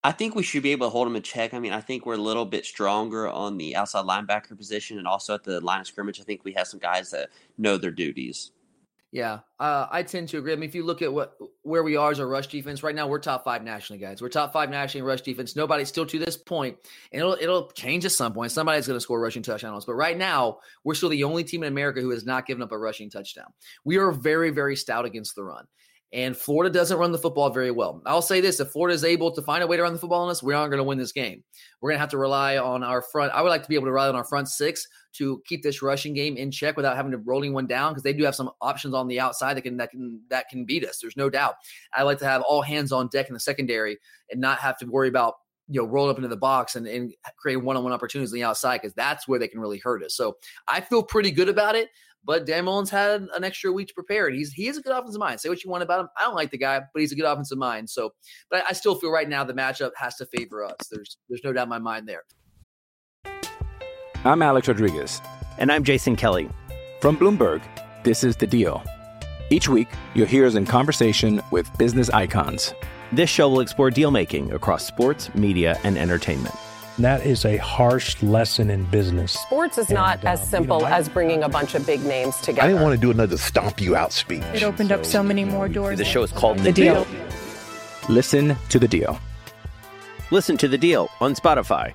I 0.05 0.13
think 0.13 0.35
we 0.35 0.43
should 0.43 0.63
be 0.63 0.71
able 0.73 0.87
to 0.87 0.91
hold 0.91 1.07
them 1.07 1.17
in 1.17 1.23
check. 1.23 1.55
I 1.55 1.59
mean, 1.59 1.73
I 1.73 1.81
think 1.81 2.05
we're 2.05 2.13
a 2.13 2.19
little 2.19 2.45
bit 2.45 2.67
stronger 2.67 3.27
on 3.31 3.57
the 3.57 3.75
outside 3.75 4.05
linebacker 4.05 4.55
position, 4.55 4.99
and 4.99 5.09
also 5.09 5.35
at 5.35 5.45
the 5.45 5.63
line 5.63 5.81
of 5.81 5.87
scrimmage. 5.87 6.21
I 6.21 6.25
think 6.25 6.45
we 6.45 6.53
have 6.53 6.67
some 6.67 6.79
guys 6.79 7.11
that 7.13 7.31
know 7.57 7.79
their 7.79 7.91
duties. 7.91 8.53
Yeah, 9.11 9.39
uh, 9.59 9.87
I 9.91 10.03
tend 10.03 10.29
to 10.31 10.39
agree. 10.39 10.53
I 10.53 10.57
mean, 10.57 10.69
if 10.69 10.75
you 10.75 10.85
look 10.85 11.01
at 11.01 11.11
what 11.11 11.33
where 11.63 11.83
we 11.83 11.97
are 11.97 12.11
as 12.11 12.19
a 12.19 12.27
rush 12.27 12.49
defense 12.49 12.83
right 12.83 12.95
now, 12.95 13.09
we're 13.09 13.19
top 13.19 13.43
five 13.43 13.65
nationally, 13.65 13.99
guys. 13.99 14.21
We're 14.21 14.29
top 14.29 14.53
five 14.53 14.69
nationally 14.69 15.01
in 15.01 15.07
rush 15.07 15.23
defense. 15.23 15.57
Nobody 15.57 15.87
still 15.87 16.05
to 16.05 16.19
this 16.19 16.37
point, 16.37 16.77
and 17.11 17.21
it'll 17.21 17.39
it'll 17.41 17.71
change 17.71 18.05
at 18.05 18.13
some 18.13 18.35
point. 18.35 18.53
Somebody's 18.53 18.87
going 18.87 18.99
to 18.99 19.01
score 19.01 19.19
rushing 19.19 19.43
touchdowns, 19.43 19.87
but 19.87 19.95
right 19.95 20.17
now 20.19 20.59
we're 20.85 20.95
still 20.95 21.09
the 21.09 21.25
only 21.25 21.43
team 21.43 21.63
in 21.63 21.73
America 21.73 22.03
who 22.03 22.11
has 22.11 22.27
not 22.27 22.47
given 22.47 22.63
up 22.63 22.71
a 22.71 22.79
rushing 22.79 23.09
touchdown. 23.09 23.47
We 23.83 23.97
are 23.97 24.13
very 24.13 24.51
very 24.51 24.77
stout 24.77 25.07
against 25.07 25.35
the 25.35 25.43
run. 25.43 25.65
And 26.13 26.35
Florida 26.35 26.73
doesn't 26.73 26.97
run 26.99 27.13
the 27.13 27.19
football 27.19 27.51
very 27.51 27.71
well. 27.71 28.01
I'll 28.07 28.23
say 28.23 28.41
this 28.41 28.61
if 28.61 28.71
Florida 28.71 28.95
is 28.95 29.05
able 29.05 29.31
to 29.33 29.43
find 29.43 29.63
a 29.63 29.67
way 29.67 29.77
to 29.77 29.83
run 29.83 29.93
the 29.93 29.99
football 29.99 30.23
on 30.23 30.31
us, 30.31 30.43
we 30.43 30.55
aren't 30.55 30.71
going 30.71 30.79
to 30.79 30.85
win 30.85 30.97
this 30.97 31.13
game. 31.13 31.45
We're 31.81 31.91
going 31.91 31.97
to 31.97 32.01
have 32.01 32.11
to 32.11 32.19
rely 32.19 32.57
on 32.57 32.83
our 32.83 33.03
front. 33.03 33.33
I 33.35 33.43
would 33.43 33.51
like 33.51 33.63
to 33.63 33.69
be 33.69 33.75
able 33.75 33.87
to 33.87 33.93
rely 33.93 34.09
on 34.09 34.17
our 34.17 34.25
front 34.25 34.49
six 34.49 34.87
to 35.15 35.43
keep 35.47 35.63
this 35.63 35.83
rushing 35.83 36.15
game 36.15 36.39
in 36.39 36.51
check 36.51 36.77
without 36.77 36.97
having 36.97 37.13
to 37.13 37.19
rolling 37.19 37.53
one 37.53 37.67
down 37.67 37.93
because 37.93 38.05
they 38.05 38.15
do 38.15 38.25
have 38.25 38.35
some 38.35 38.51
options 38.63 38.95
on 38.95 39.07
the 39.07 39.21
outside 39.21 39.55
that 39.59 39.63
can 39.63 39.77
that 39.77 39.91
can 39.91 40.21
that 40.31 40.49
can 40.49 40.65
beat 40.65 40.87
us. 40.87 40.99
There's 41.01 41.17
no 41.17 41.29
doubt. 41.29 41.57
I 41.95 42.05
like 42.05 42.19
to 42.19 42.27
have 42.27 42.41
all 42.43 42.63
hands 42.63 42.91
on 42.91 43.09
deck 43.09 43.29
in 43.29 43.35
the 43.35 43.41
secondary 43.41 43.99
and 44.31 44.41
not 44.41 44.59
have 44.61 44.79
to 44.79 44.87
worry 44.87 45.09
about 45.09 45.35
you 45.69 45.81
know 45.81 45.87
rolling 45.87 46.11
up 46.11 46.17
into 46.17 46.29
the 46.29 46.37
box 46.37 46.77
and, 46.77 46.87
and 46.87 47.13
creating 47.37 47.65
one-on-one 47.65 47.93
opportunities 47.93 48.33
on 48.33 48.37
the 48.37 48.45
outside 48.45 48.81
because 48.81 48.95
that's 48.95 49.29
where 49.29 49.39
they 49.39 49.49
can 49.49 49.61
really 49.61 49.79
hurt 49.79 50.03
us. 50.03 50.17
So 50.17 50.37
I 50.67 50.81
feel 50.81 51.03
pretty 51.03 51.31
good 51.31 51.49
about 51.49 51.75
it. 51.75 51.91
But 52.25 52.47
Dan 52.47 52.65
Mullen's 52.65 52.91
had 52.91 53.27
an 53.35 53.45
extra 53.45 53.73
week 53.73 53.89
to 53.89 53.95
prepare, 53.95 54.27
and 54.27 54.37
he's 54.37 54.53
he 54.53 54.69
is 54.69 54.77
a 54.77 54.83
good 54.83 54.93
offensive 54.93 55.21
mind. 55.21 55.41
Say 55.41 55.49
what 55.49 55.65
you 55.65 55.71
want 55.71 55.83
about 55.83 56.01
him. 56.01 56.09
I 56.19 56.25
don't 56.25 56.35
like 56.35 56.51
the 56.51 56.59
guy, 56.59 56.81
but 56.93 57.01
he's 57.01 57.13
a 57.13 57.17
good 57.17 57.25
offensive 57.25 57.59
mind. 57.59 57.89
So, 57.89 58.11
but 58.51 58.65
I 58.69 58.73
still 58.73 58.95
feel 58.95 59.11
right 59.11 59.29
now 59.29 59.45
the 59.45 59.55
matchup 59.55 59.93
has 59.97 60.17
to 60.17 60.27
favor 60.27 60.65
us. 60.65 60.77
There's 60.91 61.17
there's 61.29 61.43
no 61.45 61.53
doubt 61.53 61.65
in 61.65 61.69
my 61.69 61.79
mind 61.79 62.09
there. 62.09 62.23
I'm 64.25 64.43
Alex 64.43 64.69
Rodriguez. 64.69 65.23
And 65.59 65.73
I'm 65.73 65.85
Jason 65.85 66.17
Kelly. 66.17 66.49
From 67.01 67.17
Bloomberg, 67.17 67.63
this 68.05 68.25
is 68.25 68.37
The 68.37 68.47
Deal. 68.47 68.83
Each 69.51 69.69
week, 69.69 69.89
you'll 70.15 70.27
hear 70.27 70.47
us 70.47 70.55
in 70.55 70.67
conversation 70.67 71.41
with 71.51 71.71
business 71.79 72.11
icons. 72.11 72.75
This 73.13 73.31
show 73.31 73.49
will 73.49 73.61
explore 73.61 73.91
deal 73.91 74.11
making 74.11 74.53
across 74.53 74.85
sports, 74.85 75.35
media, 75.35 75.79
and 75.83 75.97
entertainment. 75.97 76.55
That 76.99 77.25
is 77.25 77.45
a 77.45 77.57
harsh 77.59 78.21
lesson 78.25 78.71
in 78.71 78.85
business. 78.87 79.33
Sports 79.33 79.79
is 79.79 79.89
not 79.89 80.19
And, 80.19 80.27
uh, 80.27 80.31
as 80.33 80.41
you 80.41 80.45
know, 80.47 80.51
simple 80.51 80.85
I- 80.85 80.91
as 80.99 81.09
bringing 81.09 81.45
a 81.45 81.49
bunch 81.49 81.77
of 81.77 81.87
big 81.87 82.05
names 82.05 82.37
together. 82.39 82.63
I 82.63 82.67
didn't 82.69 82.83
want 82.83 82.95
to 82.97 83.01
do 83.01 83.11
another 83.13 83.37
stomp 83.37 83.81
you 83.81 83.95
out 83.95 84.13
speech. 84.13 84.43
It 84.53 84.65
opened 84.65 84.91
up 84.91 85.07
so 85.07 85.23
many 85.23 85.45
more 85.45 85.69
doors. 85.69 85.97
The 85.99 86.05
show 86.05 86.23
is 86.25 86.33
called 86.33 86.59
The, 86.59 86.65
The 86.65 86.73
deal. 86.73 87.05
Deal. 87.05 87.21
Listen 88.09 88.57
to 88.71 88.79
the 88.81 88.89
deal. 88.89 89.19
Listen 90.31 90.57
to 90.59 90.67
The 90.69 90.77
Deal 90.79 91.09
on 91.21 91.35
Spotify. 91.35 91.95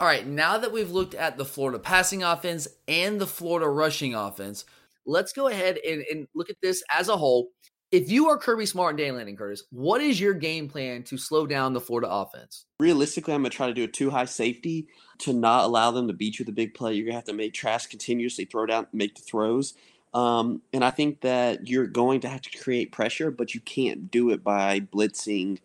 All 0.00 0.06
right, 0.06 0.26
now 0.26 0.56
that 0.56 0.72
we've 0.72 0.90
looked 0.90 1.14
at 1.14 1.36
the 1.36 1.44
Florida 1.44 1.78
passing 1.78 2.22
offense 2.22 2.66
and 2.88 3.20
the 3.20 3.26
Florida 3.26 3.68
rushing 3.68 4.14
offense, 4.14 4.64
let's 5.04 5.32
go 5.34 5.46
ahead 5.48 5.78
and, 5.86 6.02
and 6.10 6.26
look 6.34 6.48
at 6.48 6.56
this 6.62 6.82
as 6.90 7.08
a 7.10 7.16
whole. 7.18 7.48
If 7.92 8.08
you 8.08 8.28
are 8.28 8.38
Kirby 8.38 8.66
Smart 8.66 8.92
and 8.92 8.98
Dan 8.98 9.16
Lanning, 9.16 9.34
Curtis, 9.34 9.64
what 9.70 10.00
is 10.00 10.20
your 10.20 10.32
game 10.32 10.68
plan 10.68 11.02
to 11.04 11.18
slow 11.18 11.44
down 11.44 11.72
the 11.72 11.80
Florida 11.80 12.08
offense? 12.08 12.66
realistically, 12.78 13.34
I'm 13.34 13.42
gonna 13.42 13.50
try 13.50 13.66
to 13.66 13.74
do 13.74 13.84
a 13.84 13.88
two 13.88 14.10
high 14.10 14.24
safety 14.24 14.88
to 15.18 15.32
not 15.32 15.64
allow 15.64 15.90
them 15.90 16.06
to 16.08 16.14
beat 16.14 16.38
you 16.38 16.44
with 16.44 16.50
a 16.50 16.56
big 16.56 16.74
play. 16.74 16.94
You're 16.94 17.06
gonna 17.06 17.16
have 17.16 17.24
to 17.24 17.32
make 17.32 17.52
Trask 17.52 17.90
continuously 17.90 18.44
throw 18.44 18.66
down, 18.66 18.86
make 18.92 19.14
the 19.14 19.22
throws. 19.22 19.74
Um, 20.14 20.62
and 20.72 20.84
I 20.84 20.90
think 20.90 21.20
that 21.20 21.68
you're 21.68 21.86
going 21.86 22.20
to 22.20 22.28
have 22.28 22.40
to 22.42 22.58
create 22.58 22.90
pressure, 22.90 23.30
but 23.30 23.54
you 23.54 23.60
can't 23.60 24.10
do 24.10 24.30
it 24.30 24.42
by 24.42 24.80
blitzing, 24.80 25.58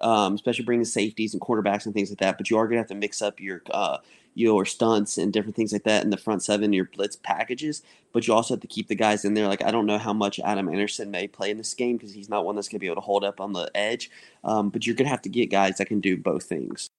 um, 0.00 0.34
especially 0.34 0.64
bringing 0.64 0.84
safeties 0.84 1.34
and 1.34 1.40
quarterbacks 1.40 1.86
and 1.86 1.94
things 1.94 2.10
like 2.10 2.18
that. 2.18 2.38
But 2.38 2.50
you 2.50 2.58
are 2.58 2.66
gonna 2.66 2.80
have 2.80 2.88
to 2.88 2.94
mix 2.94 3.22
up 3.22 3.40
your 3.40 3.62
uh, 3.70 3.98
your 4.34 4.64
stunts 4.64 5.18
and 5.18 5.32
different 5.32 5.56
things 5.56 5.72
like 5.72 5.84
that 5.84 6.04
in 6.04 6.10
the 6.10 6.16
front 6.16 6.42
seven, 6.42 6.72
your 6.72 6.86
blitz 6.86 7.16
packages. 7.16 7.82
But 8.12 8.26
you 8.26 8.34
also 8.34 8.54
have 8.54 8.60
to 8.60 8.68
keep 8.68 8.88
the 8.88 8.94
guys 8.94 9.24
in 9.24 9.34
there. 9.34 9.48
Like 9.48 9.64
I 9.64 9.70
don't 9.70 9.86
know 9.86 9.98
how 9.98 10.12
much 10.12 10.40
Adam 10.40 10.68
Anderson 10.68 11.10
may 11.10 11.26
play 11.26 11.50
in 11.50 11.58
this 11.58 11.74
game 11.74 11.96
because 11.96 12.12
he's 12.12 12.28
not 12.28 12.44
one 12.44 12.54
that's 12.54 12.68
gonna 12.68 12.80
be 12.80 12.86
able 12.86 12.96
to 12.96 13.02
hold 13.02 13.24
up 13.24 13.40
on 13.40 13.52
the 13.52 13.70
edge. 13.74 14.10
Um, 14.44 14.70
but 14.70 14.86
you're 14.86 14.96
gonna 14.96 15.10
have 15.10 15.22
to 15.22 15.28
get 15.28 15.50
guys 15.50 15.78
that 15.78 15.86
can 15.86 16.00
do 16.00 16.16
both 16.16 16.44
things. 16.44 16.90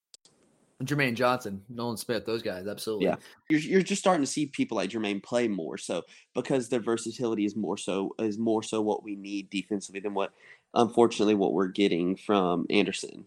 Jermaine 0.83 1.15
Johnson, 1.15 1.61
Nolan 1.67 1.97
Smith, 1.97 2.25
those 2.25 2.41
guys, 2.41 2.65
absolutely. 2.65 3.07
Yeah. 3.07 3.15
You're, 3.49 3.59
you're 3.59 3.81
just 3.81 4.01
starting 4.01 4.23
to 4.23 4.31
see 4.31 4.45
people 4.45 4.77
like 4.77 4.89
Jermaine 4.89 5.21
play 5.21 5.49
more 5.49 5.77
so 5.77 6.03
because 6.33 6.69
their 6.69 6.79
versatility 6.79 7.43
is 7.43 7.55
more 7.55 7.75
so 7.75 8.15
is 8.17 8.37
more 8.37 8.63
so 8.63 8.81
what 8.81 9.03
we 9.03 9.17
need 9.17 9.49
defensively 9.49 9.99
than 9.99 10.13
what 10.13 10.31
unfortunately 10.73 11.35
what 11.35 11.53
we're 11.53 11.67
getting 11.67 12.15
from 12.15 12.65
Anderson. 12.69 13.25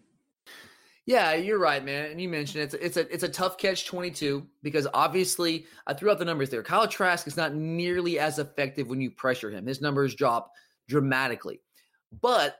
Yeah, 1.05 1.33
you're 1.33 1.59
right, 1.59 1.83
man. 1.83 2.11
And 2.11 2.21
you 2.21 2.29
mentioned 2.29 2.63
it's 2.63 2.73
it's 2.75 2.95
a 2.95 3.13
it's 3.13 3.23
a 3.23 3.29
tough 3.29 3.57
catch 3.57 3.85
22 3.85 4.47
because 4.61 4.87
obviously 4.93 5.65
I 5.85 5.93
threw 5.93 6.09
out 6.09 6.17
the 6.17 6.25
numbers 6.25 6.49
there. 6.49 6.63
Kyle 6.63 6.87
Trask 6.87 7.27
is 7.27 7.35
not 7.35 7.53
nearly 7.53 8.19
as 8.19 8.39
effective 8.39 8.87
when 8.87 9.01
you 9.01 9.11
pressure 9.11 9.51
him. 9.51 9.65
His 9.65 9.81
numbers 9.81 10.15
drop 10.15 10.51
dramatically. 10.87 11.59
But 12.21 12.57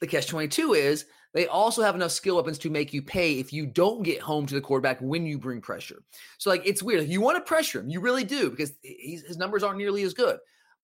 the 0.00 0.06
catch 0.06 0.26
22 0.26 0.74
is 0.74 1.06
they 1.32 1.46
also 1.46 1.82
have 1.82 1.94
enough 1.94 2.12
skill 2.12 2.36
weapons 2.36 2.58
to 2.58 2.70
make 2.70 2.92
you 2.92 3.00
pay 3.00 3.38
if 3.38 3.52
you 3.52 3.66
don't 3.66 4.02
get 4.02 4.20
home 4.20 4.44
to 4.46 4.54
the 4.54 4.60
quarterback 4.60 5.00
when 5.00 5.24
you 5.24 5.38
bring 5.38 5.62
pressure. 5.62 6.02
So 6.36 6.50
like 6.50 6.66
it's 6.66 6.82
weird. 6.82 7.08
You 7.08 7.22
want 7.22 7.38
to 7.38 7.48
pressure 7.48 7.80
him, 7.80 7.88
you 7.88 8.00
really 8.00 8.24
do 8.24 8.50
because 8.50 8.72
his 8.82 9.38
numbers 9.38 9.62
aren't 9.62 9.78
nearly 9.78 10.02
as 10.02 10.12
good. 10.12 10.38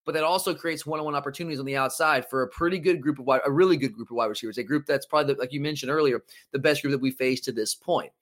But 0.04 0.14
that 0.14 0.24
also 0.24 0.54
creates 0.54 0.84
one-on-one 0.84 1.14
opportunities 1.14 1.60
on 1.60 1.66
the 1.66 1.76
outside 1.76 2.28
for 2.28 2.42
a 2.42 2.48
pretty 2.48 2.78
good 2.78 3.00
group 3.00 3.18
of 3.18 3.26
wide, 3.26 3.42
a 3.46 3.52
really 3.52 3.76
good 3.76 3.92
group 3.92 4.10
of 4.10 4.16
wide 4.16 4.26
receivers, 4.26 4.58
a 4.58 4.62
group 4.64 4.86
that's 4.86 5.06
probably 5.06 5.34
like 5.34 5.52
you 5.52 5.60
mentioned 5.60 5.92
earlier, 5.92 6.22
the 6.50 6.58
best 6.58 6.82
group 6.82 6.92
that 6.92 7.00
we 7.00 7.10
faced 7.10 7.44
to 7.44 7.52
this 7.52 7.74
point. 7.74 8.12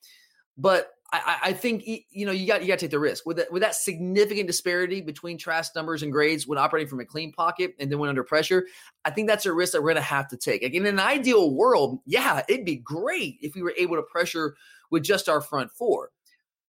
But 0.59 0.93
I, 1.13 1.21
I 1.27 1.49
I 1.49 1.53
think 1.53 1.85
you 1.87 2.27
know 2.27 2.33
you 2.33 2.47
got 2.47 2.63
you 2.63 2.69
got 2.69 2.79
to 2.79 2.85
take 2.85 2.91
the 2.91 2.99
risk 2.99 3.27
with 3.27 3.39
that 3.39 3.51
with 3.51 3.63
that 3.63 3.75
significant 3.75 4.47
disparity 4.47 5.01
between 5.01 5.39
Trask 5.39 5.75
numbers 5.75 6.03
and 6.03 6.13
grades 6.13 6.47
when 6.47 6.59
operating 6.59 6.89
from 6.89 7.01
a 7.01 7.05
clean 7.05 7.33
pocket 7.33 7.75
and 7.79 7.91
then 7.91 7.99
when 7.99 8.09
under 8.09 8.25
pressure. 8.25 8.67
I 9.05 9.11
think 9.11 9.29
that's 9.29 9.47
a 9.47 9.53
risk 9.53 9.73
that 9.73 9.83
we're 9.83 9.93
going 9.93 9.97
to 9.97 10.03
have 10.03 10.29
to 10.29 10.37
take. 10.37 10.63
Like 10.63 10.75
in 10.75 10.87
an 10.87 11.01
ideal 11.01 11.55
world, 11.55 12.01
yeah, 12.05 12.43
it'd 12.49 12.67
be 12.67 12.77
great 12.77 13.39
if 13.41 13.55
we 13.55 13.63
were 13.63 13.75
able 13.79 13.97
to 13.97 14.03
pressure 14.03 14.55
with 14.91 15.03
just 15.03 15.29
our 15.29 15.41
front 15.41 15.71
four. 15.71 16.11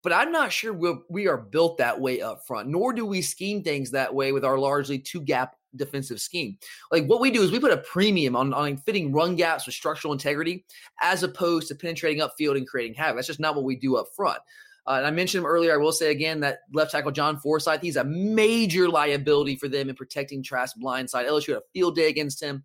But 0.02 0.12
I'm 0.12 0.32
not 0.32 0.52
sure 0.52 0.72
we'll, 0.72 1.02
we 1.08 1.28
are 1.28 1.36
built 1.36 1.78
that 1.78 2.00
way 2.00 2.20
up 2.20 2.46
front, 2.46 2.68
nor 2.68 2.92
do 2.92 3.04
we 3.04 3.20
scheme 3.20 3.62
things 3.62 3.90
that 3.90 4.14
way 4.14 4.32
with 4.32 4.44
our 4.44 4.58
largely 4.58 4.98
two 4.98 5.20
gap 5.20 5.56
defensive 5.76 6.20
scheme. 6.20 6.56
Like 6.90 7.06
what 7.06 7.20
we 7.20 7.30
do 7.30 7.42
is 7.42 7.52
we 7.52 7.60
put 7.60 7.72
a 7.72 7.78
premium 7.78 8.34
on, 8.34 8.52
on 8.54 8.76
fitting 8.78 9.12
run 9.12 9.36
gaps 9.36 9.66
with 9.66 9.74
structural 9.74 10.12
integrity 10.12 10.64
as 11.02 11.22
opposed 11.22 11.68
to 11.68 11.74
penetrating 11.74 12.22
upfield 12.22 12.56
and 12.56 12.66
creating 12.66 12.94
havoc. 12.94 13.16
That's 13.16 13.26
just 13.26 13.40
not 13.40 13.54
what 13.54 13.64
we 13.64 13.76
do 13.76 13.96
up 13.96 14.06
front. 14.16 14.38
Uh, 14.86 14.94
and 14.94 15.06
I 15.06 15.10
mentioned 15.10 15.44
earlier. 15.44 15.74
I 15.74 15.76
will 15.76 15.92
say 15.92 16.10
again 16.10 16.40
that 16.40 16.60
left 16.72 16.92
tackle 16.92 17.12
John 17.12 17.38
Forsythe, 17.38 17.82
he's 17.82 17.96
a 17.96 18.04
major 18.04 18.88
liability 18.88 19.56
for 19.56 19.68
them 19.68 19.88
in 19.88 19.94
protecting 19.94 20.42
Trask 20.42 20.76
blindside. 20.82 21.28
LSU 21.28 21.48
had 21.48 21.58
a 21.58 21.62
field 21.72 21.94
day 21.94 22.08
against 22.08 22.42
him. 22.42 22.64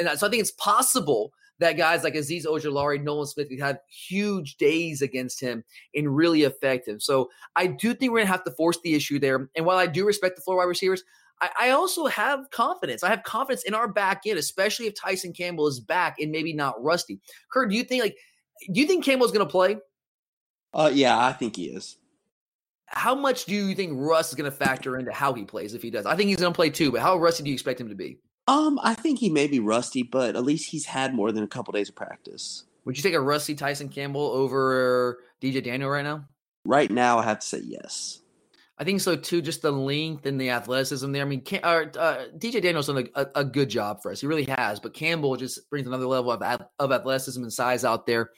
And 0.00 0.18
so 0.18 0.26
I 0.26 0.30
think 0.30 0.40
it's 0.40 0.50
possible 0.52 1.32
that 1.60 1.76
guys 1.76 2.02
like 2.02 2.14
Azeez 2.14 2.46
Ojulari, 2.46 3.02
Nolan 3.02 3.26
Smith 3.26 3.48
could 3.48 3.60
have 3.60 3.78
huge 3.88 4.56
days 4.56 5.02
against 5.02 5.40
him 5.40 5.64
and 5.94 6.14
really 6.14 6.44
affect 6.44 6.88
him. 6.88 6.98
So 6.98 7.30
I 7.56 7.68
do 7.68 7.94
think 7.94 8.12
we're 8.12 8.18
going 8.18 8.26
to 8.26 8.32
have 8.32 8.44
to 8.44 8.50
force 8.52 8.78
the 8.82 8.94
issue 8.94 9.18
there. 9.18 9.48
And 9.54 9.64
while 9.64 9.78
I 9.78 9.86
do 9.86 10.06
respect 10.06 10.36
the 10.36 10.42
floor 10.42 10.58
wide 10.58 10.64
receivers, 10.64 11.04
I, 11.40 11.50
I 11.60 11.70
also 11.70 12.06
have 12.06 12.50
confidence. 12.50 13.02
I 13.02 13.10
have 13.10 13.22
confidence 13.22 13.64
in 13.64 13.74
our 13.74 13.88
back 13.88 14.22
end, 14.26 14.38
especially 14.38 14.86
if 14.86 14.94
Tyson 14.94 15.32
Campbell 15.32 15.66
is 15.66 15.80
back 15.80 16.16
and 16.18 16.30
maybe 16.30 16.52
not 16.52 16.82
rusty. 16.82 17.20
Kurt, 17.52 17.70
do 17.70 17.76
you 17.76 17.84
think 17.84 18.02
like 18.02 18.16
do 18.72 18.80
you 18.80 18.86
think 18.86 19.04
Campbell's 19.04 19.32
going 19.32 19.46
to 19.46 19.50
play? 19.50 19.76
Uh, 20.72 20.90
yeah, 20.92 21.18
I 21.18 21.32
think 21.32 21.56
he 21.56 21.66
is. 21.66 21.96
How 22.86 23.14
much 23.14 23.46
do 23.46 23.54
you 23.54 23.74
think 23.74 23.92
Russ 23.94 24.28
is 24.28 24.34
going 24.34 24.50
to 24.50 24.56
factor 24.56 24.96
into 24.96 25.12
how 25.12 25.32
he 25.32 25.44
plays 25.44 25.74
if 25.74 25.82
he 25.82 25.90
does? 25.90 26.06
I 26.06 26.16
think 26.16 26.28
he's 26.28 26.38
going 26.38 26.52
to 26.52 26.56
play 26.56 26.70
too, 26.70 26.92
but 26.92 27.00
how 27.00 27.16
rusty 27.16 27.42
do 27.42 27.50
you 27.50 27.54
expect 27.54 27.80
him 27.80 27.88
to 27.88 27.94
be? 27.94 28.18
Um, 28.46 28.78
I 28.82 28.94
think 28.94 29.18
he 29.18 29.30
may 29.30 29.46
be 29.46 29.60
rusty, 29.60 30.02
but 30.02 30.36
at 30.36 30.44
least 30.44 30.70
he's 30.70 30.84
had 30.84 31.14
more 31.14 31.32
than 31.32 31.44
a 31.44 31.48
couple 31.48 31.72
days 31.72 31.88
of 31.88 31.94
practice. 31.94 32.64
Would 32.84 32.96
you 32.96 33.02
take 33.02 33.14
a 33.14 33.20
rusty 33.20 33.54
Tyson 33.54 33.88
Campbell 33.88 34.26
over 34.26 35.18
DJ 35.40 35.64
Daniel 35.64 35.88
right 35.88 36.04
now? 36.04 36.26
Right 36.66 36.90
now, 36.90 37.18
I 37.18 37.24
have 37.24 37.40
to 37.40 37.46
say 37.46 37.62
yes. 37.64 38.20
I 38.76 38.84
think 38.84 39.00
so 39.00 39.16
too. 39.16 39.40
Just 39.40 39.62
the 39.62 39.70
length 39.70 40.26
and 40.26 40.40
the 40.40 40.50
athleticism 40.50 41.10
there. 41.12 41.22
I 41.22 41.26
mean, 41.26 41.42
Cam, 41.42 41.60
uh, 41.62 41.84
uh, 41.98 42.26
DJ 42.36 42.60
Daniel's 42.60 42.88
done 42.88 43.08
a, 43.14 43.20
a, 43.22 43.26
a, 43.36 43.44
good 43.44 43.70
job 43.70 44.02
for 44.02 44.10
us. 44.10 44.20
He 44.20 44.26
really 44.26 44.48
has. 44.58 44.80
But 44.80 44.94
Campbell 44.94 45.36
just 45.36 45.70
brings 45.70 45.86
another 45.86 46.06
level 46.06 46.32
of 46.32 46.62
of 46.80 46.92
athleticism 46.92 47.40
and 47.40 47.52
size 47.52 47.84
out 47.84 48.04
there 48.04 48.30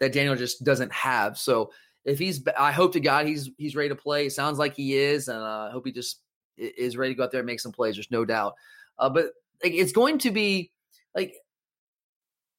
that 0.00 0.12
Daniel 0.12 0.34
just 0.34 0.64
doesn't 0.64 0.92
have. 0.92 1.36
So 1.36 1.72
if 2.04 2.18
he's, 2.18 2.42
I 2.58 2.72
hope 2.72 2.94
to 2.94 3.00
God 3.00 3.26
he's 3.26 3.50
he's 3.58 3.76
ready 3.76 3.90
to 3.90 3.94
play. 3.94 4.26
It 4.26 4.32
sounds 4.32 4.58
like 4.58 4.74
he 4.74 4.96
is, 4.96 5.28
and 5.28 5.38
uh, 5.38 5.68
I 5.68 5.70
hope 5.70 5.86
he 5.86 5.92
just 5.92 6.20
is 6.56 6.96
ready 6.96 7.12
to 7.12 7.18
go 7.18 7.24
out 7.24 7.30
there 7.30 7.40
and 7.40 7.46
make 7.46 7.60
some 7.60 7.72
plays. 7.72 7.96
There's 7.96 8.10
no 8.10 8.24
doubt. 8.24 8.54
Uh, 8.98 9.10
but 9.10 9.32
like, 9.62 9.72
it's 9.72 9.92
going 9.92 10.18
to 10.18 10.30
be 10.30 10.70
like 11.14 11.34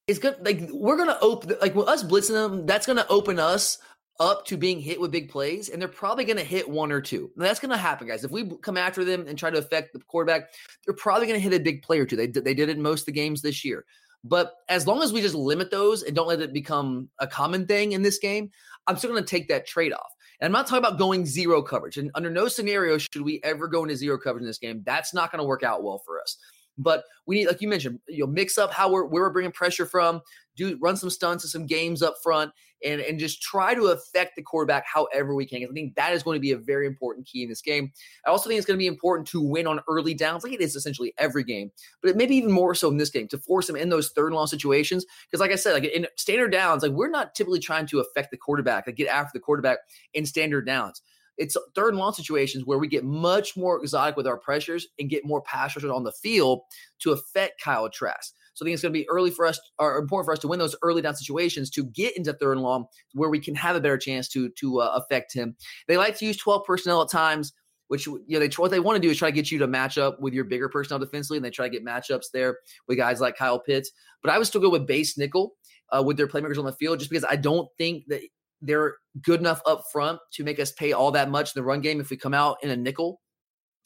it's 0.08 0.20
good. 0.20 0.36
Like 0.44 0.70
we're 0.72 0.98
gonna 0.98 1.18
open 1.22 1.56
like 1.62 1.76
with 1.76 1.88
us 1.88 2.04
blitzing 2.04 2.34
them. 2.34 2.66
That's 2.66 2.86
gonna 2.86 3.06
open 3.10 3.40
us 3.40 3.78
up 4.20 4.46
to 4.46 4.58
being 4.58 4.80
hit 4.80 5.00
with 5.00 5.12
big 5.12 5.30
plays, 5.30 5.70
and 5.70 5.82
they're 5.82 5.90
probably 5.90 6.26
to 6.26 6.44
hit 6.44 6.70
one 6.70 6.92
or 6.92 7.02
two. 7.02 7.32
And 7.36 7.46
that's 7.46 7.60
to 7.60 7.78
happen, 7.78 8.08
guys. 8.08 8.24
If 8.24 8.32
we 8.32 8.50
come 8.62 8.78
after 8.78 9.04
them 9.04 9.26
and 9.28 9.38
try 9.38 9.50
to 9.50 9.58
affect 9.58 9.94
the 9.94 10.00
quarterback, 10.00 10.54
they're 10.86 10.96
probably 10.96 11.28
to 11.28 11.40
hit 11.40 11.54
a 11.54 11.64
big 11.64 11.82
play 11.82 12.00
or 12.00 12.06
two. 12.06 12.16
They, 12.16 12.28
they 12.28 12.54
did 12.54 12.70
it 12.70 12.78
most 12.78 13.02
of 13.02 13.06
the 13.08 13.12
games 13.12 13.42
this 13.42 13.66
year. 13.66 13.86
But 14.24 14.54
as 14.70 14.88
long 14.88 15.02
as 15.02 15.12
we 15.12 15.22
just 15.22 15.36
limit 15.36 15.70
those 15.70 16.04
and 16.04 16.16
don't 16.16 16.28
let 16.28 16.42
it 16.42 16.54
become 16.54 17.10
a 17.20 17.28
common 17.28 17.66
thing 17.66 17.92
in 17.92 18.04
this 18.04 18.20
game, 18.20 18.52
I'm 18.88 18.98
still 18.98 19.10
going 19.10 19.24
to 19.24 19.30
take 19.30 19.50
that 19.50 19.68
trade 19.68 19.92
off. 19.92 20.14
And 20.40 20.46
I'm 20.46 20.54
not 20.54 20.68
talking 20.68 20.86
about 20.86 20.98
going 20.98 21.26
zero 21.26 21.62
coverage. 21.62 21.98
And 21.98 22.10
under 22.16 22.30
no 22.30 22.48
scenario 22.48 22.98
should 22.98 23.22
we 23.22 23.42
ever 23.44 23.68
go 23.68 23.84
into 23.84 23.98
zero 23.98 24.18
coverage 24.18 24.44
in 24.44 24.48
this 24.48 24.58
game. 24.58 24.82
That's 24.86 25.14
not 25.14 25.32
going 25.32 25.40
to 25.40 25.48
work 25.48 25.64
out 25.64 25.84
well 25.84 26.02
for 26.06 26.22
us. 26.22 26.38
But 26.78 27.04
we 27.26 27.38
need, 27.38 27.48
like 27.48 27.62
you 27.62 27.68
mentioned, 27.68 28.00
you 28.08 28.26
know, 28.26 28.32
mix 28.32 28.58
up 28.58 28.74
how 28.74 28.92
we're 28.92 29.06
where 29.06 29.24
we're 29.24 29.30
bringing 29.30 29.52
pressure 29.52 29.86
from, 29.86 30.22
do 30.56 30.78
run 30.82 30.98
some 30.98 31.10
stunts 31.10 31.44
and 31.44 31.52
some 31.52 31.66
games 31.66 32.02
up 32.02 32.16
front, 32.24 32.52
and 32.84 33.00
and 33.02 33.20
just 33.20 33.42
try 33.42 33.74
to 33.76 33.88
affect 33.88 34.36
the 34.36 34.42
quarterback 34.42 34.86
however 34.92 35.36
we 35.36 35.46
can. 35.46 35.64
I 35.64 35.72
think 35.74 35.96
that 35.96 36.14
is 36.14 36.24
going 36.24 36.36
to 36.36 36.42
be 36.42 36.52
a 36.52 36.58
very 36.58 36.88
important 36.88 37.28
key 37.28 37.44
in 37.44 37.50
this 37.50 37.62
game. 37.62 37.92
I 38.26 38.32
also 38.32 38.50
think 38.50 38.58
it's 38.58 38.66
going 38.66 38.78
to 38.78 38.82
be 38.82 38.88
important 38.88 39.28
to 39.30 39.42
win 39.42 39.68
on 39.68 39.82
early 39.88 40.14
downs, 40.14 40.44
like 40.44 40.54
it 40.54 40.62
is 40.62 40.76
essentially 40.76 41.14
every 41.18 41.44
game, 41.44 41.72
but 42.02 42.10
it 42.10 42.18
maybe 42.18 42.36
even 42.36 42.52
more 42.52 42.74
so 42.76 42.90
in 42.90 42.98
this 42.98 43.10
game 43.10 43.28
to 43.30 43.38
force 43.38 43.68
them 43.68 43.76
in 43.76 43.90
those 43.90 44.10
third 44.10 44.28
and 44.28 44.36
long 44.36 44.48
situations. 44.48 45.06
Because, 45.30 45.42
like 45.42 45.52
I 45.52 45.56
said, 45.56 45.74
like 45.74 45.86
in 45.86 46.08
standard 46.18 46.52
downs, 46.52 46.82
like 46.84 46.92
we're 46.92 47.10
not 47.10 47.36
typically 47.36 47.60
trying 47.60 47.86
to 47.88 48.00
affect 48.00 48.32
the 48.32 48.38
quarterback, 48.38 48.88
like 48.88 48.96
get 48.96 49.08
after 49.08 49.32
the 49.34 49.40
quarterback 49.40 49.80
in 50.14 50.26
standard 50.26 50.66
downs 50.66 51.02
it's 51.38 51.58
third 51.76 51.90
and 51.90 51.98
long 51.98 52.14
situations 52.14 52.66
where 52.66 52.78
we 52.78 52.88
get 52.88 53.04
much 53.04 53.58
more 53.58 53.80
exotic 53.82 54.16
with 54.16 54.28
our 54.28 54.38
pressures 54.38 54.88
and 55.00 55.10
get 55.10 55.26
more 55.26 55.42
pass 55.42 55.76
rushers 55.76 55.92
on 55.92 56.04
the 56.04 56.12
field 56.12 56.62
to 57.00 57.12
affect 57.12 57.62
Kyle 57.62 57.90
Trask. 57.90 58.34
So 58.54 58.64
I 58.64 58.68
think 58.68 58.74
it's 58.74 58.84
going 58.84 58.94
to 58.94 59.00
be 59.00 59.10
early 59.10 59.32
for 59.32 59.48
us, 59.48 59.60
or 59.80 59.98
important 59.98 60.28
for 60.28 60.34
us 60.34 60.40
to 60.40 60.48
win 60.48 60.60
those 60.60 60.76
early 60.84 61.02
down 61.02 61.16
situations 61.16 61.72
to 61.72 61.86
get 61.86 62.16
into 62.16 62.34
third 62.34 62.54
and 62.54 62.62
long, 62.62 62.86
where 63.14 63.30
we 63.30 63.40
can 63.40 63.56
have 63.56 63.76
a 63.76 63.82
better 63.82 63.98
chance 63.98 64.28
to 64.30 64.50
to 64.50 64.82
uh, 64.82 64.92
affect 64.96 65.34
him. 65.34 65.56
They 65.88 65.98
like 65.98 66.18
to 66.20 66.26
use 66.26 66.38
twelve 66.38 66.64
personnel 66.66 67.02
at 67.02 67.10
times 67.10 67.54
which 67.88 68.08
you 68.08 68.24
know 68.28 68.40
they 68.40 68.48
what 68.56 68.72
they 68.72 68.80
want 68.80 68.96
to 68.96 69.02
do 69.02 69.12
is 69.12 69.18
try 69.18 69.30
to 69.30 69.36
get 69.36 69.52
you 69.52 69.60
to 69.60 69.68
match 69.68 70.00
up 70.00 70.20
with 70.20 70.34
your 70.34 70.46
bigger 70.46 70.70
personnel 70.70 71.00
defensively, 71.00 71.38
and 71.38 71.46
they 71.46 71.52
try 71.52 71.68
to 71.68 71.72
get 71.72 71.86
matchups 71.86 72.32
there 72.34 72.58
with 72.88 72.98
guys 72.98 73.22
like 73.22 73.38
Kyle 73.38 73.60
Pitts. 73.60 73.92
But 74.22 74.32
I 74.32 74.38
would 74.38 74.48
still 74.48 74.62
go 74.62 74.70
with 74.70 74.88
base 74.88 75.18
nickel 75.18 75.54
uh, 75.96 76.02
with 76.02 76.18
their 76.18 76.28
playmakers 76.28 76.58
on 76.58 76.66
the 76.66 76.74
field, 76.74 77.00
just 77.00 77.12
because 77.12 77.26
I 77.26 77.36
don't 77.36 77.68
think 77.78 78.06
that 78.08 78.22
they're 78.64 78.96
good 79.22 79.40
enough 79.40 79.62
up 79.66 79.84
front 79.92 80.20
to 80.32 80.44
make 80.44 80.60
us 80.60 80.72
pay 80.72 80.94
all 80.94 81.12
that 81.12 81.30
much 81.30 81.56
in 81.56 81.60
the 81.60 81.64
run 81.64 81.82
game 81.82 82.00
if 82.00 82.10
we 82.10 82.18
come 82.18 82.34
out 82.34 82.58
in 82.64 82.70
a 82.70 82.76
nickel. 82.76 83.20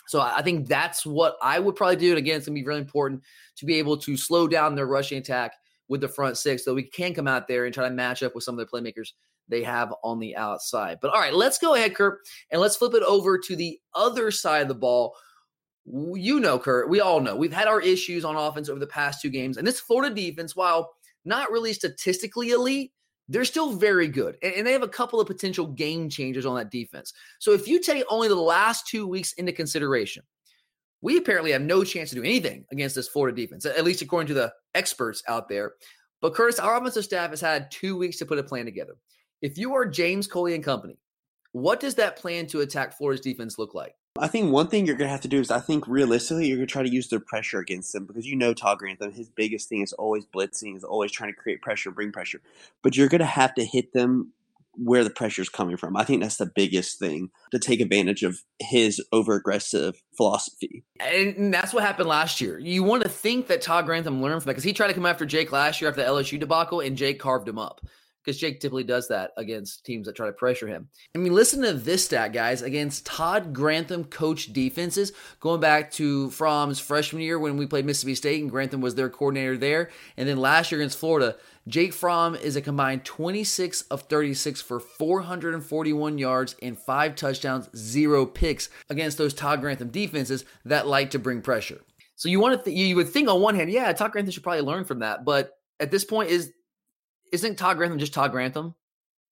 So 0.08 0.22
I 0.22 0.42
think 0.42 0.68
that's 0.68 1.06
what 1.06 1.36
I 1.42 1.60
would 1.60 1.76
probably 1.76 1.98
do. 1.98 2.12
And 2.12 2.18
again, 2.18 2.38
it's 2.38 2.46
gonna 2.48 2.56
be 2.56 2.64
really 2.64 2.80
important 2.80 3.24
to 3.58 3.66
be 3.66 3.76
able 3.76 3.98
to 3.98 4.16
slow 4.16 4.48
down 4.48 4.76
their 4.76 4.88
rushing 4.88 5.18
attack 5.18 5.54
with 5.90 6.02
the 6.02 6.08
front 6.08 6.38
six, 6.38 6.64
so 6.64 6.74
we 6.74 6.84
can 6.84 7.14
come 7.14 7.28
out 7.28 7.48
there 7.48 7.66
and 7.66 7.74
try 7.74 7.88
to 7.88 7.94
match 7.94 8.24
up 8.24 8.36
with 8.36 8.44
some 8.44 8.58
of 8.58 8.66
the 8.66 8.72
playmakers 8.72 9.12
they 9.50 9.64
have 9.64 9.94
on 10.04 10.20
the 10.20 10.36
outside. 10.36 11.00
But 11.02 11.14
all 11.14 11.20
right, 11.20 11.34
let's 11.34 11.58
go 11.58 11.76
ahead, 11.76 11.96
Kurt, 11.96 12.20
and 12.52 12.62
let's 12.62 12.76
flip 12.76 12.94
it 12.94 13.04
over 13.04 13.38
to 13.38 13.56
the 13.56 13.80
other 13.96 14.30
side 14.32 14.62
of 14.62 14.68
the 14.68 14.76
ball. 14.76 15.16
You 15.86 16.40
know, 16.42 16.60
Kurt, 16.60 16.90
we 16.90 17.00
all 17.00 17.22
know 17.22 17.36
we've 17.36 17.54
had 17.54 17.70
our 17.70 17.82
issues 17.82 18.26
on 18.26 18.36
offense 18.36 18.68
over 18.68 18.80
the 18.80 18.88
past 18.88 19.22
two 19.22 19.30
games, 19.30 19.58
and 19.58 19.66
this 19.66 19.80
Florida 19.80 20.14
defense, 20.14 20.56
while 20.56 20.94
not 21.24 21.52
really 21.52 21.74
statistically 21.74 22.50
elite, 22.52 22.92
they're 23.30 23.46
still 23.46 23.74
very 23.74 24.08
good. 24.08 24.38
And, 24.42 24.66
they 24.66 24.72
have 24.72 24.84
a 24.84 24.88
couple 24.88 25.20
of 25.20 25.28
potential 25.28 25.68
game 25.68 26.10
changers 26.10 26.46
on 26.46 26.56
that 26.56 26.72
defense. 26.72 27.14
So 27.40 27.52
if 27.52 27.68
you 27.68 27.82
take 27.82 28.04
only 28.10 28.28
the 28.28 28.36
last 28.36 28.88
two 28.88 29.08
weeks 29.08 29.34
into 29.34 29.52
consideration, 29.52 30.24
we 31.02 31.18
apparently 31.18 31.52
have 31.52 31.62
no 31.62 31.84
chance 31.84 32.10
to 32.10 32.16
do 32.16 32.24
anything 32.24 32.66
against 32.72 32.96
this 32.96 33.08
Florida 33.08 33.36
defense, 33.36 33.66
at 33.66 33.84
least 33.84 34.02
according 34.02 34.28
to 34.28 34.34
the 34.34 34.54
experts 34.74 35.22
out 35.28 35.48
there. 35.48 35.74
But 36.22 36.34
Curtis, 36.34 36.60
our 36.60 36.78
offensive 36.78 37.04
staff 37.04 37.30
has 37.30 37.42
had 37.42 37.70
two 37.70 37.96
weeks 37.98 38.18
to 38.18 38.26
put 38.26 38.40
a 38.40 38.44
plan 38.44 38.66
together. 38.66 38.96
If 39.42 39.58
you 39.58 39.76
are 39.76 39.86
James 39.86 40.26
Coley 40.26 40.56
and 40.56 40.64
company, 40.64 40.98
what 41.52 41.80
does 41.80 41.96
that 41.96 42.18
plan 42.18 42.48
to 42.48 42.62
attack 42.62 42.98
Florida's 42.98 43.24
defense 43.24 43.60
look 43.60 43.76
like? 43.76 43.94
I 44.20 44.28
think 44.28 44.52
one 44.52 44.68
thing 44.68 44.86
you're 44.86 44.96
going 44.96 45.08
to 45.08 45.12
have 45.12 45.22
to 45.22 45.28
do 45.28 45.40
is 45.40 45.52
I 45.52 45.60
think 45.60 45.88
realistically 45.88 46.48
you're 46.48 46.58
going 46.58 46.68
to 46.68 46.72
try 46.72 46.84
to 46.84 46.92
use 46.92 47.08
their 47.10 47.20
pressure 47.20 47.60
against 47.60 47.94
them 47.94 48.06
because 48.06 48.26
you 48.26 48.36
know 48.36 48.54
Todd 48.54 48.80
Grantham, 48.80 49.12
his 49.12 49.30
biggest 49.30 49.70
thing 49.70 49.82
is 49.82 49.94
always 49.94 50.26
blitzing, 50.26 50.76
is 50.76 50.84
always 50.84 51.12
trying 51.12 51.32
to 51.32 51.40
create 51.40 51.62
pressure, 51.62 51.92
bring 51.92 52.12
pressure. 52.12 52.42
But 52.84 52.96
you're 52.96 53.10
going 53.10 53.20
to 53.20 53.26
have 53.26 53.54
to 53.56 53.66
hit 53.66 53.94
them 53.94 54.34
where 54.78 55.04
the 55.04 55.10
pressure 55.10 55.42
is 55.42 55.50
coming 55.50 55.76
from. 55.76 55.98
I 55.98 56.04
think 56.04 56.22
that's 56.22 56.38
the 56.38 56.52
biggest 56.54 57.00
thing 57.00 57.32
to 57.52 57.60
take 57.60 57.80
advantage 57.80 58.22
of 58.24 58.44
his 58.60 59.04
over 59.12 59.34
aggressive 59.36 60.02
philosophy. 60.16 60.84
And 61.00 61.54
that's 61.54 61.74
what 61.74 61.84
happened 61.84 62.08
last 62.08 62.42
year. 62.42 62.60
You 62.60 62.84
want 62.84 63.04
to 63.04 63.10
think 63.10 63.48
that 63.48 63.62
Todd 63.62 63.86
Grantham 63.86 64.22
learned 64.22 64.44
from 64.44 64.50
that 64.50 64.54
because 64.54 64.64
he 64.64 64.74
tried 64.74 64.90
to 64.90 64.94
come 64.94 65.06
after 65.06 65.26
Jake 65.26 65.52
last 65.52 65.82
year 65.82 65.90
after 65.90 66.04
the 66.04 66.08
LSU 66.08 66.40
debacle, 66.40 66.80
and 66.80 66.96
Jake 66.96 67.20
carved 67.20 67.48
him 67.48 67.58
up 67.58 67.82
because 68.28 68.38
Jake 68.38 68.60
typically 68.60 68.84
does 68.84 69.08
that 69.08 69.32
against 69.38 69.86
teams 69.86 70.06
that 70.06 70.18
try 70.18 70.26
to 70.26 70.34
pressure 70.34 70.68
him. 70.68 70.90
I 71.16 71.18
mean, 71.18 71.34
listen 71.34 71.62
to 71.62 71.72
this 71.72 72.04
stat, 72.04 72.34
guys, 72.34 72.62
against 72.62 73.06
Todd 73.06 73.54
Grantham 73.54 74.04
coach 74.04 74.52
defenses, 74.52 75.14
going 75.40 75.62
back 75.62 75.92
to 75.92 76.30
Fromm's 76.32 76.78
freshman 76.78 77.22
year 77.22 77.40
when 77.40 77.56
we 77.56 77.66
played 77.66 77.86
Mississippi 77.86 78.16
State 78.16 78.42
and 78.42 78.52
Grantham 78.52 78.82
was 78.82 78.96
their 78.96 79.10
coordinator 79.10 79.58
there. 79.58 79.92
And 80.18 80.28
then 80.28 80.36
last 80.36 80.74
year 80.74 80.82
against 80.82 80.98
Florida, 80.98 81.38
Jake 81.70 81.94
Fromm 81.94 82.36
is 82.36 82.58
a 82.58 82.62
combined 82.62 83.06
26 83.06 83.84
of 83.84 84.02
36 84.02 84.60
for 84.60 84.82
441 84.82 86.18
yards 86.18 86.58
and 86.62 86.78
five 86.78 87.16
touchdowns, 87.16 87.70
zero 87.78 88.26
picks 88.26 88.68
against 88.90 89.18
those 89.18 89.34
Todd 89.34 89.62
Grantham 89.62 89.88
defenses 89.88 90.44
that 90.66 90.86
like 90.86 91.12
to 91.12 91.20
bring 91.20 91.42
pressure. 91.42 91.80
So 92.18 92.28
you 92.28 92.42
want 92.42 92.60
to 92.60 92.66
th- 92.66 92.78
you 92.78 92.98
would 92.98 93.08
think 93.08 93.30
on 93.30 93.40
one 93.40 93.56
hand, 93.56 93.72
yeah, 93.72 93.94
Todd 93.94 94.12
Grantham 94.12 94.32
should 94.32 94.44
probably 94.44 94.64
learn 94.64 94.84
from 94.84 95.00
that, 95.00 95.24
but 95.24 95.54
at 95.80 95.92
this 95.92 96.04
point, 96.04 96.30
is 96.30 96.54
isn't 97.32 97.58
Todd 97.58 97.78
Grantham 97.78 98.00
just 98.00 98.14
Todd 98.14 98.32
Grantham? 98.32 98.76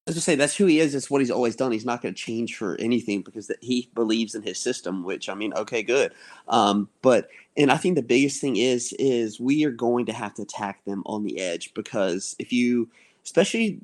I 0.08 0.12
was 0.12 0.18
to 0.18 0.22
say 0.22 0.36
that's 0.36 0.56
who 0.56 0.68
he 0.68 0.80
is. 0.80 0.94
It's 0.94 1.10
what 1.10 1.22
he's 1.22 1.32
always 1.32 1.56
done. 1.56 1.72
He's 1.72 1.86
not 1.86 2.02
going 2.04 2.14
to 2.14 2.22
change 2.22 2.56
for 2.56 2.76
anything 2.80 3.24
because 3.24 3.48
that 3.48 3.58
he 3.62 3.90
believes 3.96 4.36
in 4.36 4.44
his 4.44 4.60
system. 4.60 5.04
Which 5.04 5.30
I 5.30 5.34
mean, 5.34 5.52
okay, 5.54 5.82
good. 5.82 6.14
Um, 6.48 6.90
but 7.02 7.30
and 7.58 7.72
I 7.72 7.78
think 7.78 7.96
the 7.96 8.04
biggest 8.04 8.40
thing 8.40 8.58
is 8.58 8.94
is 9.00 9.40
we 9.40 9.66
are 9.66 9.72
going 9.72 10.06
to 10.06 10.14
have 10.14 10.36
to 10.36 10.44
attack 10.44 10.86
them 10.86 11.02
on 11.08 11.24
the 11.24 11.40
edge 11.40 11.74
because 11.74 12.36
if 12.38 12.54
you, 12.54 12.88
especially, 13.24 13.82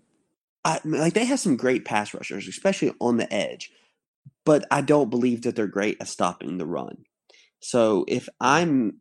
I, 0.64 0.80
like 0.86 1.14
they 1.14 1.26
have 1.26 1.40
some 1.40 1.58
great 1.58 1.86
pass 1.86 2.14
rushers, 2.14 2.48
especially 2.48 2.94
on 3.00 3.18
the 3.18 3.32
edge, 3.34 3.72
but 4.46 4.68
I 4.70 4.82
don't 4.82 5.10
believe 5.10 5.42
that 5.42 5.56
they're 5.56 5.66
great 5.66 5.98
at 6.00 6.08
stopping 6.08 6.60
the 6.60 6.68
run. 6.68 7.04
So 7.62 8.06
if 8.08 8.30
I'm 8.40 9.01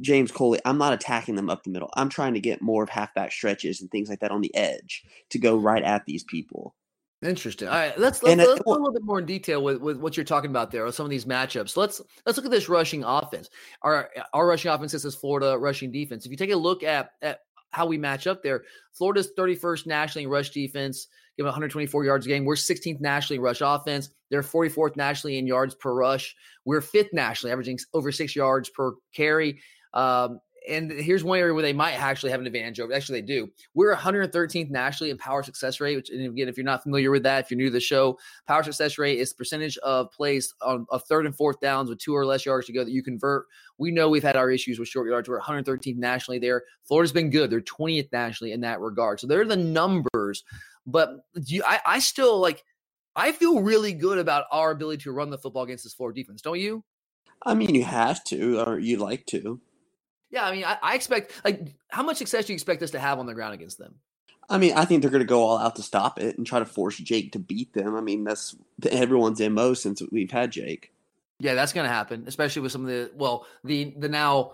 James 0.00 0.32
Coley, 0.32 0.60
I'm 0.64 0.78
not 0.78 0.92
attacking 0.92 1.34
them 1.34 1.50
up 1.50 1.62
the 1.62 1.70
middle. 1.70 1.90
I'm 1.94 2.08
trying 2.08 2.34
to 2.34 2.40
get 2.40 2.62
more 2.62 2.82
of 2.82 2.88
halfback 2.88 3.32
stretches 3.32 3.80
and 3.80 3.90
things 3.90 4.08
like 4.08 4.20
that 4.20 4.30
on 4.30 4.40
the 4.40 4.54
edge 4.54 5.04
to 5.30 5.38
go 5.38 5.56
right 5.56 5.82
at 5.82 6.06
these 6.06 6.24
people. 6.24 6.74
Interesting. 7.22 7.68
All 7.68 7.74
right, 7.74 7.98
let's 7.98 8.22
let's, 8.22 8.38
let's 8.38 8.62
go 8.62 8.72
a 8.72 8.72
little 8.72 8.92
bit 8.92 9.04
more 9.04 9.18
in 9.18 9.26
detail 9.26 9.62
with, 9.62 9.78
with 9.82 9.98
what 9.98 10.16
you're 10.16 10.24
talking 10.24 10.48
about 10.48 10.70
there, 10.70 10.86
or 10.86 10.92
some 10.92 11.04
of 11.04 11.10
these 11.10 11.26
matchups. 11.26 11.76
Let's 11.76 12.00
let's 12.24 12.38
look 12.38 12.46
at 12.46 12.50
this 12.50 12.70
rushing 12.70 13.04
offense. 13.04 13.50
Our 13.82 14.08
our 14.32 14.46
rushing 14.46 14.70
offense 14.70 14.94
is 14.94 15.14
Florida 15.14 15.58
rushing 15.58 15.92
defense. 15.92 16.24
If 16.24 16.30
you 16.30 16.38
take 16.38 16.50
a 16.50 16.56
look 16.56 16.82
at 16.82 17.10
at 17.20 17.40
how 17.72 17.84
we 17.84 17.98
match 17.98 18.26
up 18.26 18.42
there, 18.42 18.64
Florida's 18.94 19.32
31st 19.38 19.86
nationally 19.86 20.24
in 20.24 20.30
rush 20.30 20.48
defense, 20.48 21.08
giving 21.36 21.46
124 21.48 22.04
yards 22.04 22.24
a 22.24 22.28
game. 22.28 22.46
We're 22.46 22.54
16th 22.54 23.00
nationally 23.00 23.36
in 23.36 23.42
rush 23.42 23.60
offense. 23.60 24.10
They're 24.30 24.42
44th 24.42 24.96
nationally 24.96 25.38
in 25.38 25.46
yards 25.46 25.74
per 25.74 25.92
rush. 25.92 26.34
We're 26.64 26.80
fifth 26.80 27.12
nationally, 27.12 27.52
averaging 27.52 27.80
over 27.92 28.10
six 28.12 28.34
yards 28.34 28.70
per 28.70 28.94
carry. 29.14 29.60
Um, 29.92 30.40
and 30.68 30.90
here's 30.90 31.24
one 31.24 31.38
area 31.38 31.54
where 31.54 31.62
they 31.62 31.72
might 31.72 31.92
actually 31.92 32.30
have 32.30 32.40
an 32.40 32.46
advantage 32.46 32.80
over. 32.80 32.92
Actually, 32.92 33.20
they 33.20 33.26
do. 33.26 33.50
We're 33.74 33.94
113th 33.94 34.70
nationally 34.70 35.10
in 35.10 35.18
power 35.18 35.42
success 35.42 35.80
rate. 35.80 35.96
Which, 35.96 36.10
and 36.10 36.24
again, 36.26 36.48
if 36.48 36.56
you're 36.56 36.64
not 36.64 36.82
familiar 36.82 37.10
with 37.10 37.22
that, 37.22 37.44
if 37.44 37.50
you're 37.50 37.58
new 37.58 37.66
to 37.66 37.70
the 37.70 37.80
show, 37.80 38.18
power 38.46 38.62
success 38.62 38.98
rate 38.98 39.18
is 39.18 39.32
percentage 39.32 39.78
of 39.78 40.10
plays 40.12 40.52
on 40.60 40.86
a 40.92 40.98
third 40.98 41.26
and 41.26 41.34
fourth 41.34 41.60
downs 41.60 41.88
with 41.88 41.98
two 41.98 42.14
or 42.14 42.26
less 42.26 42.44
yards 42.44 42.66
to 42.66 42.72
go 42.72 42.84
that 42.84 42.90
you 42.90 43.02
convert. 43.02 43.46
We 43.78 43.90
know 43.90 44.08
we've 44.08 44.22
had 44.22 44.36
our 44.36 44.50
issues 44.50 44.78
with 44.78 44.88
short 44.88 45.08
yards. 45.08 45.28
We're 45.28 45.40
113th 45.40 45.96
nationally 45.96 46.38
there. 46.38 46.64
Florida's 46.84 47.12
been 47.12 47.30
good. 47.30 47.50
They're 47.50 47.60
20th 47.60 48.12
nationally 48.12 48.52
in 48.52 48.60
that 48.60 48.80
regard. 48.80 49.20
So 49.20 49.26
they're 49.26 49.44
the 49.46 49.56
numbers. 49.56 50.44
But 50.86 51.24
you, 51.46 51.62
I, 51.66 51.80
I 51.86 51.98
still 51.98 52.38
like. 52.38 52.64
I 53.16 53.32
feel 53.32 53.60
really 53.60 53.92
good 53.92 54.18
about 54.18 54.44
our 54.52 54.70
ability 54.70 55.02
to 55.02 55.12
run 55.12 55.30
the 55.30 55.38
football 55.38 55.64
against 55.64 55.82
this 55.82 55.94
Florida 55.94 56.20
defense. 56.20 56.42
Don't 56.42 56.60
you? 56.60 56.84
I 57.44 57.54
mean, 57.54 57.74
you 57.74 57.82
have 57.82 58.22
to, 58.24 58.60
or 58.60 58.78
you 58.78 58.98
like 58.98 59.26
to. 59.26 59.60
Yeah, 60.30 60.44
I 60.44 60.52
mean, 60.52 60.64
I, 60.64 60.78
I, 60.82 60.94
expect 60.94 61.32
like 61.44 61.74
how 61.88 62.02
much 62.02 62.18
success 62.18 62.46
do 62.46 62.52
you 62.52 62.54
expect 62.54 62.82
us 62.82 62.92
to 62.92 63.00
have 63.00 63.18
on 63.18 63.26
the 63.26 63.34
ground 63.34 63.54
against 63.54 63.78
them? 63.78 63.96
I 64.48 64.58
mean, 64.58 64.74
I 64.74 64.84
think 64.84 65.02
they're 65.02 65.10
going 65.10 65.22
to 65.22 65.26
go 65.26 65.42
all 65.42 65.58
out 65.58 65.76
to 65.76 65.82
stop 65.82 66.18
it 66.18 66.36
and 66.36 66.46
try 66.46 66.58
to 66.58 66.64
force 66.64 66.96
Jake 66.96 67.32
to 67.32 67.38
beat 67.38 67.72
them. 67.72 67.96
I 67.96 68.00
mean, 68.00 68.24
that's 68.24 68.56
everyone's 68.90 69.40
mo 69.40 69.74
since 69.74 70.02
we've 70.10 70.30
had 70.30 70.52
Jake. 70.52 70.92
Yeah, 71.38 71.54
that's 71.54 71.72
going 71.72 71.84
to 71.84 71.92
happen, 71.92 72.24
especially 72.26 72.62
with 72.62 72.72
some 72.72 72.82
of 72.82 72.88
the 72.88 73.10
well, 73.14 73.46
the 73.64 73.94
the 73.96 74.08
now 74.08 74.52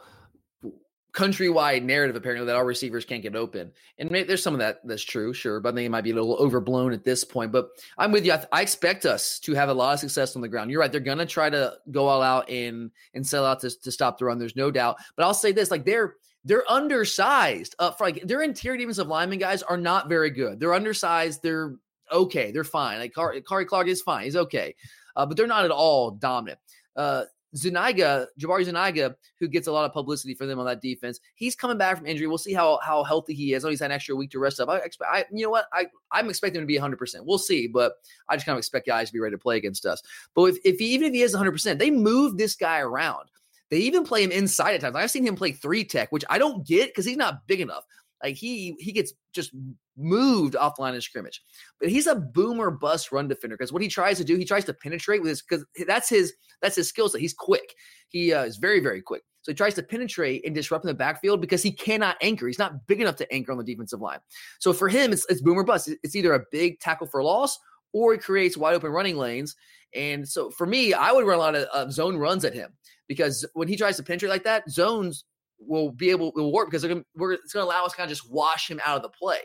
countrywide 1.17 1.83
narrative 1.83 2.15
apparently 2.15 2.45
that 2.47 2.57
our 2.57 2.67
receivers 2.67 3.07
can't 3.07 3.23
get 3.23 3.35
open. 3.35 3.73
And 3.99 4.11
maybe 4.11 4.29
there's 4.29 4.43
some 4.43 4.53
of 4.53 4.61
that 4.61 4.81
that's 4.85 5.03
true, 5.03 5.33
sure, 5.33 5.61
but 5.61 5.73
I 5.73 5.77
think 5.77 5.87
it 5.87 5.91
might 5.91 6.05
be 6.05 6.11
a 6.11 6.15
little 6.15 6.37
overblown 6.37 6.93
at 6.93 7.05
this 7.05 7.25
point. 7.25 7.53
But 7.53 7.71
I'm 7.97 8.13
with 8.13 8.27
you. 8.27 8.35
I, 8.35 8.45
I 8.53 8.61
expect 8.61 9.07
us 9.07 9.41
to 9.41 9.55
have 9.55 9.71
a 9.71 9.75
lot 9.75 9.95
of 9.95 10.01
success 10.01 10.37
on 10.37 10.43
the 10.43 10.49
ground. 10.49 10.71
You're 10.71 10.81
right. 10.81 10.93
They're 10.93 11.01
to 11.01 11.27
try 11.27 11.49
to 11.49 11.79
go 11.91 12.07
all 12.07 12.21
out 12.21 12.51
and 12.51 12.91
and 13.15 13.27
sell 13.27 13.47
out 13.47 13.61
to, 13.61 13.71
to 13.81 13.91
stop 13.91 14.19
the 14.19 14.27
run. 14.27 14.39
There's 14.39 14.57
no 14.57 14.71
doubt. 14.71 14.99
But 15.17 15.25
I'll 15.25 15.35
say 15.35 15.53
this: 15.53 15.71
like 15.71 15.87
they're 15.87 16.17
they're 16.45 16.71
undersized. 16.71 17.75
Uh, 17.79 17.93
for 17.93 18.05
like 18.05 18.23
their 18.23 18.43
interior 18.43 18.77
defensive 18.77 19.09
linemen 19.09 19.39
guys 19.39 19.63
are 19.63 19.79
not 19.79 20.11
very 20.11 20.31
good. 20.31 20.61
They're 20.61 20.75
undersized. 20.75 21.43
They're 21.43 21.77
okay. 22.13 22.51
They're 22.51 22.65
fine. 22.65 22.99
Like 22.99 23.15
Car- 23.15 23.41
Kari 23.41 23.65
Clark 23.65 23.89
is 23.89 24.03
fine. 24.03 24.25
He's 24.25 24.37
okay, 24.37 24.75
uh, 25.17 25.25
but 25.25 25.39
they're 25.39 25.47
not 25.47 25.65
at 25.65 25.71
all 25.71 26.11
dominant. 26.11 26.59
Uh, 26.95 27.25
Zuniga, 27.57 28.29
Jabari 28.39 28.65
Zuniga, 28.65 29.17
who 29.39 29.49
gets 29.49 29.67
a 29.67 29.73
lot 29.73 29.85
of 29.85 29.93
publicity 29.93 30.35
for 30.35 30.47
them 30.47 30.59
on 30.59 30.67
that 30.67 30.81
defense, 30.81 31.21
he's 31.35 31.57
coming 31.57 31.79
back 31.79 31.97
from 31.97 32.07
injury. 32.07 32.27
We'll 32.27 32.39
see 32.39 32.53
how 32.53 32.79
how 32.83 33.03
healthy 33.05 33.35
he 33.35 33.55
is. 33.55 33.65
Oh, 33.65 33.71
he's 33.71 33.81
had 33.81 33.91
an 33.91 33.95
extra 33.95 34.15
week 34.15 34.31
to 34.33 34.39
rest 34.39 34.61
up. 34.61 34.69
I 34.69 34.79
expect, 34.79 35.11
I, 35.13 35.25
you 35.33 35.45
know 35.45 35.51
what, 35.51 35.67
I 35.73 35.87
I'm 36.13 36.29
expecting 36.29 36.61
him 36.61 36.65
to 36.65 36.67
be 36.67 36.77
100. 36.77 36.97
percent 36.97 37.25
We'll 37.25 37.39
see, 37.39 37.67
but 37.67 37.95
I 38.29 38.37
just 38.37 38.47
kind 38.47 38.57
of 38.57 38.59
expect 38.59 38.87
guys 38.87 39.09
to 39.09 39.13
be 39.13 39.21
ready 39.21 39.35
to 39.35 39.39
play 39.39 39.57
against 39.57 39.87
us. 39.87 40.03
But 40.35 40.45
if, 40.45 40.59
if 40.65 40.79
he, 40.79 40.87
even 40.87 41.09
if 41.09 41.15
he 41.15 41.23
is 41.23 41.33
100, 41.33 41.53
percent 41.53 41.79
they 41.79 41.91
move 41.91 42.37
this 42.37 42.55
guy 42.55 42.81
around. 42.81 43.31
They 43.69 43.79
even 43.79 44.05
play 44.05 44.23
him 44.23 44.31
inside 44.31 44.75
at 44.75 44.81
times. 44.81 44.95
I've 44.95 45.11
seen 45.11 45.27
him 45.27 45.35
play 45.35 45.51
three 45.51 45.83
tech, 45.83 46.13
which 46.13 46.25
I 46.31 46.39
don't 46.39 46.65
get 46.65 46.89
because 46.89 47.05
he's 47.05 47.17
not 47.17 47.49
big 47.49 47.61
enough. 47.61 47.85
Like 48.23 48.37
he 48.37 48.77
he 48.79 48.93
gets 48.93 49.13
just 49.33 49.53
moved 49.97 50.57
off 50.57 50.79
line 50.79 50.95
of 50.95 51.03
scrimmage. 51.03 51.43
But 51.81 51.89
he's 51.89 52.07
a 52.07 52.15
boomer 52.15 52.71
bust 52.71 53.13
run 53.13 53.29
defender 53.29 53.57
because 53.57 53.73
what 53.73 53.83
he 53.83 53.89
tries 53.89 54.19
to 54.19 54.25
do, 54.25 54.37
he 54.37 54.45
tries 54.45 54.65
to 54.67 54.75
penetrate 54.75 55.23
with 55.23 55.31
his 55.31 55.43
because 55.43 55.65
that's 55.87 56.09
his 56.09 56.35
that's 56.63 56.77
his 56.77 56.89
skill 56.89 57.09
set. 57.09 57.21
He's 57.21 57.35
quick. 57.35 57.75
He 58.09 58.33
uh, 58.33 58.45
is 58.45 58.57
very 58.57 58.81
very 58.81 59.03
quick. 59.03 59.23
So 59.43 59.53
he 59.53 59.57
tries 59.57 59.75
to 59.75 59.83
penetrate 59.85 60.45
and 60.45 60.53
disrupt 60.53 60.85
in 60.85 60.89
the 60.89 60.95
backfield 60.95 61.41
because 61.41 61.63
he 61.63 61.71
cannot 61.71 62.17
anchor. 62.21 62.49
He's 62.49 62.59
not 62.59 62.85
big 62.89 63.01
enough 63.01 63.15
to 63.17 63.33
anchor 63.33 63.53
on 63.53 63.59
the 63.59 63.65
defensive 63.65 64.01
line. 64.01 64.19
So 64.59 64.73
for 64.73 64.89
him, 64.89 65.13
it's, 65.13 65.25
it's 65.29 65.41
boomer 65.41 65.63
bust. 65.63 65.89
It's 66.03 66.17
either 66.17 66.35
a 66.35 66.43
big 66.51 66.81
tackle 66.81 67.07
for 67.07 67.23
loss 67.23 67.57
or 67.93 68.13
he 68.13 68.19
creates 68.19 68.57
wide 68.57 68.75
open 68.75 68.91
running 68.91 69.17
lanes. 69.17 69.55
And 69.95 70.29
so 70.29 70.51
for 70.51 70.67
me, 70.67 70.95
I 70.95 71.13
would 71.13 71.25
run 71.25 71.39
a 71.39 71.41
lot 71.41 71.55
of 71.55 71.93
zone 71.93 72.17
runs 72.17 72.45
at 72.45 72.55
him 72.55 72.73
because 73.07 73.47
when 73.55 73.69
he 73.69 73.77
tries 73.77 73.97
to 73.99 74.03
penetrate 74.03 74.31
like 74.31 74.43
that, 74.43 74.69
zones 74.69 75.25
will 75.59 75.91
be 75.91 76.11
able 76.11 76.33
to 76.33 76.49
work 76.49 76.69
because 76.69 76.83
gonna, 76.83 77.01
it's 77.01 77.53
going 77.53 77.65
to 77.65 77.69
allow 77.69 77.85
us 77.85 77.95
kind 77.95 78.11
of 78.11 78.17
just 78.17 78.31
wash 78.31 78.71
him 78.71 78.81
out 78.85 78.97
of 78.97 79.03
the 79.03 79.09
play. 79.09 79.41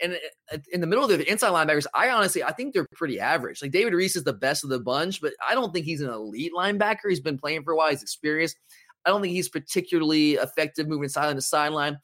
And 0.00 0.18
uh, 0.52 0.58
in 0.72 0.80
the 0.80 0.86
middle 0.86 1.04
of 1.04 1.10
the 1.10 1.30
inside 1.30 1.50
linebackers, 1.50 1.86
I 1.94 2.10
honestly 2.10 2.42
I 2.42 2.52
think 2.52 2.72
they're 2.72 2.86
pretty 2.94 3.18
average. 3.18 3.62
Like 3.62 3.72
David 3.72 3.94
Reese 3.94 4.16
is 4.16 4.24
the 4.24 4.32
best 4.32 4.64
of 4.64 4.70
the 4.70 4.78
bunch, 4.78 5.20
but 5.20 5.32
I 5.48 5.54
don't 5.54 5.72
think 5.72 5.86
he's 5.86 6.00
an 6.00 6.10
elite 6.10 6.52
linebacker. 6.56 7.08
He's 7.08 7.20
been 7.20 7.38
playing 7.38 7.64
for 7.64 7.72
a 7.72 7.76
while. 7.76 7.90
He's 7.90 8.02
experienced. 8.02 8.56
I 9.04 9.10
don't 9.10 9.22
think 9.22 9.32
he's 9.32 9.48
particularly 9.48 10.34
effective 10.34 10.88
moving 10.88 11.08
sideline 11.08 11.36
to 11.36 11.42
sideline. 11.42 11.98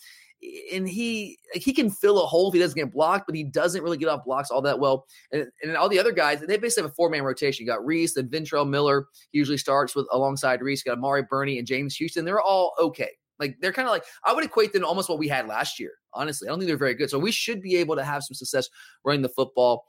And 0.72 0.86
he 0.86 1.38
he 1.55 1.72
can 1.72 1.88
fill 1.88 2.22
a 2.22 2.26
hole 2.26 2.48
if 2.48 2.55
he 2.55 2.61
doesn't 2.61 2.76
get 2.76 2.92
blocked, 2.92 3.26
but 3.26 3.34
he 3.34 3.44
doesn't 3.44 3.82
really 3.82 3.96
get 3.96 4.09
off 4.09 4.24
blocks 4.24 4.50
all 4.50 4.61
that 4.62 4.78
well. 4.78 5.07
And, 5.32 5.46
and 5.62 5.74
all 5.76 5.88
the 5.88 5.98
other 5.98 6.12
guys, 6.12 6.40
they 6.40 6.59
basically 6.59 6.82
have 6.82 6.90
a 6.90 6.94
four 6.94 7.09
man 7.09 7.22
rotation. 7.22 7.64
You 7.64 7.72
got 7.72 7.84
Reese, 7.84 8.14
then 8.14 8.28
Ventrell 8.28 8.68
Miller 8.68 9.07
usually 9.32 9.57
starts 9.57 9.94
with 9.94 10.07
alongside 10.12 10.61
Reese. 10.61 10.84
You 10.84 10.90
got 10.90 10.98
Amari 10.98 11.22
Burney 11.30 11.59
and 11.59 11.66
James 11.66 11.96
Houston. 11.96 12.26
They're 12.26 12.42
all 12.42 12.74
okay. 12.78 13.11
Like 13.39 13.57
they're 13.61 13.72
kind 13.72 13.89
of 13.89 13.93
like 13.93 14.05
I 14.24 14.32
would 14.32 14.45
equate 14.45 14.72
them 14.72 14.82
to 14.82 14.89
almost 14.89 15.09
what 15.09 15.18
we 15.18 15.28
had 15.28 15.47
last 15.47 15.80
year. 15.80 15.93
Honestly, 16.12 16.49
I 16.49 16.51
don't 16.51 16.59
think 16.59 16.68
they're 16.68 16.76
very 16.76 16.95
good. 16.95 17.11
So 17.11 17.18
we 17.18 17.32
should 17.32 17.61
be 17.61 17.76
able 17.76 17.97
to 17.97 18.05
have 18.05 18.22
some 18.22 18.35
success 18.35 18.68
running 19.05 19.22
the 19.22 19.28
football. 19.28 19.87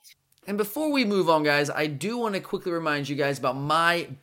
And 0.48 0.58
before 0.58 0.92
we 0.92 1.06
move 1.06 1.28
on, 1.28 1.42
guys, 1.44 1.72
I 1.72 1.88
do 1.88 2.20
want 2.20 2.36
to 2.36 2.40
quickly 2.40 2.72
remind 2.72 3.10
you 3.10 3.16
guys 3.16 3.40
about 3.40 3.56
mybookie.ag. 3.56 4.20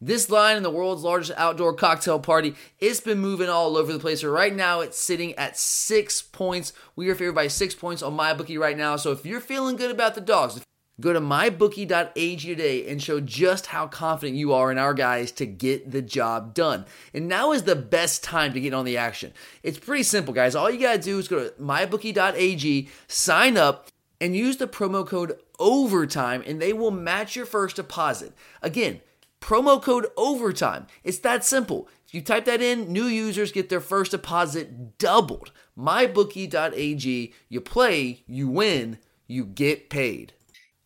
This 0.00 0.30
line 0.30 0.56
in 0.56 0.62
the 0.62 0.70
world's 0.70 1.02
largest 1.02 1.32
outdoor 1.36 1.74
cocktail 1.74 2.20
party, 2.20 2.54
it's 2.78 3.00
been 3.00 3.18
moving 3.18 3.48
all 3.48 3.76
over 3.76 3.92
the 3.92 3.98
place. 3.98 4.20
So 4.20 4.30
right 4.30 4.54
now, 4.54 4.80
it's 4.80 5.00
sitting 5.00 5.34
at 5.34 5.58
six 5.58 6.22
points. 6.22 6.72
We 6.94 7.08
are 7.08 7.16
favored 7.16 7.34
by 7.34 7.48
six 7.48 7.74
points 7.74 8.04
on 8.04 8.16
MyBookie 8.16 8.58
right 8.58 8.76
now. 8.76 8.94
So 8.94 9.10
if 9.10 9.26
you're 9.26 9.40
feeling 9.40 9.74
good 9.74 9.90
about 9.90 10.14
the 10.14 10.20
dogs, 10.20 10.62
Go 10.98 11.12
to 11.12 11.20
mybookie.ag 11.20 12.38
today 12.38 12.88
and 12.88 13.02
show 13.02 13.20
just 13.20 13.66
how 13.66 13.86
confident 13.86 14.38
you 14.38 14.54
are 14.54 14.72
in 14.72 14.78
our 14.78 14.94
guys 14.94 15.30
to 15.32 15.44
get 15.44 15.90
the 15.90 16.00
job 16.00 16.54
done. 16.54 16.86
And 17.12 17.28
now 17.28 17.52
is 17.52 17.64
the 17.64 17.76
best 17.76 18.24
time 18.24 18.54
to 18.54 18.60
get 18.60 18.72
on 18.72 18.86
the 18.86 18.96
action. 18.96 19.34
It's 19.62 19.78
pretty 19.78 20.04
simple, 20.04 20.32
guys. 20.32 20.54
All 20.54 20.70
you 20.70 20.80
got 20.80 20.94
to 20.94 20.98
do 20.98 21.18
is 21.18 21.28
go 21.28 21.44
to 21.44 21.54
mybookie.ag, 21.60 22.88
sign 23.08 23.58
up, 23.58 23.88
and 24.22 24.34
use 24.34 24.56
the 24.56 24.66
promo 24.66 25.06
code 25.06 25.38
OVERTIME, 25.58 26.42
and 26.46 26.62
they 26.62 26.72
will 26.72 26.90
match 26.90 27.36
your 27.36 27.44
first 27.44 27.76
deposit. 27.76 28.32
Again, 28.62 29.02
promo 29.38 29.82
code 29.82 30.06
OVERTIME. 30.16 30.86
It's 31.04 31.18
that 31.18 31.44
simple. 31.44 31.90
If 32.06 32.14
you 32.14 32.22
type 32.22 32.46
that 32.46 32.62
in, 32.62 32.90
new 32.90 33.04
users 33.04 33.52
get 33.52 33.68
their 33.68 33.80
first 33.80 34.12
deposit 34.12 34.96
doubled. 34.96 35.52
mybookie.ag. 35.78 37.34
You 37.50 37.60
play, 37.60 38.22
you 38.26 38.48
win, 38.48 38.98
you 39.26 39.44
get 39.44 39.90
paid. 39.90 40.32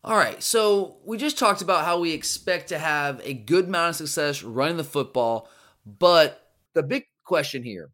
All 0.03 0.15
right, 0.15 0.41
so 0.41 0.97
we 1.05 1.17
just 1.17 1.37
talked 1.37 1.61
about 1.61 1.85
how 1.85 1.99
we 1.99 2.11
expect 2.11 2.69
to 2.69 2.79
have 2.79 3.21
a 3.23 3.35
good 3.35 3.65
amount 3.65 3.91
of 3.91 3.95
success 3.97 4.41
running 4.41 4.77
the 4.77 4.83
football, 4.83 5.47
but 5.85 6.53
the 6.73 6.81
big 6.81 7.05
question 7.23 7.61
here, 7.61 7.91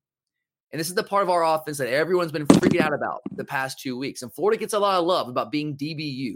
and 0.71 0.79
this 0.79 0.87
is 0.87 0.95
the 0.95 1.03
part 1.03 1.23
of 1.23 1.29
our 1.29 1.43
offense 1.43 1.77
that 1.79 1.89
everyone's 1.89 2.31
been 2.31 2.47
freaking 2.47 2.79
out 2.79 2.93
about 2.93 3.21
the 3.35 3.43
past 3.43 3.81
two 3.81 3.97
weeks, 3.97 4.21
and 4.21 4.31
Florida 4.31 4.57
gets 4.57 4.73
a 4.73 4.79
lot 4.79 4.97
of 4.97 5.05
love 5.05 5.27
about 5.27 5.51
being 5.51 5.75
DBU. 5.75 6.31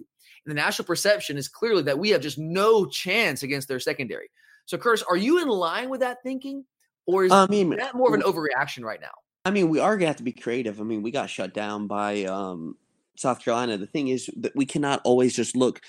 And 0.45 0.51
the 0.51 0.55
national 0.55 0.85
perception 0.87 1.37
is 1.37 1.47
clearly 1.47 1.83
that 1.83 1.97
we 1.97 2.09
have 2.09 2.21
just 2.21 2.37
no 2.37 2.85
chance 2.85 3.43
against 3.43 3.69
their 3.69 3.79
secondary. 3.79 4.29
So, 4.65 4.77
Curtis, 4.77 5.03
are 5.03 5.17
you 5.17 5.41
in 5.41 5.47
line 5.47 5.89
with 5.89 6.01
that 6.01 6.21
thinking, 6.21 6.65
or 7.05 7.23
is 7.23 7.31
I 7.31 7.47
mean, 7.47 7.69
that 7.77 7.95
more 7.95 8.09
of 8.09 8.13
an 8.13 8.21
overreaction 8.21 8.83
right 8.83 8.99
now? 8.99 9.11
I 9.45 9.51
mean, 9.51 9.69
we 9.69 9.79
are 9.79 9.95
gonna 9.95 10.07
have 10.07 10.17
to 10.17 10.23
be 10.23 10.33
creative. 10.33 10.81
I 10.81 10.83
mean, 10.83 11.01
we 11.01 11.11
got 11.11 11.29
shut 11.29 11.53
down 11.53 11.87
by 11.87 12.25
um, 12.25 12.75
South 13.21 13.43
Carolina. 13.43 13.77
The 13.77 13.87
thing 13.87 14.09
is 14.09 14.29
that 14.37 14.55
we 14.55 14.65
cannot 14.65 15.01
always 15.03 15.35
just 15.35 15.55
look. 15.55 15.81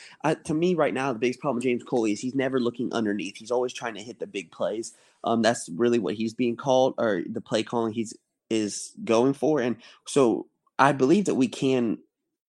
To 0.45 0.55
me, 0.55 0.75
right 0.75 0.95
now, 0.95 1.13
the 1.13 1.19
biggest 1.19 1.41
problem 1.41 1.57
with 1.57 1.65
James 1.65 1.83
Coley 1.83 2.13
is 2.13 2.21
he's 2.21 2.35
never 2.35 2.61
looking 2.61 2.93
underneath. 2.93 3.37
He's 3.37 3.51
always 3.51 3.73
trying 3.73 3.95
to 3.95 4.03
hit 4.03 4.19
the 4.19 4.27
big 4.27 4.51
plays. 4.53 4.93
Um, 5.25 5.43
that's 5.43 5.69
really 5.69 5.99
what 5.99 6.15
he's 6.15 6.35
being 6.35 6.57
called, 6.57 6.95
or 6.99 7.23
the 7.29 7.41
play 7.41 7.63
calling 7.63 7.93
he's 7.93 8.15
is 8.51 8.93
going 9.05 9.33
for. 9.33 9.61
And 9.61 9.77
so 10.07 10.47
I 10.79 10.93
believe 10.93 11.25
that 11.25 11.37
we 11.37 11.49
can 11.49 11.99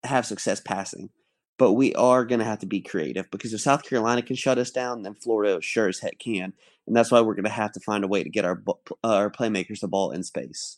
have 0.04 0.26
success 0.26 0.60
passing, 0.60 1.10
but 1.58 1.74
we 1.74 1.94
are 1.96 2.26
going 2.26 2.40
to 2.40 2.46
have 2.46 2.60
to 2.60 2.66
be 2.66 2.82
creative 2.82 3.32
because 3.32 3.54
if 3.54 3.62
South 3.62 3.84
Carolina 3.88 4.22
can 4.22 4.36
shut 4.36 4.58
us 4.58 4.70
down, 4.70 5.04
then 5.04 5.14
Florida 5.14 5.62
sure 5.62 5.88
as 5.88 6.00
heck 6.00 6.20
can. 6.20 6.54
And 6.86 6.96
that's 6.96 7.12
why 7.12 7.22
we're 7.22 7.36
going 7.36 7.46
to 7.46 7.50
have 7.50 7.72
to 7.74 7.80
find 7.80 8.04
a 8.04 8.08
way 8.08 8.24
to 8.24 8.30
get 8.30 8.44
our 8.44 8.62
our 9.04 9.30
playmakers 9.30 9.80
the 9.80 9.88
ball 9.88 10.12
in 10.12 10.24
space. 10.24 10.78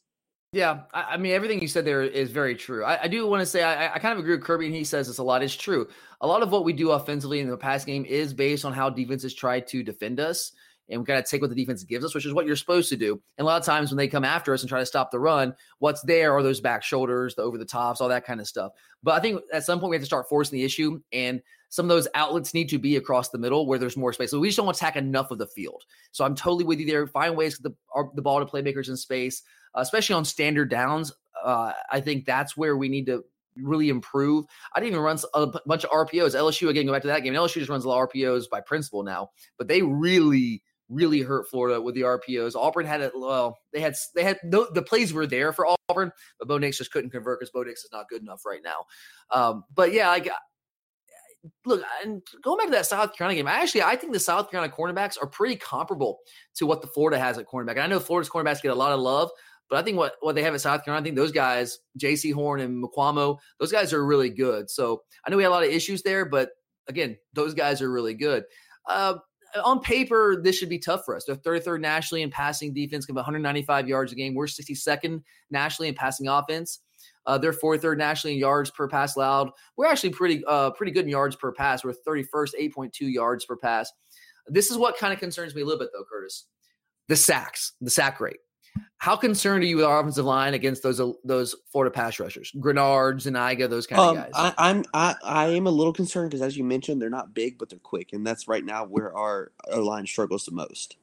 Yeah, 0.56 0.84
I, 0.94 1.04
I, 1.10 1.18
mean 1.18 1.34
everything 1.34 1.62
you 1.62 1.68
said 1.68 1.84
there 1.84 2.02
is 2.02 2.32
very 2.32 2.56
true. 2.56 2.86
I, 2.86 3.04
I 3.04 3.08
do 3.10 3.28
want 3.28 3.42
to 3.42 3.46
say 3.46 3.62
I, 3.62 3.94
I, 3.94 4.00
kind 4.00 4.14
of 4.14 4.20
agree 4.20 4.38
with 4.38 4.46
Kirby, 4.46 4.68
and 4.68 4.74
he 4.74 4.86
says 4.86 5.06
this 5.06 5.18
a 5.18 5.24
lot. 5.24 5.44
It's 5.44 5.54
true. 5.54 5.86
A 6.22 6.28
lot 6.28 6.42
of 6.42 6.50
what 6.50 6.64
we 6.64 6.72
do 6.72 6.92
offensively 6.92 7.42
in 7.42 7.50
the 7.50 7.58
pass 7.58 7.84
game 7.84 8.06
is 8.06 8.34
based 8.34 8.64
on 8.64 8.72
how 8.72 8.90
defenses 8.90 9.34
try 9.34 9.60
to 9.60 9.84
defend 9.84 10.22
us, 10.22 10.54
and 10.88 11.02
we 11.02 11.06
got 11.06 11.18
to 11.18 11.30
take 11.30 11.42
what 11.42 11.50
the 11.50 11.58
defense 11.58 11.84
gives 11.84 12.06
us, 12.06 12.16
which 12.16 12.26
is 12.26 12.34
what 12.34 12.46
you're 12.46 12.56
supposed 12.56 12.88
to 12.88 12.96
do. 12.96 13.22
And 13.38 13.44
a 13.44 13.50
lot 13.50 13.60
of 13.60 13.66
times 13.66 13.92
when 13.92 13.98
they 13.98 14.08
come 14.08 14.24
after 14.24 14.54
us 14.54 14.62
and 14.62 14.70
try 14.70 14.80
to 14.80 14.86
stop 14.86 15.12
the 15.12 15.20
run, 15.20 15.54
what's 15.80 16.02
there 16.04 16.32
are 16.32 16.42
those 16.42 16.62
back 16.62 16.84
shoulders, 16.84 17.36
the 17.36 17.42
over 17.42 17.58
the 17.58 17.66
tops, 17.66 18.00
all 18.00 18.08
that 18.08 18.26
kind 18.26 18.40
of 18.40 18.48
stuff. 18.48 18.72
But 19.04 19.16
I 19.16 19.20
think 19.20 19.42
at 19.52 19.66
some 19.66 19.82
point 19.82 19.90
we 19.90 19.98
have 19.98 20.04
to 20.04 20.08
start 20.08 20.30
forcing 20.30 20.58
the 20.58 20.64
issue, 20.64 21.02
and 21.12 21.42
some 21.68 21.84
of 21.84 21.90
those 21.90 22.08
outlets 22.16 22.54
need 22.54 22.70
to 22.70 22.80
be 22.80 22.96
across 22.96 23.28
the 23.28 23.38
middle 23.38 23.68
where 23.68 23.78
there's 23.78 23.98
more 23.98 24.14
space. 24.14 24.32
So 24.32 24.40
we 24.40 24.48
just 24.48 24.58
don't 24.58 24.74
attack 24.74 24.96
enough 24.96 25.32
of 25.32 25.38
the 25.38 25.48
field. 25.48 25.84
So 26.14 26.24
I'm 26.24 26.34
totally 26.34 26.64
with 26.64 26.80
you 26.80 26.86
there. 26.86 27.08
Find 27.08 27.36
ways 27.36 27.58
to 27.58 27.64
the, 27.64 27.76
uh, 27.94 28.04
the 28.16 28.22
ball 28.22 28.40
to 28.40 28.46
playmakers 28.46 28.88
in 28.88 28.96
space 28.96 29.44
especially 29.76 30.16
on 30.16 30.26
standard 30.26 30.70
downs. 30.70 31.14
Uh, 31.44 31.74
I 31.92 32.02
think 32.02 32.26
that's 32.26 32.58
where 32.58 32.78
we 32.78 32.90
need 32.90 33.06
to 33.08 33.24
really 33.58 33.90
improve. 33.90 34.46
I 34.74 34.80
didn't 34.80 34.94
even 34.94 35.04
run 35.04 35.18
a 35.34 35.48
bunch 35.66 35.84
of 35.84 35.90
RPOs. 35.92 36.36
LSU 36.36 36.70
again, 36.70 36.86
go 36.86 36.92
back 36.92 37.04
to 37.04 37.08
that 37.08 37.22
game. 37.24 37.34
LSU 37.34 37.56
just 37.56 37.70
runs 37.70 37.86
a 37.86 37.90
lot 37.90 38.02
of 38.02 38.10
RPOs 38.10 38.50
by 38.50 38.62
principle 38.62 39.04
now, 39.04 39.30
but 39.58 39.68
they 39.68 39.82
really, 39.82 40.64
really 40.90 41.22
hurt 41.22 41.50
Florida 41.50 41.82
with 41.82 41.96
the 41.96 42.02
RPOs. 42.02 42.56
Auburn 42.56 42.86
had 42.86 43.02
it. 43.02 43.14
Well, 43.16 43.58
they 43.74 43.80
had 43.80 43.96
they 44.14 44.24
had 44.24 44.40
the, 44.44 44.68
the 44.74 44.82
plays 44.82 45.14
were 45.14 45.28
there 45.28 45.54
for 45.54 45.68
Auburn, 45.90 46.12
but 46.40 46.48
Bo 46.48 46.58
Nix 46.58 46.78
just 46.78 46.92
couldn't 46.92 47.12
convert 47.12 47.40
because 47.40 47.52
Bo 47.52 47.64
Nix 47.64 47.84
is 47.84 47.92
not 47.92 48.10
good 48.10 48.22
enough 48.22 48.46
right 48.46 48.62
now. 48.64 48.86
Um, 49.32 49.64
but 49.74 49.94
yeah, 49.94 50.10
like 50.10 50.30
look, 51.66 51.84
and 52.04 52.22
going 52.42 52.58
back 52.58 52.68
to 52.68 52.72
that 52.72 52.86
South 52.86 53.16
Carolina 53.16 53.40
game, 53.40 53.48
I 53.48 53.62
actually 53.62 53.84
I 53.84 53.96
think 53.96 54.14
the 54.14 54.20
South 54.20 54.50
Carolina 54.50 54.74
cornerbacks 54.76 55.18
are 55.22 55.28
pretty 55.28 55.56
comparable 55.56 56.20
to 56.56 56.66
what 56.66 56.82
the 56.82 56.88
Florida 56.88 57.20
has 57.20 57.38
at 57.38 57.48
cornerback. 57.48 57.72
And 57.72 57.82
I 57.82 57.88
know 57.88 58.00
Florida's 58.00 58.30
cornerbacks 58.30 58.62
get 58.62 58.72
a 58.72 58.76
lot 58.76 58.92
of 58.92 59.00
love, 59.00 59.30
but 59.70 59.78
I 59.78 59.82
think 59.82 59.98
what, 59.98 60.16
what 60.22 60.36
they 60.36 60.44
have 60.44 60.54
at 60.54 60.62
South 60.62 60.84
Carolina, 60.84 61.02
I 61.02 61.06
think 61.06 61.16
those 61.16 61.32
guys, 61.32 61.80
Jaycee 62.00 62.34
Horn 62.34 62.62
and 62.62 62.84
Mukuamu, 62.84 63.38
those 63.60 63.72
guys 63.72 63.94
are 63.94 64.06
really 64.06 64.30
good. 64.30 64.70
So 64.70 65.02
I 65.26 65.30
know 65.30 65.38
we 65.38 65.44
had 65.44 65.50
a 65.50 65.52
lot 65.52 65.64
of 65.64 65.70
issues 65.70 66.04
there, 66.04 66.26
but 66.26 66.50
again, 66.88 67.18
those 67.34 67.54
guys 67.54 67.82
are 67.82 67.92
really 67.92 68.14
good. 68.14 68.44
Uh, 68.88 69.16
on 69.64 69.80
paper, 69.80 70.42
this 70.42 70.56
should 70.56 70.70
be 70.70 70.80
tough 70.80 71.06
for 71.06 71.16
us. 71.16 71.26
They're 71.26 71.36
33rd 71.36 71.82
nationally 71.82 72.22
in 72.22 72.30
passing 72.30 72.74
defense, 72.74 73.06
give 73.06 73.16
195 73.16 73.88
yards 73.88 74.12
a 74.12 74.16
game. 74.16 74.36
We're 74.36 74.48
62nd 74.48 75.24
nationally 75.50 75.90
in 75.90 75.96
passing 75.96 76.28
offense. 76.28 76.80
Uh, 77.26 77.38
they're 77.38 77.54
43rd 77.54 77.98
nationally 77.98 78.36
in 78.36 78.40
yards 78.40 78.70
per 78.70 78.88
pass 78.88 79.16
allowed. 79.16 79.50
We're 79.78 79.88
actually 79.88 80.12
pretty 80.12 80.44
uh, 80.46 80.72
pretty 80.72 80.92
good 80.92 81.06
in 81.06 81.10
yards 81.10 81.36
per 81.36 81.52
pass. 81.52 81.84
We're 81.84 81.94
31st, 82.08 82.50
8.2 82.60 82.92
yards 83.00 83.46
per 83.46 83.56
pass. 83.56 83.92
This 84.48 84.70
is 84.70 84.78
what 84.78 84.98
kind 84.98 85.12
of 85.12 85.20
concerns 85.20 85.56
me 85.56 85.62
a 85.62 85.66
little 85.66 85.80
bit, 85.80 85.90
though, 85.94 86.06
Curtis. 86.10 86.46
The 87.08 87.16
sacks, 87.16 87.74
the 87.82 87.90
sack 87.90 88.20
rate. 88.20 88.38
How 88.98 89.16
concerned 89.16 89.64
are 89.64 89.68
you 89.68 89.76
with 89.76 89.86
our 89.86 90.00
offensive 90.00 90.26
line 90.26 90.56
against 90.56 90.82
those 90.82 91.00
those 91.24 91.56
Florida 91.72 91.94
pass 91.94 92.20
rushers, 92.20 92.52
Greenard, 92.58 93.22
Zuniga, 93.22 93.68
those 93.68 93.86
kind 93.86 94.00
um, 94.00 94.18
of 94.18 94.24
guys? 94.24 94.32
I, 94.34 94.54
I'm 94.58 94.84
I, 94.94 95.16
I 95.24 95.46
am 95.50 95.68
a 95.68 95.72
little 95.72 95.94
concerned 95.94 96.32
because, 96.32 96.42
as 96.42 96.58
you 96.58 96.64
mentioned, 96.64 97.02
they're 97.02 97.10
not 97.10 97.34
big, 97.34 97.60
but 97.60 97.70
they're 97.70 97.78
quick, 97.78 98.14
and 98.14 98.26
that's 98.26 98.48
right 98.48 98.66
now 98.66 98.86
where 98.86 99.16
our 99.16 99.52
our 99.72 99.82
line 99.82 100.08
struggles 100.08 100.46
the 100.46 100.54
most. 100.54 100.98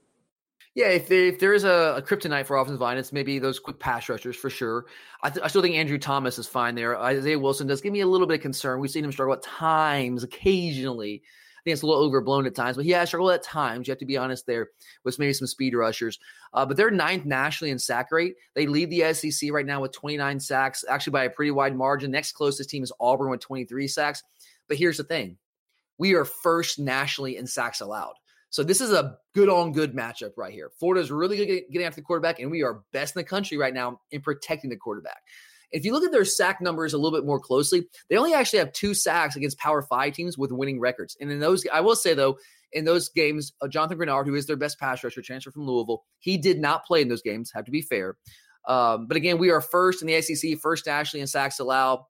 Yeah, 0.74 0.86
if 0.86 1.06
there, 1.08 1.26
if 1.26 1.38
there 1.38 1.52
is 1.52 1.64
a, 1.64 1.96
a 1.98 2.02
kryptonite 2.02 2.46
for 2.46 2.56
offensive 2.56 2.80
line, 2.80 2.96
it's 2.96 3.12
maybe 3.12 3.38
those 3.38 3.58
quick 3.58 3.78
pass 3.78 4.08
rushers 4.08 4.36
for 4.36 4.48
sure. 4.48 4.86
I, 5.22 5.28
th- 5.28 5.44
I 5.44 5.48
still 5.48 5.60
think 5.60 5.76
Andrew 5.76 5.98
Thomas 5.98 6.38
is 6.38 6.46
fine 6.46 6.74
there. 6.74 6.98
Isaiah 6.98 7.38
Wilson 7.38 7.66
does 7.66 7.82
give 7.82 7.92
me 7.92 8.00
a 8.00 8.06
little 8.06 8.26
bit 8.26 8.36
of 8.36 8.40
concern. 8.40 8.80
We've 8.80 8.90
seen 8.90 9.04
him 9.04 9.12
struggle 9.12 9.34
at 9.34 9.42
times, 9.42 10.24
occasionally, 10.24 11.22
think 11.64 11.74
it's 11.74 11.82
a 11.82 11.86
little 11.86 12.02
overblown 12.02 12.46
at 12.46 12.54
times, 12.54 12.76
but 12.76 12.84
he 12.84 12.90
has 12.92 13.08
struggled 13.08 13.32
at 13.32 13.42
times. 13.42 13.86
You 13.86 13.92
have 13.92 13.98
to 13.98 14.06
be 14.06 14.16
honest 14.16 14.46
there 14.46 14.70
with 15.04 15.18
maybe 15.18 15.32
some 15.32 15.46
speed 15.46 15.74
rushers. 15.74 16.18
Uh, 16.52 16.66
but 16.66 16.76
they're 16.76 16.90
ninth 16.90 17.24
nationally 17.24 17.70
in 17.70 17.78
sack 17.78 18.10
rate. 18.10 18.34
They 18.54 18.66
lead 18.66 18.90
the 18.90 19.12
SEC 19.14 19.52
right 19.52 19.66
now 19.66 19.80
with 19.80 19.92
29 19.92 20.40
sacks, 20.40 20.84
actually 20.88 21.12
by 21.12 21.24
a 21.24 21.30
pretty 21.30 21.52
wide 21.52 21.76
margin. 21.76 22.10
Next 22.10 22.32
closest 22.32 22.70
team 22.70 22.82
is 22.82 22.92
Auburn 23.00 23.30
with 23.30 23.40
23 23.40 23.86
sacks. 23.86 24.22
But 24.68 24.76
here's 24.76 24.96
the 24.96 25.04
thing 25.04 25.38
we 25.98 26.14
are 26.14 26.24
first 26.24 26.78
nationally 26.78 27.36
in 27.36 27.46
sacks 27.46 27.80
allowed. 27.80 28.14
So 28.50 28.62
this 28.62 28.80
is 28.82 28.92
a 28.92 29.16
good 29.34 29.48
on 29.48 29.72
good 29.72 29.94
matchup 29.94 30.32
right 30.36 30.52
here. 30.52 30.70
Florida's 30.78 31.10
really 31.10 31.38
good 31.38 31.62
getting 31.70 31.86
after 31.86 32.00
the 32.00 32.04
quarterback, 32.04 32.38
and 32.38 32.50
we 32.50 32.62
are 32.62 32.82
best 32.92 33.16
in 33.16 33.20
the 33.20 33.24
country 33.24 33.56
right 33.56 33.72
now 33.72 34.00
in 34.10 34.20
protecting 34.20 34.68
the 34.68 34.76
quarterback. 34.76 35.22
If 35.72 35.84
you 35.84 35.92
look 35.92 36.04
at 36.04 36.12
their 36.12 36.24
sack 36.24 36.60
numbers 36.60 36.92
a 36.92 36.98
little 36.98 37.16
bit 37.18 37.26
more 37.26 37.40
closely, 37.40 37.86
they 38.08 38.16
only 38.16 38.34
actually 38.34 38.60
have 38.60 38.72
two 38.72 38.94
sacks 38.94 39.36
against 39.36 39.58
Power 39.58 39.82
Five 39.82 40.12
teams 40.12 40.36
with 40.36 40.52
winning 40.52 40.80
records. 40.80 41.16
And 41.20 41.30
in 41.30 41.40
those, 41.40 41.66
I 41.72 41.80
will 41.80 41.96
say 41.96 42.14
though, 42.14 42.38
in 42.72 42.84
those 42.84 43.08
games, 43.10 43.52
uh, 43.60 43.68
Jonathan 43.68 43.98
Greenard, 43.98 44.26
who 44.26 44.34
is 44.34 44.46
their 44.46 44.56
best 44.56 44.78
pass 44.78 45.02
rusher, 45.04 45.22
transfer 45.22 45.50
from 45.50 45.66
Louisville, 45.66 46.04
he 46.20 46.38
did 46.38 46.60
not 46.60 46.84
play 46.84 47.02
in 47.02 47.08
those 47.08 47.22
games. 47.22 47.50
Have 47.54 47.64
to 47.64 47.70
be 47.70 47.82
fair. 47.82 48.16
Um, 48.66 49.06
but 49.06 49.16
again, 49.16 49.38
we 49.38 49.50
are 49.50 49.60
first 49.60 50.02
in 50.02 50.08
the 50.08 50.20
SEC, 50.22 50.58
first 50.58 50.86
nationally 50.86 51.20
in 51.20 51.26
sacks 51.26 51.58
allowed. 51.58 52.00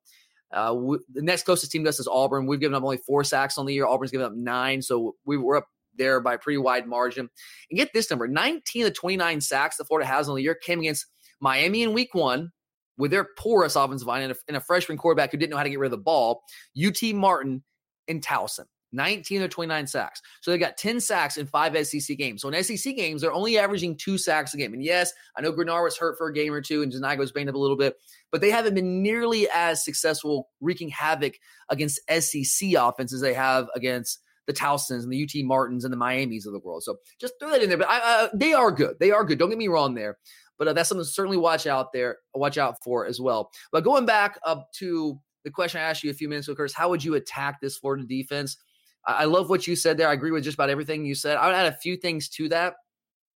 Uh, 0.51 0.73
the 1.11 1.21
next 1.21 1.43
closest 1.43 1.71
team 1.71 1.83
to 1.83 1.89
us 1.89 1.99
is 1.99 2.07
Auburn. 2.07 2.45
We've 2.45 2.59
given 2.59 2.75
up 2.75 2.83
only 2.83 2.97
four 2.97 3.23
sacks 3.23 3.57
on 3.57 3.65
the 3.65 3.73
year. 3.73 3.87
Auburn's 3.87 4.11
given 4.11 4.27
up 4.27 4.35
nine, 4.35 4.81
so 4.81 5.15
we 5.25 5.35
were 5.37 5.57
up 5.57 5.67
there 5.95 6.19
by 6.19 6.35
a 6.35 6.37
pretty 6.37 6.57
wide 6.57 6.87
margin. 6.87 7.29
And 7.69 7.77
get 7.77 7.91
this 7.93 8.09
number 8.09 8.27
19 8.27 8.85
of 8.85 8.93
29 8.93 9.41
sacks 9.41 9.77
that 9.77 9.85
Florida 9.85 10.07
has 10.07 10.29
on 10.29 10.35
the 10.35 10.43
year 10.43 10.55
came 10.55 10.79
against 10.79 11.07
Miami 11.39 11.83
in 11.83 11.93
week 11.93 12.13
one 12.13 12.51
with 12.97 13.11
their 13.11 13.27
porous 13.37 13.75
offensive 13.75 14.07
line 14.07 14.23
and 14.23 14.31
a, 14.33 14.35
and 14.47 14.57
a 14.57 14.61
freshman 14.61 14.97
quarterback 14.97 15.31
who 15.31 15.37
didn't 15.37 15.51
know 15.51 15.57
how 15.57 15.63
to 15.63 15.69
get 15.69 15.79
rid 15.79 15.87
of 15.87 15.91
the 15.91 16.03
ball, 16.03 16.43
UT 16.77 17.01
Martin 17.13 17.63
and 18.07 18.23
Towson. 18.23 18.65
19 18.93 19.41
or 19.41 19.47
29 19.47 19.87
sacks. 19.87 20.21
So 20.41 20.51
they 20.51 20.57
got 20.57 20.77
10 20.77 20.99
sacks 20.99 21.37
in 21.37 21.47
five 21.47 21.75
SEC 21.85 22.15
games. 22.17 22.41
So 22.41 22.49
in 22.49 22.63
SEC 22.63 22.95
games, 22.95 23.21
they're 23.21 23.33
only 23.33 23.57
averaging 23.57 23.97
two 23.97 24.17
sacks 24.17 24.53
a 24.53 24.57
game. 24.57 24.73
And 24.73 24.83
yes, 24.83 25.11
I 25.35 25.41
know 25.41 25.51
Greenard 25.51 25.83
was 25.83 25.97
hurt 25.97 26.17
for 26.17 26.27
a 26.27 26.33
game 26.33 26.53
or 26.53 26.61
two 26.61 26.83
and 26.83 26.93
Zuniga 26.93 27.19
was 27.19 27.31
banged 27.31 27.49
up 27.49 27.55
a 27.55 27.59
little 27.59 27.75
bit, 27.75 27.95
but 28.31 28.39
they 28.39 28.51
haven't 28.51 28.75
been 28.75 29.01
nearly 29.01 29.47
as 29.53 29.83
successful 29.83 30.49
wreaking 30.61 30.89
havoc 30.89 31.33
against 31.69 31.99
SEC 32.07 32.73
offenses 32.77 33.19
they 33.19 33.33
have 33.33 33.67
against 33.75 34.19
the 34.45 34.53
Towsons 34.53 35.03
and 35.03 35.13
the 35.13 35.23
UT 35.23 35.45
Martins 35.45 35.85
and 35.85 35.93
the 35.93 35.97
Miamis 35.97 36.45
of 36.45 36.53
the 36.53 36.59
world. 36.59 36.83
So 36.83 36.97
just 37.19 37.33
throw 37.39 37.49
that 37.51 37.63
in 37.63 37.69
there. 37.69 37.77
But 37.77 37.89
I, 37.89 37.99
uh, 37.99 38.29
they 38.33 38.53
are 38.53 38.71
good. 38.71 38.97
They 38.99 39.11
are 39.11 39.23
good. 39.23 39.39
Don't 39.39 39.49
get 39.49 39.57
me 39.57 39.69
wrong 39.69 39.93
there. 39.93 40.17
But 40.57 40.67
uh, 40.67 40.73
that's 40.73 40.89
something 40.89 41.05
to 41.05 41.09
certainly 41.09 41.37
watch 41.37 41.67
out 41.67 41.91
there, 41.93 42.17
watch 42.33 42.57
out 42.57 42.75
for 42.83 43.05
as 43.05 43.19
well. 43.19 43.51
But 43.71 43.83
going 43.83 44.05
back 44.05 44.39
up 44.45 44.71
to 44.73 45.19
the 45.43 45.51
question 45.51 45.81
I 45.81 45.85
asked 45.85 46.03
you 46.03 46.11
a 46.11 46.15
few 46.15 46.29
minutes 46.29 46.47
ago, 46.47 46.55
Curtis, 46.55 46.73
how 46.73 46.89
would 46.89 47.03
you 47.03 47.15
attack 47.15 47.59
this 47.59 47.77
Florida 47.77 48.05
defense? 48.05 48.57
I 49.05 49.25
love 49.25 49.49
what 49.49 49.67
you 49.67 49.75
said 49.75 49.97
there. 49.97 50.07
I 50.07 50.13
agree 50.13 50.31
with 50.31 50.45
just 50.45 50.55
about 50.55 50.69
everything 50.69 51.05
you 51.05 51.15
said. 51.15 51.37
I 51.37 51.47
would 51.47 51.55
add 51.55 51.73
a 51.73 51.77
few 51.77 51.97
things 51.97 52.29
to 52.29 52.47
that. 52.49 52.75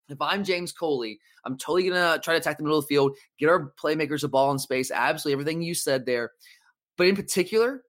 If 0.07 0.21
I'm 0.21 0.45
James 0.45 0.71
Coley, 0.71 1.19
I'm 1.43 1.57
totally 1.57 1.89
gonna 1.89 2.19
try 2.23 2.33
to 2.33 2.39
attack 2.39 2.57
the 2.57 2.63
middle 2.63 2.77
of 2.77 2.85
the 2.85 2.87
field, 2.87 3.17
get 3.37 3.49
our 3.49 3.73
playmakers 3.81 4.23
a 4.23 4.29
ball 4.29 4.51
in 4.51 4.59
space. 4.59 4.89
Absolutely 4.89 5.33
everything 5.33 5.61
you 5.61 5.75
said 5.75 6.05
there. 6.05 6.31
But 6.97 7.07
in 7.07 7.15
particular, 7.15 7.83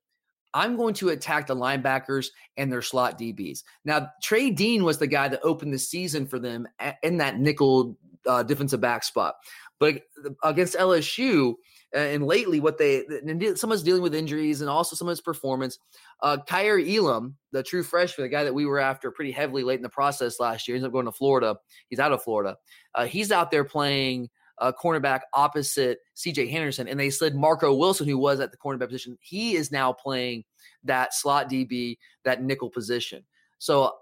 I'm 0.55 0.77
going 0.77 0.95
to 0.95 1.11
attack 1.11 1.47
the 1.47 1.55
linebackers 1.55 2.29
and 2.57 2.73
their 2.73 2.83
slot 2.83 3.19
DBs. 3.19 3.63
Now, 3.85 4.09
Trey 4.23 4.51
Dean 4.51 4.83
was 4.83 4.99
the 4.99 5.07
guy 5.07 5.29
that 5.29 5.41
opened 5.43 5.73
the 5.73 5.79
season 5.79 6.27
for 6.27 6.39
them 6.39 6.67
in 7.03 7.19
that 7.19 7.39
nickel 7.39 7.97
uh, 8.27 8.43
defensive 8.43 8.81
back 8.81 9.05
spot. 9.05 9.35
But 9.79 10.03
against 10.43 10.77
LSU, 10.77 11.55
uh, 11.95 12.01
and 12.01 12.27
lately, 12.27 12.61
what 12.61 12.77
they 12.77 13.05
someone's 13.55 13.83
dealing 13.83 14.03
with 14.03 14.15
injuries 14.15 14.61
and 14.61 14.69
also 14.69 14.95
some 14.95 15.09
of 15.09 15.13
his 15.13 15.23
performance. 15.23 15.79
Uh, 16.23 16.37
Kaiir 16.47 16.79
Elam, 16.79 17.37
the 17.53 17.63
true 17.63 17.83
freshman, 17.83 18.27
the 18.27 18.29
guy 18.29 18.45
that 18.45 18.53
we 18.53 18.67
were 18.67 18.79
after 18.79 19.11
pretty 19.11 19.33
heavily 19.33 19.63
late 19.63 19.79
in 19.79 19.83
the 19.83 19.89
process 19.89 20.39
last 20.39 20.69
year, 20.69 20.77
ends 20.77 20.85
up 20.85 20.93
going 20.93 21.07
to 21.07 21.13
Florida. 21.13 21.57
He's 21.89 21.99
out 21.99 22.13
of 22.13 22.23
Florida. 22.23 22.57
Uh, 22.95 23.07
he's 23.07 23.33
out 23.33 23.51
there 23.51 23.65
playing 23.65 24.29
uh, 24.59 24.73
cornerback 24.73 25.21
opposite 25.33 26.01
CJ 26.15 26.51
Henderson, 26.51 26.89
and 26.89 27.01
they 27.01 27.09
slid 27.09 27.35
Marco 27.35 27.73
Wilson, 27.73 28.07
who 28.07 28.19
was 28.19 28.41
at 28.41 28.51
the 28.51 28.59
cornerback 28.59 28.89
position. 28.89 29.17
He 29.21 29.55
is 29.55 29.73
now 29.73 29.93
playing 29.93 30.45
that 30.85 31.15
slot 31.15 31.49
DB, 31.49 31.97
that 32.25 32.43
nickel 32.43 32.69
position. 32.69 33.25
So 33.59 33.95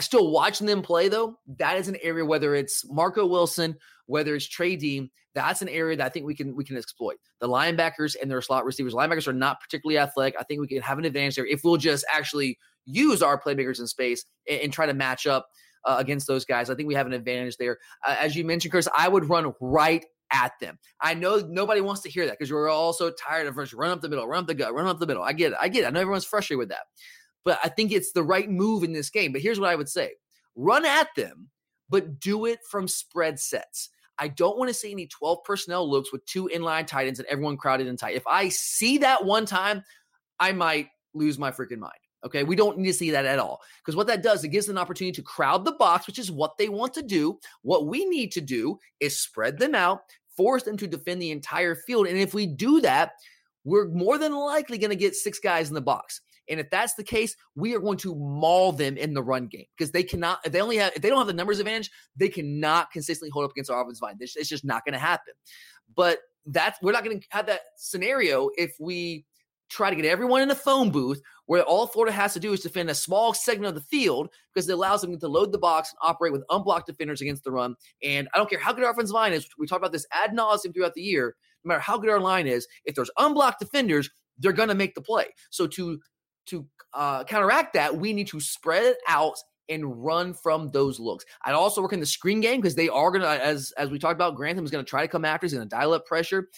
still 0.00 0.30
watching 0.30 0.66
them 0.66 0.82
play 0.82 1.08
though, 1.08 1.38
that 1.58 1.76
is 1.76 1.88
an 1.88 1.96
area 2.02 2.24
whether 2.24 2.54
it's 2.54 2.84
Marco 2.90 3.26
Wilson, 3.26 3.76
whether 4.06 4.34
it's 4.34 4.48
Trey 4.48 4.76
Dean, 4.76 5.10
that's 5.34 5.60
an 5.60 5.68
area 5.68 5.96
that 5.98 6.06
I 6.06 6.08
think 6.08 6.24
we 6.24 6.34
can 6.34 6.56
we 6.56 6.64
can 6.64 6.76
exploit. 6.76 7.16
The 7.40 7.48
linebackers 7.48 8.16
and 8.20 8.30
their 8.30 8.40
slot 8.40 8.64
receivers. 8.64 8.94
Linebackers 8.94 9.28
are 9.28 9.34
not 9.34 9.60
particularly 9.60 9.98
athletic. 9.98 10.34
I 10.40 10.44
think 10.44 10.60
we 10.60 10.66
can 10.66 10.80
have 10.80 10.98
an 10.98 11.04
advantage 11.04 11.36
there 11.36 11.46
if 11.46 11.60
we'll 11.62 11.76
just 11.76 12.06
actually 12.12 12.58
use 12.86 13.22
our 13.22 13.38
playmakers 13.40 13.78
in 13.78 13.86
space 13.86 14.24
and, 14.48 14.60
and 14.62 14.72
try 14.72 14.86
to 14.86 14.94
match 14.94 15.26
up 15.26 15.48
uh, 15.84 15.96
against 15.98 16.26
those 16.26 16.46
guys. 16.46 16.70
I 16.70 16.74
think 16.74 16.88
we 16.88 16.94
have 16.94 17.06
an 17.06 17.12
advantage 17.12 17.58
there. 17.58 17.76
Uh, 18.06 18.16
as 18.18 18.34
you 18.34 18.44
mentioned, 18.44 18.72
Chris, 18.72 18.88
I 18.96 19.08
would 19.08 19.28
run 19.28 19.52
right 19.60 20.04
at 20.32 20.52
them. 20.58 20.78
I 21.02 21.12
know 21.12 21.36
nobody 21.46 21.82
wants 21.82 22.00
to 22.02 22.10
hear 22.10 22.24
that 22.26 22.38
because 22.38 22.50
we're 22.50 22.70
all 22.70 22.94
so 22.94 23.10
tired 23.10 23.46
of 23.46 23.56
run 23.74 23.90
up 23.90 24.00
the 24.00 24.08
middle, 24.08 24.26
run 24.26 24.40
up 24.40 24.46
the 24.46 24.54
gut, 24.54 24.74
run 24.74 24.86
up 24.86 24.98
the 24.98 25.06
middle. 25.06 25.22
I 25.22 25.34
get 25.34 25.52
it. 25.52 25.58
I 25.60 25.68
get 25.68 25.84
it. 25.84 25.86
I 25.86 25.90
know 25.90 26.00
everyone's 26.00 26.24
frustrated 26.24 26.58
with 26.58 26.70
that 26.70 26.86
but 27.46 27.60
I 27.62 27.68
think 27.68 27.92
it's 27.92 28.10
the 28.10 28.24
right 28.24 28.50
move 28.50 28.82
in 28.82 28.92
this 28.92 29.08
game. 29.08 29.32
But 29.32 29.40
here's 29.40 29.60
what 29.60 29.70
I 29.70 29.76
would 29.76 29.88
say 29.88 30.10
run 30.56 30.84
at 30.84 31.08
them, 31.16 31.48
but 31.88 32.20
do 32.20 32.44
it 32.44 32.58
from 32.68 32.88
spread 32.88 33.38
sets. 33.38 33.88
I 34.18 34.28
don't 34.28 34.58
want 34.58 34.68
to 34.68 34.74
see 34.74 34.90
any 34.90 35.06
12 35.06 35.44
personnel 35.44 35.88
looks 35.88 36.12
with 36.12 36.26
two 36.26 36.50
inline 36.52 36.86
tight 36.86 37.06
ends 37.06 37.20
and 37.20 37.28
everyone 37.28 37.56
crowded 37.56 37.86
and 37.86 37.98
tight. 37.98 38.16
If 38.16 38.26
I 38.26 38.48
see 38.48 38.98
that 38.98 39.24
one 39.24 39.46
time, 39.46 39.84
I 40.40 40.52
might 40.52 40.88
lose 41.14 41.38
my 41.38 41.50
freaking 41.50 41.78
mind. 41.78 41.92
Okay. 42.24 42.42
We 42.42 42.56
don't 42.56 42.78
need 42.78 42.88
to 42.88 42.94
see 42.94 43.10
that 43.12 43.26
at 43.26 43.38
all. 43.38 43.60
Because 43.78 43.94
what 43.94 44.08
that 44.08 44.22
does, 44.22 44.42
it 44.42 44.48
gives 44.48 44.66
them 44.66 44.76
an 44.76 44.82
opportunity 44.82 45.14
to 45.14 45.22
crowd 45.22 45.64
the 45.64 45.72
box, 45.72 46.08
which 46.08 46.18
is 46.18 46.32
what 46.32 46.56
they 46.58 46.68
want 46.68 46.94
to 46.94 47.02
do. 47.02 47.38
What 47.62 47.86
we 47.86 48.06
need 48.06 48.32
to 48.32 48.40
do 48.40 48.78
is 48.98 49.20
spread 49.20 49.58
them 49.58 49.74
out, 49.74 50.00
force 50.36 50.64
them 50.64 50.78
to 50.78 50.88
defend 50.88 51.22
the 51.22 51.30
entire 51.30 51.76
field. 51.76 52.08
And 52.08 52.18
if 52.18 52.34
we 52.34 52.46
do 52.46 52.80
that, 52.80 53.12
we're 53.64 53.88
more 53.88 54.18
than 54.18 54.34
likely 54.34 54.78
going 54.78 54.90
to 54.90 54.96
get 54.96 55.14
six 55.14 55.38
guys 55.38 55.68
in 55.68 55.74
the 55.74 55.80
box. 55.80 56.22
And 56.48 56.60
if 56.60 56.70
that's 56.70 56.94
the 56.94 57.04
case, 57.04 57.36
we 57.54 57.74
are 57.74 57.80
going 57.80 57.98
to 57.98 58.14
maul 58.14 58.72
them 58.72 58.96
in 58.96 59.14
the 59.14 59.22
run 59.22 59.46
game 59.46 59.66
because 59.76 59.92
they 59.92 60.02
cannot, 60.02 60.40
if 60.44 60.52
they 60.52 60.60
only 60.60 60.76
have, 60.76 60.92
if 60.94 61.02
they 61.02 61.08
don't 61.08 61.18
have 61.18 61.26
the 61.26 61.32
numbers 61.32 61.58
advantage, 61.58 61.90
they 62.16 62.28
cannot 62.28 62.90
consistently 62.90 63.30
hold 63.30 63.44
up 63.44 63.50
against 63.52 63.70
our 63.70 63.80
offensive 63.82 64.02
line. 64.02 64.16
It's, 64.20 64.48
just 64.48 64.64
not 64.64 64.84
going 64.84 64.92
to 64.94 64.98
happen. 64.98 65.34
But 65.94 66.18
that's, 66.46 66.78
we're 66.82 66.92
not 66.92 67.04
going 67.04 67.20
to 67.20 67.26
have 67.30 67.46
that 67.46 67.60
scenario 67.76 68.50
if 68.56 68.76
we 68.78 69.24
try 69.68 69.90
to 69.90 69.96
get 69.96 70.04
everyone 70.04 70.42
in 70.42 70.48
the 70.48 70.54
phone 70.54 70.90
booth 70.90 71.20
where 71.46 71.62
all 71.62 71.86
Florida 71.86 72.12
has 72.12 72.32
to 72.34 72.40
do 72.40 72.52
is 72.52 72.60
defend 72.60 72.90
a 72.90 72.94
small 72.94 73.34
segment 73.34 73.68
of 73.68 73.74
the 73.74 73.88
field 73.88 74.28
because 74.54 74.68
it 74.68 74.72
allows 74.72 75.00
them 75.00 75.18
to 75.18 75.28
load 75.28 75.52
the 75.52 75.58
box 75.58 75.90
and 75.90 76.08
operate 76.08 76.32
with 76.32 76.44
unblocked 76.50 76.86
defenders 76.86 77.20
against 77.20 77.44
the 77.44 77.50
run. 77.50 77.74
And 78.02 78.28
I 78.34 78.38
don't 78.38 78.48
care 78.48 78.60
how 78.60 78.72
good 78.72 78.84
our 78.84 78.90
offensive 78.90 79.14
line 79.14 79.32
is. 79.32 79.48
We 79.58 79.66
talk 79.66 79.78
about 79.78 79.92
this 79.92 80.06
ad 80.12 80.32
nauseum 80.32 80.74
throughout 80.74 80.94
the 80.94 81.02
year. 81.02 81.34
No 81.64 81.70
matter 81.70 81.80
how 81.80 81.98
good 81.98 82.10
our 82.10 82.20
line 82.20 82.46
is, 82.46 82.66
if 82.84 82.94
there's 82.94 83.10
unblocked 83.18 83.58
defenders, 83.58 84.08
they're 84.38 84.52
going 84.52 84.68
to 84.68 84.74
make 84.74 84.94
the 84.94 85.00
play. 85.00 85.26
So 85.50 85.66
to 85.68 85.98
to 86.46 86.66
uh, 86.94 87.24
counteract 87.24 87.74
that, 87.74 87.96
we 87.96 88.12
need 88.12 88.28
to 88.28 88.40
spread 88.40 88.84
it 88.84 88.98
out 89.06 89.36
and 89.68 90.04
run 90.04 90.32
from 90.32 90.68
those 90.68 91.00
looks. 91.00 91.24
I'd 91.44 91.52
also 91.52 91.82
work 91.82 91.92
in 91.92 92.00
the 92.00 92.06
screen 92.06 92.40
game 92.40 92.60
because 92.60 92.74
they 92.74 92.88
are 92.88 93.10
to, 93.22 93.28
as 93.28 93.72
as 93.76 93.90
we 93.90 93.98
talked 93.98 94.14
about, 94.14 94.36
Grantham 94.36 94.64
is 94.64 94.70
to 94.84 94.88
try 94.88 95.02
to 95.02 95.08
come 95.08 95.24
after. 95.24 95.44
He's 95.46 95.52
to 95.68 95.68
dial 95.68 95.92
up 95.92 96.06
pressure. 96.06 96.48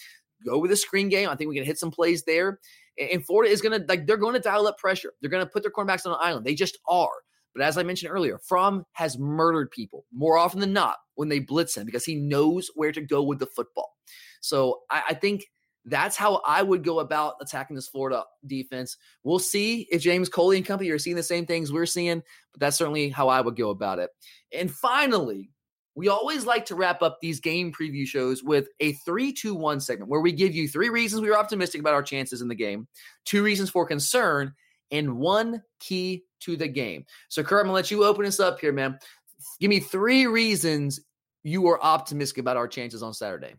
Go 0.45 0.57
with 0.59 0.71
the 0.71 0.77
screen 0.77 1.09
game. 1.09 1.29
I 1.29 1.35
think 1.35 1.49
we 1.49 1.55
can 1.55 1.65
hit 1.65 1.79
some 1.79 1.91
plays 1.91 2.23
there. 2.23 2.59
And 2.97 3.25
Florida 3.25 3.51
is 3.51 3.61
to 3.79 3.85
like 3.87 4.05
they're 4.05 4.17
going 4.17 4.35
to 4.35 4.39
dial 4.39 4.67
up 4.67 4.77
pressure. 4.77 5.13
They're 5.21 5.29
to 5.45 5.51
put 5.51 5.63
their 5.63 5.71
cornerbacks 5.71 6.05
on 6.05 6.13
an 6.13 6.19
island. 6.21 6.45
They 6.45 6.55
just 6.55 6.77
are. 6.87 7.09
But 7.55 7.63
as 7.63 7.77
I 7.77 7.83
mentioned 7.83 8.11
earlier, 8.11 8.37
Fromm 8.37 8.85
has 8.93 9.17
murdered 9.17 9.71
people 9.71 10.05
more 10.13 10.37
often 10.37 10.59
than 10.59 10.73
not 10.73 10.97
when 11.15 11.29
they 11.29 11.39
blitz 11.39 11.75
him 11.75 11.85
because 11.85 12.05
he 12.05 12.15
knows 12.15 12.69
where 12.75 12.91
to 12.91 13.01
go 13.01 13.23
with 13.23 13.39
the 13.39 13.47
football. 13.47 13.95
So 14.41 14.81
I, 14.89 15.03
I 15.09 15.13
think 15.15 15.47
that's 15.85 16.15
how 16.15 16.41
I 16.45 16.61
would 16.61 16.83
go 16.83 16.99
about 16.99 17.35
attacking 17.41 17.75
this 17.75 17.87
Florida 17.87 18.23
defense. 18.45 18.97
We'll 19.23 19.39
see 19.39 19.87
if 19.91 20.01
James 20.01 20.29
Coley 20.29 20.57
and 20.57 20.65
company 20.65 20.89
are 20.91 20.99
seeing 20.99 21.15
the 21.15 21.23
same 21.23 21.45
things 21.45 21.71
we're 21.71 21.85
seeing, 21.85 22.21
but 22.51 22.59
that's 22.59 22.77
certainly 22.77 23.09
how 23.09 23.29
I 23.29 23.41
would 23.41 23.55
go 23.55 23.69
about 23.69 23.99
it. 23.99 24.09
And 24.53 24.71
finally, 24.71 25.51
we 25.95 26.07
always 26.07 26.45
like 26.45 26.65
to 26.67 26.75
wrap 26.75 27.01
up 27.01 27.19
these 27.19 27.39
game 27.39 27.73
preview 27.73 28.05
shows 28.05 28.43
with 28.43 28.67
a 28.79 28.93
3 28.93 29.33
2 29.33 29.55
1 29.55 29.79
segment 29.79 30.09
where 30.09 30.21
we 30.21 30.31
give 30.31 30.53
you 30.53 30.67
three 30.67 30.89
reasons 30.89 31.21
we 31.21 31.29
are 31.29 31.37
optimistic 31.37 31.81
about 31.81 31.93
our 31.93 32.03
chances 32.03 32.41
in 32.41 32.47
the 32.47 32.55
game, 32.55 32.87
two 33.25 33.43
reasons 33.43 33.69
for 33.69 33.85
concern, 33.85 34.53
and 34.91 35.17
one 35.17 35.61
key 35.79 36.23
to 36.41 36.55
the 36.55 36.67
game. 36.67 37.05
So, 37.27 37.43
Kurt, 37.43 37.61
I'm 37.61 37.65
going 37.65 37.71
to 37.71 37.73
let 37.73 37.91
you 37.91 38.05
open 38.05 38.25
us 38.25 38.39
up 38.39 38.59
here, 38.59 38.71
man. 38.71 38.97
Give 39.59 39.69
me 39.69 39.79
three 39.79 40.25
reasons 40.25 40.99
you 41.43 41.67
are 41.67 41.83
optimistic 41.83 42.39
about 42.39 42.57
our 42.57 42.67
chances 42.67 43.03
on 43.03 43.13
Saturday. 43.13 43.55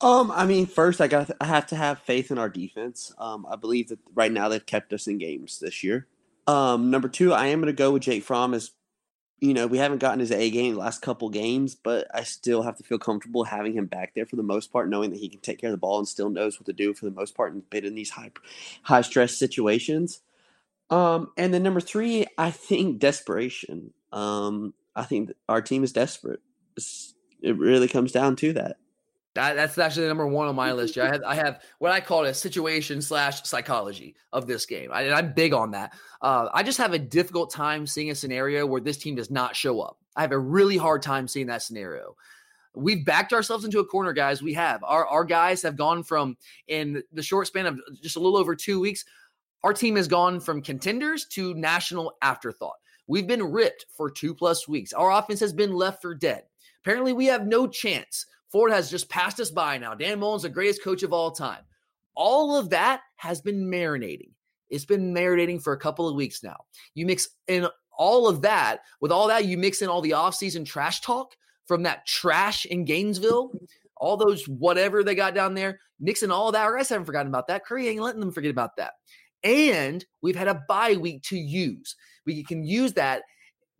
Um, 0.00 0.30
I 0.30 0.46
mean, 0.46 0.66
first 0.66 1.00
I 1.00 1.08
got 1.08 1.30
I 1.40 1.46
have 1.46 1.66
to 1.68 1.76
have 1.76 1.98
faith 2.00 2.30
in 2.30 2.38
our 2.38 2.48
defense. 2.48 3.12
Um, 3.18 3.46
I 3.50 3.56
believe 3.56 3.88
that 3.88 3.98
right 4.14 4.30
now 4.30 4.48
they've 4.48 4.64
kept 4.64 4.92
us 4.92 5.06
in 5.06 5.18
games 5.18 5.58
this 5.58 5.82
year. 5.82 6.06
Um, 6.46 6.90
number 6.90 7.08
two, 7.08 7.32
I 7.32 7.46
am 7.46 7.60
going 7.60 7.66
to 7.66 7.76
go 7.76 7.92
with 7.92 8.02
Jake 8.02 8.22
Fromm 8.22 8.54
as 8.54 8.70
you 9.40 9.54
know 9.54 9.66
we 9.66 9.78
haven't 9.78 9.98
gotten 9.98 10.20
his 10.20 10.30
A 10.30 10.50
game 10.50 10.74
the 10.74 10.80
last 10.80 11.02
couple 11.02 11.28
games, 11.30 11.74
but 11.74 12.06
I 12.14 12.22
still 12.22 12.62
have 12.62 12.76
to 12.76 12.84
feel 12.84 12.98
comfortable 12.98 13.44
having 13.44 13.72
him 13.72 13.86
back 13.86 14.14
there 14.14 14.24
for 14.24 14.36
the 14.36 14.42
most 14.44 14.72
part, 14.72 14.88
knowing 14.88 15.10
that 15.10 15.18
he 15.18 15.28
can 15.28 15.40
take 15.40 15.60
care 15.60 15.70
of 15.70 15.74
the 15.74 15.78
ball 15.78 15.98
and 15.98 16.06
still 16.06 16.30
knows 16.30 16.60
what 16.60 16.66
to 16.66 16.72
do 16.72 16.94
for 16.94 17.04
the 17.04 17.10
most 17.10 17.36
part 17.36 17.52
and 17.52 17.68
bit 17.68 17.84
in 17.84 17.96
these 17.96 18.10
high 18.10 18.30
high 18.82 19.02
stress 19.02 19.36
situations. 19.36 20.20
Um, 20.90 21.32
and 21.36 21.52
then 21.52 21.62
number 21.64 21.80
three, 21.80 22.26
I 22.38 22.50
think 22.50 22.98
desperation. 22.98 23.92
Um, 24.12 24.74
I 24.94 25.02
think 25.02 25.32
our 25.48 25.60
team 25.60 25.84
is 25.84 25.92
desperate. 25.92 26.40
It's, 26.76 27.14
it 27.42 27.56
really 27.58 27.88
comes 27.88 28.12
down 28.12 28.36
to 28.36 28.52
that. 28.54 28.78
That, 29.38 29.54
that's 29.54 29.78
actually 29.78 30.02
the 30.02 30.08
number 30.08 30.26
one 30.26 30.48
on 30.48 30.56
my 30.56 30.72
list. 30.72 30.98
I 30.98 31.06
have 31.12 31.22
I 31.22 31.34
have 31.36 31.62
what 31.78 31.92
I 31.92 32.00
call 32.00 32.24
a 32.24 32.34
situation 32.34 33.00
slash 33.00 33.44
psychology 33.44 34.16
of 34.32 34.48
this 34.48 34.66
game. 34.66 34.90
and 34.92 35.14
I, 35.14 35.20
am 35.20 35.32
big 35.32 35.52
on 35.52 35.70
that. 35.70 35.94
Uh, 36.20 36.48
I 36.52 36.64
just 36.64 36.78
have 36.78 36.92
a 36.92 36.98
difficult 36.98 37.52
time 37.52 37.86
seeing 37.86 38.10
a 38.10 38.16
scenario 38.16 38.66
where 38.66 38.80
this 38.80 38.98
team 38.98 39.14
does 39.14 39.30
not 39.30 39.54
show 39.54 39.80
up. 39.80 39.98
I 40.16 40.22
have 40.22 40.32
a 40.32 40.38
really 40.38 40.76
hard 40.76 41.02
time 41.02 41.28
seeing 41.28 41.46
that 41.46 41.62
scenario. 41.62 42.16
We've 42.74 43.04
backed 43.04 43.32
ourselves 43.32 43.64
into 43.64 43.78
a 43.78 43.84
corner, 43.84 44.12
guys. 44.12 44.42
We 44.42 44.54
have 44.54 44.82
our 44.82 45.06
our 45.06 45.24
guys 45.24 45.62
have 45.62 45.76
gone 45.76 46.02
from 46.02 46.36
in 46.66 47.00
the 47.12 47.22
short 47.22 47.46
span 47.46 47.66
of 47.66 47.78
just 48.02 48.16
a 48.16 48.20
little 48.20 48.38
over 48.38 48.56
two 48.56 48.80
weeks. 48.80 49.04
Our 49.62 49.72
team 49.72 49.94
has 49.94 50.08
gone 50.08 50.40
from 50.40 50.62
contenders 50.62 51.26
to 51.26 51.54
national 51.54 52.14
afterthought. 52.22 52.76
We've 53.06 53.26
been 53.26 53.52
ripped 53.52 53.86
for 53.96 54.10
two 54.10 54.34
plus 54.34 54.66
weeks. 54.66 54.92
Our 54.92 55.12
offense 55.12 55.40
has 55.40 55.52
been 55.52 55.72
left 55.72 56.02
for 56.02 56.14
dead. 56.14 56.42
Apparently, 56.82 57.12
we 57.12 57.26
have 57.26 57.46
no 57.46 57.68
chance 57.68 58.26
Ford 58.50 58.72
has 58.72 58.90
just 58.90 59.08
passed 59.08 59.40
us 59.40 59.50
by 59.50 59.78
now. 59.78 59.94
Dan 59.94 60.18
Mullen's 60.18 60.42
the 60.42 60.48
greatest 60.48 60.82
coach 60.82 61.02
of 61.02 61.12
all 61.12 61.30
time. 61.30 61.62
All 62.14 62.56
of 62.56 62.70
that 62.70 63.02
has 63.16 63.40
been 63.40 63.70
marinating 63.70 64.32
It's 64.70 64.84
been 64.84 65.14
marinating 65.14 65.62
for 65.62 65.72
a 65.72 65.78
couple 65.78 66.08
of 66.08 66.16
weeks 66.16 66.42
now. 66.42 66.56
You 66.94 67.06
mix 67.06 67.28
in 67.46 67.68
all 67.96 68.28
of 68.28 68.42
that, 68.42 68.80
with 69.00 69.12
all 69.12 69.28
that, 69.28 69.44
you 69.44 69.58
mix 69.58 69.82
in 69.82 69.88
all 69.88 70.00
the 70.00 70.12
offseason 70.12 70.64
trash 70.64 71.00
talk 71.00 71.34
from 71.66 71.82
that 71.82 72.06
trash 72.06 72.64
in 72.64 72.84
Gainesville, 72.84 73.52
all 73.96 74.16
those 74.16 74.46
whatever 74.46 75.02
they 75.02 75.14
got 75.14 75.34
down 75.34 75.54
there, 75.54 75.80
mixing 76.00 76.30
all 76.30 76.52
that. 76.52 76.70
Guys 76.70 76.88
haven't 76.88 77.04
forgotten 77.04 77.28
about 77.28 77.48
that. 77.48 77.64
Kirby 77.64 77.88
ain't 77.88 78.00
letting 78.00 78.20
them 78.20 78.32
forget 78.32 78.50
about 78.50 78.76
that. 78.76 78.94
And 79.42 80.04
we've 80.22 80.36
had 80.36 80.48
a 80.48 80.62
bye 80.68 80.96
week 80.96 81.22
to 81.24 81.36
use. 81.36 81.94
We 82.24 82.42
can 82.44 82.64
use 82.64 82.94
that 82.94 83.22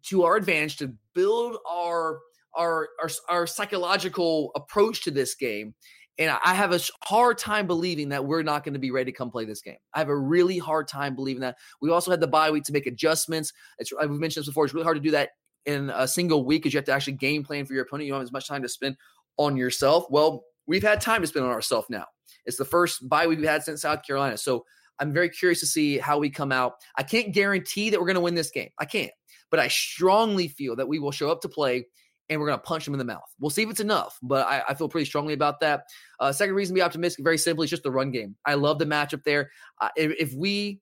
to 0.04 0.24
our 0.24 0.36
advantage 0.36 0.76
to 0.78 0.94
build 1.14 1.56
our 1.68 2.20
our 2.54 2.88
our, 3.00 3.10
our 3.28 3.46
psychological 3.46 4.52
approach 4.54 5.04
to 5.04 5.10
this 5.10 5.34
game. 5.34 5.74
And 6.20 6.36
I 6.44 6.52
have 6.52 6.72
a 6.72 6.80
hard 7.04 7.38
time 7.38 7.68
believing 7.68 8.08
that 8.08 8.24
we're 8.24 8.42
not 8.42 8.64
going 8.64 8.74
to 8.74 8.80
be 8.80 8.90
ready 8.90 9.12
to 9.12 9.16
come 9.16 9.30
play 9.30 9.44
this 9.44 9.62
game. 9.62 9.76
I 9.94 10.00
have 10.00 10.08
a 10.08 10.18
really 10.18 10.58
hard 10.58 10.88
time 10.88 11.14
believing 11.14 11.42
that. 11.42 11.56
We 11.80 11.90
also 11.90 12.10
had 12.10 12.20
the 12.20 12.26
bye 12.26 12.50
week 12.50 12.64
to 12.64 12.72
make 12.72 12.86
adjustments. 12.86 13.52
It's, 13.78 13.92
uh, 13.92 14.06
we've 14.08 14.18
mentioned 14.18 14.42
this 14.42 14.48
before. 14.48 14.64
It's 14.64 14.74
really 14.74 14.84
hard 14.84 14.96
to 14.96 15.02
do 15.02 15.12
that 15.12 15.30
in 15.64 15.90
a 15.90 16.08
single 16.08 16.44
week 16.44 16.62
because 16.62 16.74
you 16.74 16.78
have 16.78 16.86
to 16.86 16.92
actually 16.92 17.12
game 17.12 17.44
plan 17.44 17.66
for 17.66 17.72
your 17.74 17.84
opponent. 17.84 18.06
You 18.06 18.12
don't 18.14 18.20
have 18.20 18.26
as 18.26 18.32
much 18.32 18.48
time 18.48 18.62
to 18.62 18.68
spend 18.68 18.96
on 19.36 19.56
yourself. 19.56 20.06
Well, 20.10 20.44
we've 20.66 20.82
had 20.82 21.00
time 21.00 21.20
to 21.20 21.26
spend 21.28 21.44
on 21.44 21.52
ourselves 21.52 21.86
now. 21.88 22.06
It's 22.46 22.56
the 22.56 22.64
first 22.64 23.08
bye 23.08 23.28
week 23.28 23.38
we've 23.38 23.48
had 23.48 23.62
since 23.62 23.82
South 23.82 24.04
Carolina. 24.04 24.38
So 24.38 24.64
I'm 24.98 25.12
very 25.12 25.28
curious 25.28 25.60
to 25.60 25.66
see 25.66 25.98
how 25.98 26.18
we 26.18 26.30
come 26.30 26.50
out. 26.50 26.74
I 26.96 27.04
can't 27.04 27.32
guarantee 27.32 27.90
that 27.90 28.00
we're 28.00 28.06
going 28.06 28.16
to 28.16 28.20
win 28.20 28.34
this 28.34 28.50
game. 28.50 28.70
I 28.80 28.86
can't. 28.86 29.12
But 29.50 29.60
I 29.60 29.68
strongly 29.68 30.48
feel 30.48 30.74
that 30.76 30.88
we 30.88 30.98
will 30.98 31.12
show 31.12 31.30
up 31.30 31.42
to 31.42 31.48
play 31.48 31.86
and 32.30 32.40
we're 32.40 32.46
going 32.46 32.58
to 32.58 32.64
punch 32.64 32.84
them 32.84 32.94
in 32.94 32.98
the 32.98 33.04
mouth. 33.04 33.28
We'll 33.40 33.50
see 33.50 33.62
if 33.62 33.70
it's 33.70 33.80
enough, 33.80 34.18
but 34.22 34.46
I, 34.46 34.62
I 34.68 34.74
feel 34.74 34.88
pretty 34.88 35.06
strongly 35.06 35.34
about 35.34 35.60
that. 35.60 35.84
Uh, 36.20 36.32
second 36.32 36.54
reason 36.54 36.74
to 36.74 36.78
be 36.78 36.82
optimistic, 36.82 37.24
very 37.24 37.38
simply, 37.38 37.64
is 37.64 37.70
just 37.70 37.82
the 37.82 37.90
run 37.90 38.10
game. 38.10 38.36
I 38.44 38.54
love 38.54 38.78
the 38.78 38.86
matchup 38.86 39.22
there. 39.24 39.50
Uh, 39.80 39.88
if, 39.96 40.12
if, 40.18 40.34
we 40.34 40.80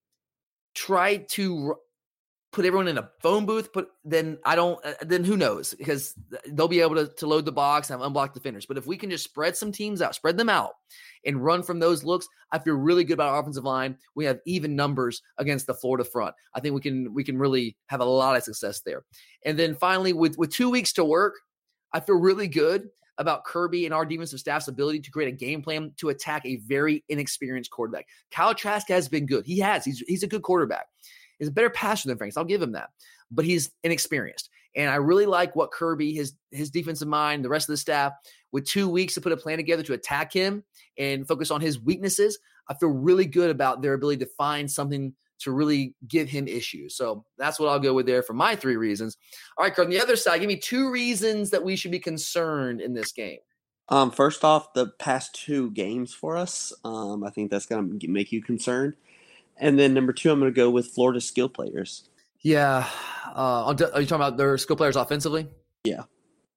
try 0.74 1.18
to 1.18 1.76
put 2.52 2.64
everyone 2.64 2.88
in 2.88 2.98
a 2.98 3.10
phone 3.20 3.44
booth, 3.44 3.72
put 3.72 3.88
then 4.04 4.38
I 4.44 4.56
don't. 4.56 4.84
Uh, 4.84 4.94
then 5.02 5.24
who 5.24 5.36
knows? 5.36 5.74
Because 5.74 6.14
they'll 6.48 6.68
be 6.68 6.80
able 6.80 6.94
to, 6.96 7.08
to 7.08 7.26
load 7.26 7.44
the 7.44 7.52
box 7.52 7.90
and 7.90 8.00
unblock 8.00 8.32
defenders. 8.32 8.66
But 8.66 8.78
if 8.78 8.86
we 8.86 8.96
can 8.96 9.10
just 9.10 9.24
spread 9.24 9.56
some 9.56 9.72
teams 9.72 10.00
out, 10.00 10.14
spread 10.14 10.36
them 10.36 10.48
out, 10.48 10.72
and 11.24 11.44
run 11.44 11.62
from 11.62 11.78
those 11.78 12.04
looks, 12.04 12.26
I 12.52 12.58
feel 12.58 12.74
really 12.74 13.04
good 13.04 13.14
about 13.14 13.34
our 13.34 13.40
offensive 13.40 13.64
line. 13.64 13.96
We 14.14 14.24
have 14.24 14.40
even 14.46 14.76
numbers 14.76 15.22
against 15.38 15.66
the 15.66 15.74
Florida 15.74 16.04
front. 16.04 16.34
I 16.54 16.60
think 16.60 16.74
we 16.74 16.80
can 16.80 17.12
we 17.12 17.24
can 17.24 17.38
really 17.38 17.76
have 17.86 18.00
a 18.00 18.04
lot 18.04 18.36
of 18.36 18.42
success 18.42 18.80
there. 18.80 19.04
And 19.44 19.58
then 19.58 19.74
finally, 19.74 20.12
with 20.12 20.38
with 20.38 20.52
two 20.52 20.70
weeks 20.70 20.92
to 20.94 21.04
work, 21.04 21.34
I 21.92 22.00
feel 22.00 22.16
really 22.16 22.48
good 22.48 22.88
about 23.18 23.44
Kirby 23.44 23.86
and 23.86 23.94
our 23.94 24.04
defensive 24.04 24.40
staff's 24.40 24.68
ability 24.68 25.00
to 25.00 25.10
create 25.10 25.28
a 25.28 25.36
game 25.36 25.62
plan 25.62 25.92
to 25.96 26.10
attack 26.10 26.44
a 26.44 26.56
very 26.56 27.02
inexperienced 27.08 27.70
quarterback. 27.70 28.06
Kyle 28.30 28.54
Trask 28.54 28.88
has 28.88 29.08
been 29.08 29.26
good. 29.26 29.46
He 29.46 29.58
has. 29.58 29.84
He's 29.84 30.00
he's 30.00 30.22
a 30.22 30.26
good 30.28 30.42
quarterback. 30.42 30.86
He's 31.38 31.48
a 31.48 31.52
better 31.52 31.70
passer 31.70 32.08
than 32.08 32.18
Franks. 32.18 32.36
I'll 32.36 32.44
give 32.44 32.62
him 32.62 32.72
that. 32.72 32.90
But 33.30 33.44
he's 33.44 33.70
inexperienced. 33.82 34.50
And 34.74 34.90
I 34.90 34.96
really 34.96 35.26
like 35.26 35.56
what 35.56 35.70
Kirby, 35.70 36.12
his 36.12 36.34
his 36.50 36.70
defensive 36.70 37.08
mind, 37.08 37.44
the 37.44 37.48
rest 37.48 37.68
of 37.68 37.72
the 37.72 37.78
staff, 37.78 38.12
with 38.52 38.66
two 38.66 38.88
weeks 38.88 39.14
to 39.14 39.20
put 39.20 39.32
a 39.32 39.36
plan 39.36 39.56
together 39.56 39.82
to 39.82 39.94
attack 39.94 40.32
him 40.32 40.62
and 40.98 41.26
focus 41.26 41.50
on 41.50 41.60
his 41.60 41.80
weaknesses. 41.80 42.38
I 42.68 42.74
feel 42.74 42.90
really 42.90 43.26
good 43.26 43.50
about 43.50 43.80
their 43.80 43.94
ability 43.94 44.24
to 44.24 44.30
find 44.36 44.70
something 44.70 45.14
to 45.38 45.52
really 45.52 45.94
give 46.08 46.28
him 46.28 46.48
issues. 46.48 46.96
So 46.96 47.24
that's 47.38 47.58
what 47.58 47.68
I'll 47.68 47.78
go 47.78 47.94
with 47.94 48.06
there 48.06 48.22
for 48.22 48.32
my 48.32 48.56
three 48.56 48.76
reasons. 48.76 49.16
All 49.56 49.64
right, 49.64 49.74
Kurt, 49.74 49.86
on 49.86 49.90
the 49.90 50.00
other 50.00 50.16
side, 50.16 50.40
give 50.40 50.48
me 50.48 50.56
two 50.56 50.90
reasons 50.90 51.50
that 51.50 51.62
we 51.62 51.76
should 51.76 51.90
be 51.90 51.98
concerned 51.98 52.80
in 52.80 52.94
this 52.94 53.12
game. 53.12 53.38
Um, 53.88 54.10
first 54.10 54.44
off, 54.44 54.72
the 54.72 54.88
past 54.98 55.34
two 55.34 55.70
games 55.70 56.12
for 56.12 56.36
us, 56.36 56.72
um, 56.84 57.22
I 57.22 57.30
think 57.30 57.50
that's 57.50 57.66
going 57.66 57.98
to 57.98 58.08
make 58.08 58.32
you 58.32 58.42
concerned. 58.42 58.94
And 59.58 59.78
then 59.78 59.94
number 59.94 60.12
two, 60.12 60.30
I'm 60.30 60.38
going 60.38 60.52
to 60.52 60.56
go 60.56 60.70
with 60.70 60.88
Florida 60.88 61.20
skill 61.20 61.48
players. 61.48 62.08
Yeah. 62.40 62.88
Uh, 63.34 63.74
are 63.94 64.00
you 64.00 64.06
talking 64.06 64.14
about 64.14 64.36
their 64.36 64.56
skill 64.58 64.76
players 64.76 64.96
offensively? 64.96 65.48
Yeah. 65.84 66.04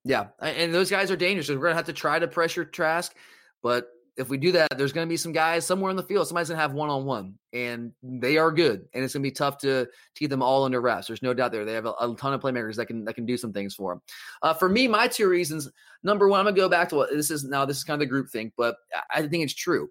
Yeah. 0.03 0.27
And 0.39 0.73
those 0.73 0.89
guys 0.89 1.11
are 1.11 1.15
dangerous. 1.15 1.49
We're 1.49 1.55
going 1.55 1.71
to 1.71 1.75
have 1.75 1.85
to 1.85 1.93
try 1.93 2.19
to 2.19 2.27
pressure 2.27 2.65
Trask. 2.65 3.15
But 3.61 3.89
if 4.17 4.27
we 4.27 4.37
do 4.37 4.51
that, 4.51 4.77
there's 4.77 4.91
going 4.91 5.07
to 5.07 5.09
be 5.09 5.17
some 5.17 5.31
guys 5.31 5.65
somewhere 5.65 5.89
in 5.89 5.95
the 5.95 6.03
field. 6.03 6.27
Somebody's 6.27 6.49
going 6.49 6.57
to 6.57 6.61
have 6.61 6.73
one 6.73 6.89
on 6.89 7.05
one, 7.05 7.35
and 7.53 7.93
they 8.03 8.37
are 8.37 8.51
good. 8.51 8.85
And 8.93 9.03
it's 9.03 9.13
going 9.13 9.23
to 9.23 9.27
be 9.27 9.31
tough 9.31 9.57
to, 9.59 9.85
to 9.85 9.91
keep 10.13 10.29
them 10.29 10.41
all 10.41 10.65
under 10.65 10.81
wraps. 10.81 11.07
There's 11.07 11.21
no 11.21 11.33
doubt 11.33 11.53
there. 11.53 11.63
They 11.63 11.73
have 11.73 11.85
a, 11.85 11.93
a 12.01 12.15
ton 12.17 12.33
of 12.33 12.41
playmakers 12.41 12.75
that 12.75 12.87
can 12.87 13.05
that 13.05 13.13
can 13.13 13.25
do 13.25 13.37
some 13.37 13.53
things 13.53 13.75
for 13.75 13.93
them. 13.93 14.01
Uh, 14.41 14.53
for 14.53 14.67
me, 14.67 14.89
my 14.89 15.07
two 15.07 15.29
reasons. 15.29 15.69
Number 16.03 16.27
one, 16.27 16.39
I'm 16.39 16.45
going 16.45 16.55
to 16.55 16.61
go 16.61 16.69
back 16.69 16.89
to 16.89 16.95
what 16.95 17.09
this 17.11 17.31
is 17.31 17.45
now. 17.45 17.63
This 17.63 17.77
is 17.77 17.85
kind 17.85 17.95
of 17.95 17.99
the 18.01 18.11
group 18.11 18.29
thing, 18.29 18.51
but 18.57 18.75
I 19.09 19.25
think 19.25 19.43
it's 19.43 19.53
true 19.53 19.89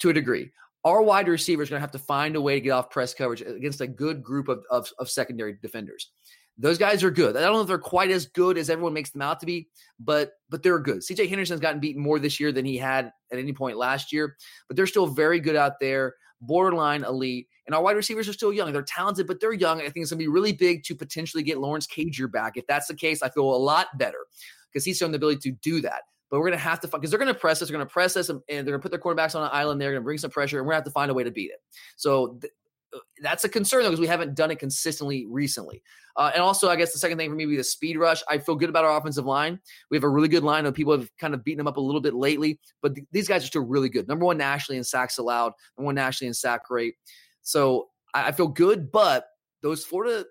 to 0.00 0.10
a 0.10 0.12
degree 0.12 0.50
our 0.86 1.02
wide 1.02 1.26
receivers 1.26 1.68
are 1.68 1.70
going 1.70 1.80
to 1.80 1.82
have 1.82 1.90
to 1.90 1.98
find 1.98 2.36
a 2.36 2.40
way 2.40 2.54
to 2.54 2.60
get 2.60 2.70
off 2.70 2.90
press 2.90 3.12
coverage 3.12 3.42
against 3.42 3.80
a 3.80 3.88
good 3.88 4.22
group 4.22 4.46
of, 4.48 4.64
of, 4.70 4.88
of, 5.00 5.10
secondary 5.10 5.58
defenders. 5.60 6.12
Those 6.58 6.78
guys 6.78 7.02
are 7.02 7.10
good. 7.10 7.36
I 7.36 7.40
don't 7.40 7.54
know 7.54 7.60
if 7.60 7.66
they're 7.66 7.76
quite 7.76 8.12
as 8.12 8.26
good 8.26 8.56
as 8.56 8.70
everyone 8.70 8.94
makes 8.94 9.10
them 9.10 9.20
out 9.20 9.40
to 9.40 9.46
be, 9.46 9.68
but 9.98 10.34
but 10.48 10.62
they're 10.62 10.78
good. 10.78 10.98
CJ 10.98 11.28
Henderson's 11.28 11.60
gotten 11.60 11.80
beaten 11.80 12.00
more 12.00 12.20
this 12.20 12.38
year 12.38 12.52
than 12.52 12.64
he 12.64 12.78
had 12.78 13.12
at 13.32 13.38
any 13.38 13.52
point 13.52 13.76
last 13.76 14.12
year, 14.12 14.36
but 14.68 14.76
they're 14.76 14.86
still 14.86 15.08
very 15.08 15.40
good 15.40 15.56
out 15.56 15.80
there, 15.80 16.14
borderline 16.40 17.02
elite. 17.02 17.48
And 17.66 17.74
our 17.74 17.82
wide 17.82 17.96
receivers 17.96 18.28
are 18.28 18.32
still 18.32 18.52
young. 18.52 18.72
They're 18.72 18.82
talented, 18.82 19.26
but 19.26 19.40
they're 19.40 19.52
young. 19.52 19.80
I 19.80 19.90
think 19.90 20.04
it's 20.04 20.12
going 20.12 20.20
to 20.20 20.24
be 20.24 20.28
really 20.28 20.52
big 20.52 20.84
to 20.84 20.94
potentially 20.94 21.42
get 21.42 21.58
Lawrence 21.58 21.88
Cager 21.88 22.30
back. 22.30 22.52
If 22.56 22.66
that's 22.68 22.86
the 22.86 22.94
case, 22.94 23.22
I 23.22 23.28
feel 23.28 23.42
a 23.42 23.56
lot 23.56 23.88
better 23.98 24.24
because 24.72 24.84
he's 24.84 24.98
shown 24.98 25.10
the 25.10 25.16
ability 25.16 25.50
to 25.50 25.56
do 25.62 25.80
that. 25.80 26.02
But 26.30 26.40
we're 26.40 26.48
going 26.48 26.58
to 26.58 26.64
have 26.64 26.80
to 26.80 26.88
find 26.88 27.00
because 27.00 27.10
they're 27.10 27.20
going 27.20 27.32
to 27.32 27.38
press 27.38 27.62
us. 27.62 27.68
They're 27.68 27.76
going 27.76 27.86
to 27.86 27.92
press 27.92 28.16
us, 28.16 28.28
and, 28.28 28.40
they're 28.48 28.62
going 28.64 28.72
to 28.74 28.78
put 28.80 28.90
their 28.90 29.00
quarterbacks 29.00 29.34
on 29.34 29.42
an 29.42 29.50
island. 29.52 29.80
They're 29.80 29.92
going 29.92 30.02
to 30.02 30.04
bring 30.04 30.18
some 30.18 30.30
pressure, 30.30 30.58
and 30.58 30.66
we're 30.66 30.72
going 30.72 30.82
to 30.82 30.86
have 30.86 30.92
to 30.92 30.98
find 30.98 31.10
a 31.10 31.14
way 31.14 31.24
to 31.24 31.30
beat 31.30 31.50
it. 31.50 31.60
So 31.96 32.38
th- 32.40 32.52
uh, 32.94 32.98
that's 33.20 33.44
a 33.44 33.48
concern 33.48 33.82
though 33.82 33.90
because 33.90 34.00
we 34.00 34.06
haven't 34.06 34.34
done 34.34 34.50
it 34.50 34.58
consistently 34.58 35.26
recently. 35.28 35.82
Uh, 36.16 36.30
and 36.32 36.42
also, 36.42 36.68
I 36.68 36.76
guess 36.76 36.92
the 36.92 36.98
second 36.98 37.18
thing 37.18 37.28
for 37.28 37.36
me 37.36 37.44
would 37.44 37.52
be 37.52 37.56
the 37.56 37.64
speed 37.64 37.98
rush. 37.98 38.22
I 38.28 38.38
feel 38.38 38.54
good 38.54 38.70
about 38.70 38.84
our 38.84 38.96
offensive 38.96 39.26
line. 39.26 39.60
We 39.90 39.96
have 39.96 40.04
a 40.04 40.08
really 40.08 40.28
good 40.28 40.44
line 40.44 40.64
of 40.64 40.74
people 40.74 40.96
have 40.96 41.10
kind 41.18 41.34
of 41.34 41.44
beaten 41.44 41.58
them 41.58 41.66
up 41.66 41.76
a 41.76 41.80
little 41.80 42.00
bit 42.00 42.14
lately, 42.14 42.58
but 42.80 42.94
th- 42.94 43.06
these 43.12 43.28
guys 43.28 43.44
are 43.44 43.48
still 43.48 43.64
really 43.64 43.88
good. 43.88 44.08
Number 44.08 44.24
one 44.24 44.38
nationally 44.38 44.78
in 44.78 44.84
sacks 44.84 45.18
allowed, 45.18 45.52
number 45.76 45.86
one 45.86 45.94
nationally 45.94 46.28
in 46.28 46.34
sack 46.34 46.70
rate. 46.70 46.94
So 47.42 47.88
I, 48.14 48.28
I 48.28 48.32
feel 48.32 48.48
good, 48.48 48.90
but 48.90 49.26
those 49.62 49.84
Florida 49.84 50.24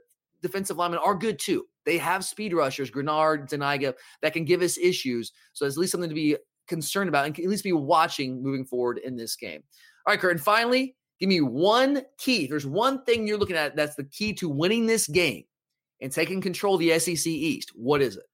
defensive 0.45 0.77
linemen 0.77 0.99
are 1.03 1.15
good 1.15 1.39
too. 1.39 1.65
They 1.85 1.97
have 1.97 2.25
speed 2.25 2.53
rushers, 2.53 2.89
Greenard, 2.89 3.49
Zuniga, 3.49 3.95
that 4.21 4.33
can 4.33 4.45
give 4.45 4.61
us 4.61 4.77
issues. 4.77 5.31
So 5.53 5.65
it's 5.65 5.75
at 5.75 5.79
least 5.79 5.91
something 5.91 6.09
to 6.09 6.15
be 6.15 6.37
concerned 6.67 7.09
about 7.09 7.25
and 7.25 7.39
at 7.39 7.45
least 7.45 7.63
be 7.63 7.73
watching 7.73 8.41
moving 8.41 8.65
forward 8.65 8.99
in 9.03 9.15
this 9.15 9.35
game. 9.35 9.63
All 10.05 10.13
right, 10.13 10.19
Kurt. 10.19 10.31
And 10.31 10.41
finally, 10.41 10.95
give 11.19 11.29
me 11.29 11.41
one 11.41 12.03
key. 12.17 12.47
there's 12.47 12.65
one 12.65 13.03
thing 13.03 13.27
you're 13.27 13.37
looking 13.37 13.55
at 13.55 13.75
that's 13.75 13.95
the 13.95 14.03
key 14.03 14.33
to 14.33 14.49
winning 14.49 14.85
this 14.85 15.07
game 15.07 15.43
and 16.01 16.11
taking 16.11 16.41
control 16.41 16.75
of 16.75 16.79
the 16.79 16.97
SEC 16.99 17.27
East. 17.27 17.71
What 17.75 18.01
is 18.01 18.17
it? 18.17 18.25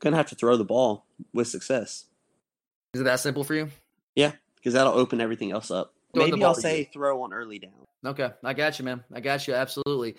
Gonna 0.00 0.16
have 0.16 0.28
to 0.30 0.34
throw 0.34 0.56
the 0.56 0.64
ball 0.64 1.06
with 1.32 1.48
success. 1.48 2.06
Is 2.94 3.00
it 3.00 3.04
that 3.04 3.20
simple 3.20 3.44
for 3.44 3.54
you? 3.54 3.70
Yeah, 4.16 4.32
because 4.56 4.74
that'll 4.74 4.92
open 4.92 5.20
everything 5.20 5.52
else 5.52 5.70
up. 5.70 5.94
Maybe 6.14 6.42
I'll 6.44 6.54
say 6.54 6.90
throw 6.92 7.22
on 7.22 7.32
early 7.32 7.58
down. 7.58 7.72
Okay, 8.04 8.30
I 8.42 8.52
got 8.52 8.78
you, 8.78 8.84
man. 8.84 9.04
I 9.14 9.20
got 9.20 9.46
you 9.46 9.54
absolutely. 9.54 10.16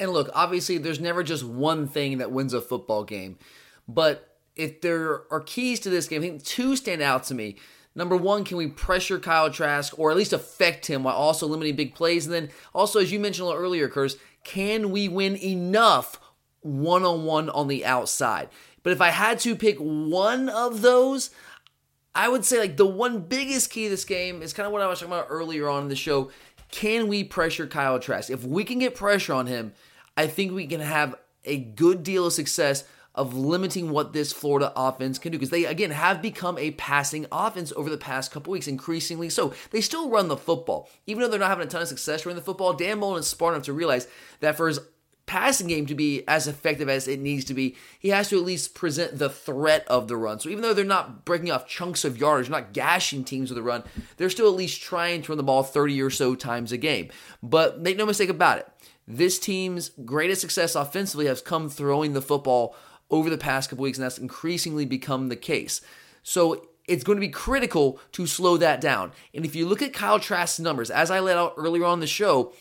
And 0.00 0.12
look, 0.12 0.30
obviously, 0.34 0.78
there's 0.78 0.98
never 0.98 1.22
just 1.22 1.44
one 1.44 1.86
thing 1.86 2.18
that 2.18 2.32
wins 2.32 2.54
a 2.54 2.60
football 2.60 3.04
game. 3.04 3.38
But 3.86 4.36
if 4.56 4.80
there 4.80 5.30
are 5.30 5.40
keys 5.40 5.78
to 5.80 5.90
this 5.90 6.08
game, 6.08 6.22
I 6.22 6.26
think 6.26 6.42
two 6.42 6.74
stand 6.74 7.02
out 7.02 7.24
to 7.24 7.34
me. 7.34 7.56
Number 7.94 8.16
one, 8.16 8.44
can 8.44 8.56
we 8.56 8.68
pressure 8.68 9.18
Kyle 9.18 9.50
Trask 9.50 9.98
or 9.98 10.10
at 10.10 10.16
least 10.16 10.32
affect 10.32 10.86
him 10.86 11.02
while 11.02 11.14
also 11.14 11.46
limiting 11.46 11.76
big 11.76 11.94
plays? 11.94 12.26
And 12.26 12.34
then 12.34 12.48
also, 12.72 13.00
as 13.00 13.12
you 13.12 13.20
mentioned 13.20 13.44
a 13.44 13.48
little 13.48 13.62
earlier, 13.62 13.88
Curse, 13.88 14.16
can 14.42 14.90
we 14.90 15.08
win 15.08 15.36
enough 15.36 16.18
one 16.60 17.04
on 17.04 17.24
one 17.24 17.50
on 17.50 17.68
the 17.68 17.84
outside? 17.84 18.48
But 18.82 18.92
if 18.92 19.00
I 19.00 19.10
had 19.10 19.38
to 19.40 19.56
pick 19.56 19.76
one 19.78 20.48
of 20.48 20.82
those, 20.82 21.30
I 22.14 22.28
would 22.28 22.44
say 22.44 22.58
like 22.58 22.76
the 22.76 22.86
one 22.86 23.20
biggest 23.22 23.70
key 23.70 23.84
to 23.84 23.90
this 23.90 24.04
game 24.04 24.40
is 24.40 24.52
kind 24.52 24.66
of 24.66 24.72
what 24.72 24.82
I 24.82 24.86
was 24.86 25.00
talking 25.00 25.12
about 25.12 25.26
earlier 25.28 25.68
on 25.68 25.82
in 25.82 25.88
the 25.88 25.96
show. 25.96 26.30
Can 26.70 27.08
we 27.08 27.24
pressure 27.24 27.66
Kyle 27.66 27.98
Trask? 27.98 28.30
If 28.30 28.44
we 28.44 28.64
can 28.64 28.78
get 28.78 28.94
pressure 28.94 29.34
on 29.34 29.46
him, 29.46 29.72
I 30.16 30.26
think 30.26 30.52
we 30.52 30.66
can 30.66 30.80
have 30.80 31.14
a 31.44 31.58
good 31.58 32.02
deal 32.02 32.26
of 32.26 32.32
success 32.32 32.84
of 33.14 33.36
limiting 33.36 33.90
what 33.90 34.12
this 34.12 34.32
Florida 34.32 34.72
offense 34.76 35.18
can 35.18 35.32
do 35.32 35.38
because 35.38 35.50
they 35.50 35.64
again 35.64 35.90
have 35.90 36.22
become 36.22 36.56
a 36.58 36.70
passing 36.72 37.26
offense 37.32 37.72
over 37.74 37.90
the 37.90 37.98
past 37.98 38.30
couple 38.30 38.52
weeks, 38.52 38.68
increasingly 38.68 39.28
so. 39.28 39.52
They 39.70 39.80
still 39.80 40.10
run 40.10 40.28
the 40.28 40.36
football, 40.36 40.88
even 41.06 41.22
though 41.22 41.28
they're 41.28 41.40
not 41.40 41.48
having 41.48 41.66
a 41.66 41.70
ton 41.70 41.82
of 41.82 41.88
success 41.88 42.24
running 42.24 42.36
the 42.36 42.44
football. 42.44 42.72
Dan 42.72 43.00
Mullen 43.00 43.20
is 43.20 43.26
smart 43.26 43.54
enough 43.54 43.64
to 43.66 43.72
realize 43.72 44.06
that 44.40 44.56
for 44.56 44.68
his 44.68 44.80
passing 45.26 45.68
game 45.68 45.86
to 45.86 45.94
be 45.94 46.24
as 46.26 46.48
effective 46.48 46.88
as 46.88 47.06
it 47.06 47.20
needs 47.20 47.44
to 47.44 47.54
be, 47.54 47.76
he 48.00 48.08
has 48.08 48.28
to 48.28 48.36
at 48.36 48.44
least 48.44 48.74
present 48.74 49.18
the 49.18 49.28
threat 49.28 49.86
of 49.86 50.08
the 50.08 50.16
run. 50.16 50.40
So 50.40 50.48
even 50.48 50.62
though 50.62 50.74
they're 50.74 50.84
not 50.84 51.24
breaking 51.24 51.52
off 51.52 51.68
chunks 51.68 52.04
of 52.04 52.18
yardage, 52.18 52.50
not 52.50 52.72
gashing 52.72 53.22
teams 53.22 53.50
with 53.50 53.56
the 53.56 53.62
run, 53.62 53.84
they're 54.16 54.30
still 54.30 54.48
at 54.48 54.56
least 54.56 54.82
trying 54.82 55.22
to 55.22 55.30
run 55.30 55.36
the 55.36 55.44
ball 55.44 55.62
30 55.62 56.02
or 56.02 56.10
so 56.10 56.34
times 56.34 56.72
a 56.72 56.76
game. 56.76 57.10
But 57.42 57.80
make 57.80 57.96
no 57.96 58.06
mistake 58.06 58.28
about 58.28 58.58
it 58.58 58.68
this 59.16 59.38
team's 59.38 59.90
greatest 60.04 60.40
success 60.40 60.74
offensively 60.74 61.26
has 61.26 61.42
come 61.42 61.68
throwing 61.68 62.12
the 62.12 62.22
football 62.22 62.74
over 63.10 63.28
the 63.28 63.38
past 63.38 63.70
couple 63.70 63.82
weeks, 63.82 63.98
and 63.98 64.04
that's 64.04 64.18
increasingly 64.18 64.86
become 64.86 65.28
the 65.28 65.36
case. 65.36 65.80
So 66.22 66.68
it's 66.86 67.04
going 67.04 67.16
to 67.16 67.26
be 67.26 67.28
critical 67.28 68.00
to 68.12 68.26
slow 68.26 68.56
that 68.56 68.80
down. 68.80 69.12
And 69.34 69.44
if 69.44 69.54
you 69.54 69.66
look 69.66 69.82
at 69.82 69.92
Kyle 69.92 70.20
Trask's 70.20 70.60
numbers, 70.60 70.90
as 70.90 71.10
I 71.10 71.20
laid 71.20 71.36
out 71.36 71.54
earlier 71.56 71.84
on 71.84 72.00
the 72.00 72.06
show, 72.06 72.52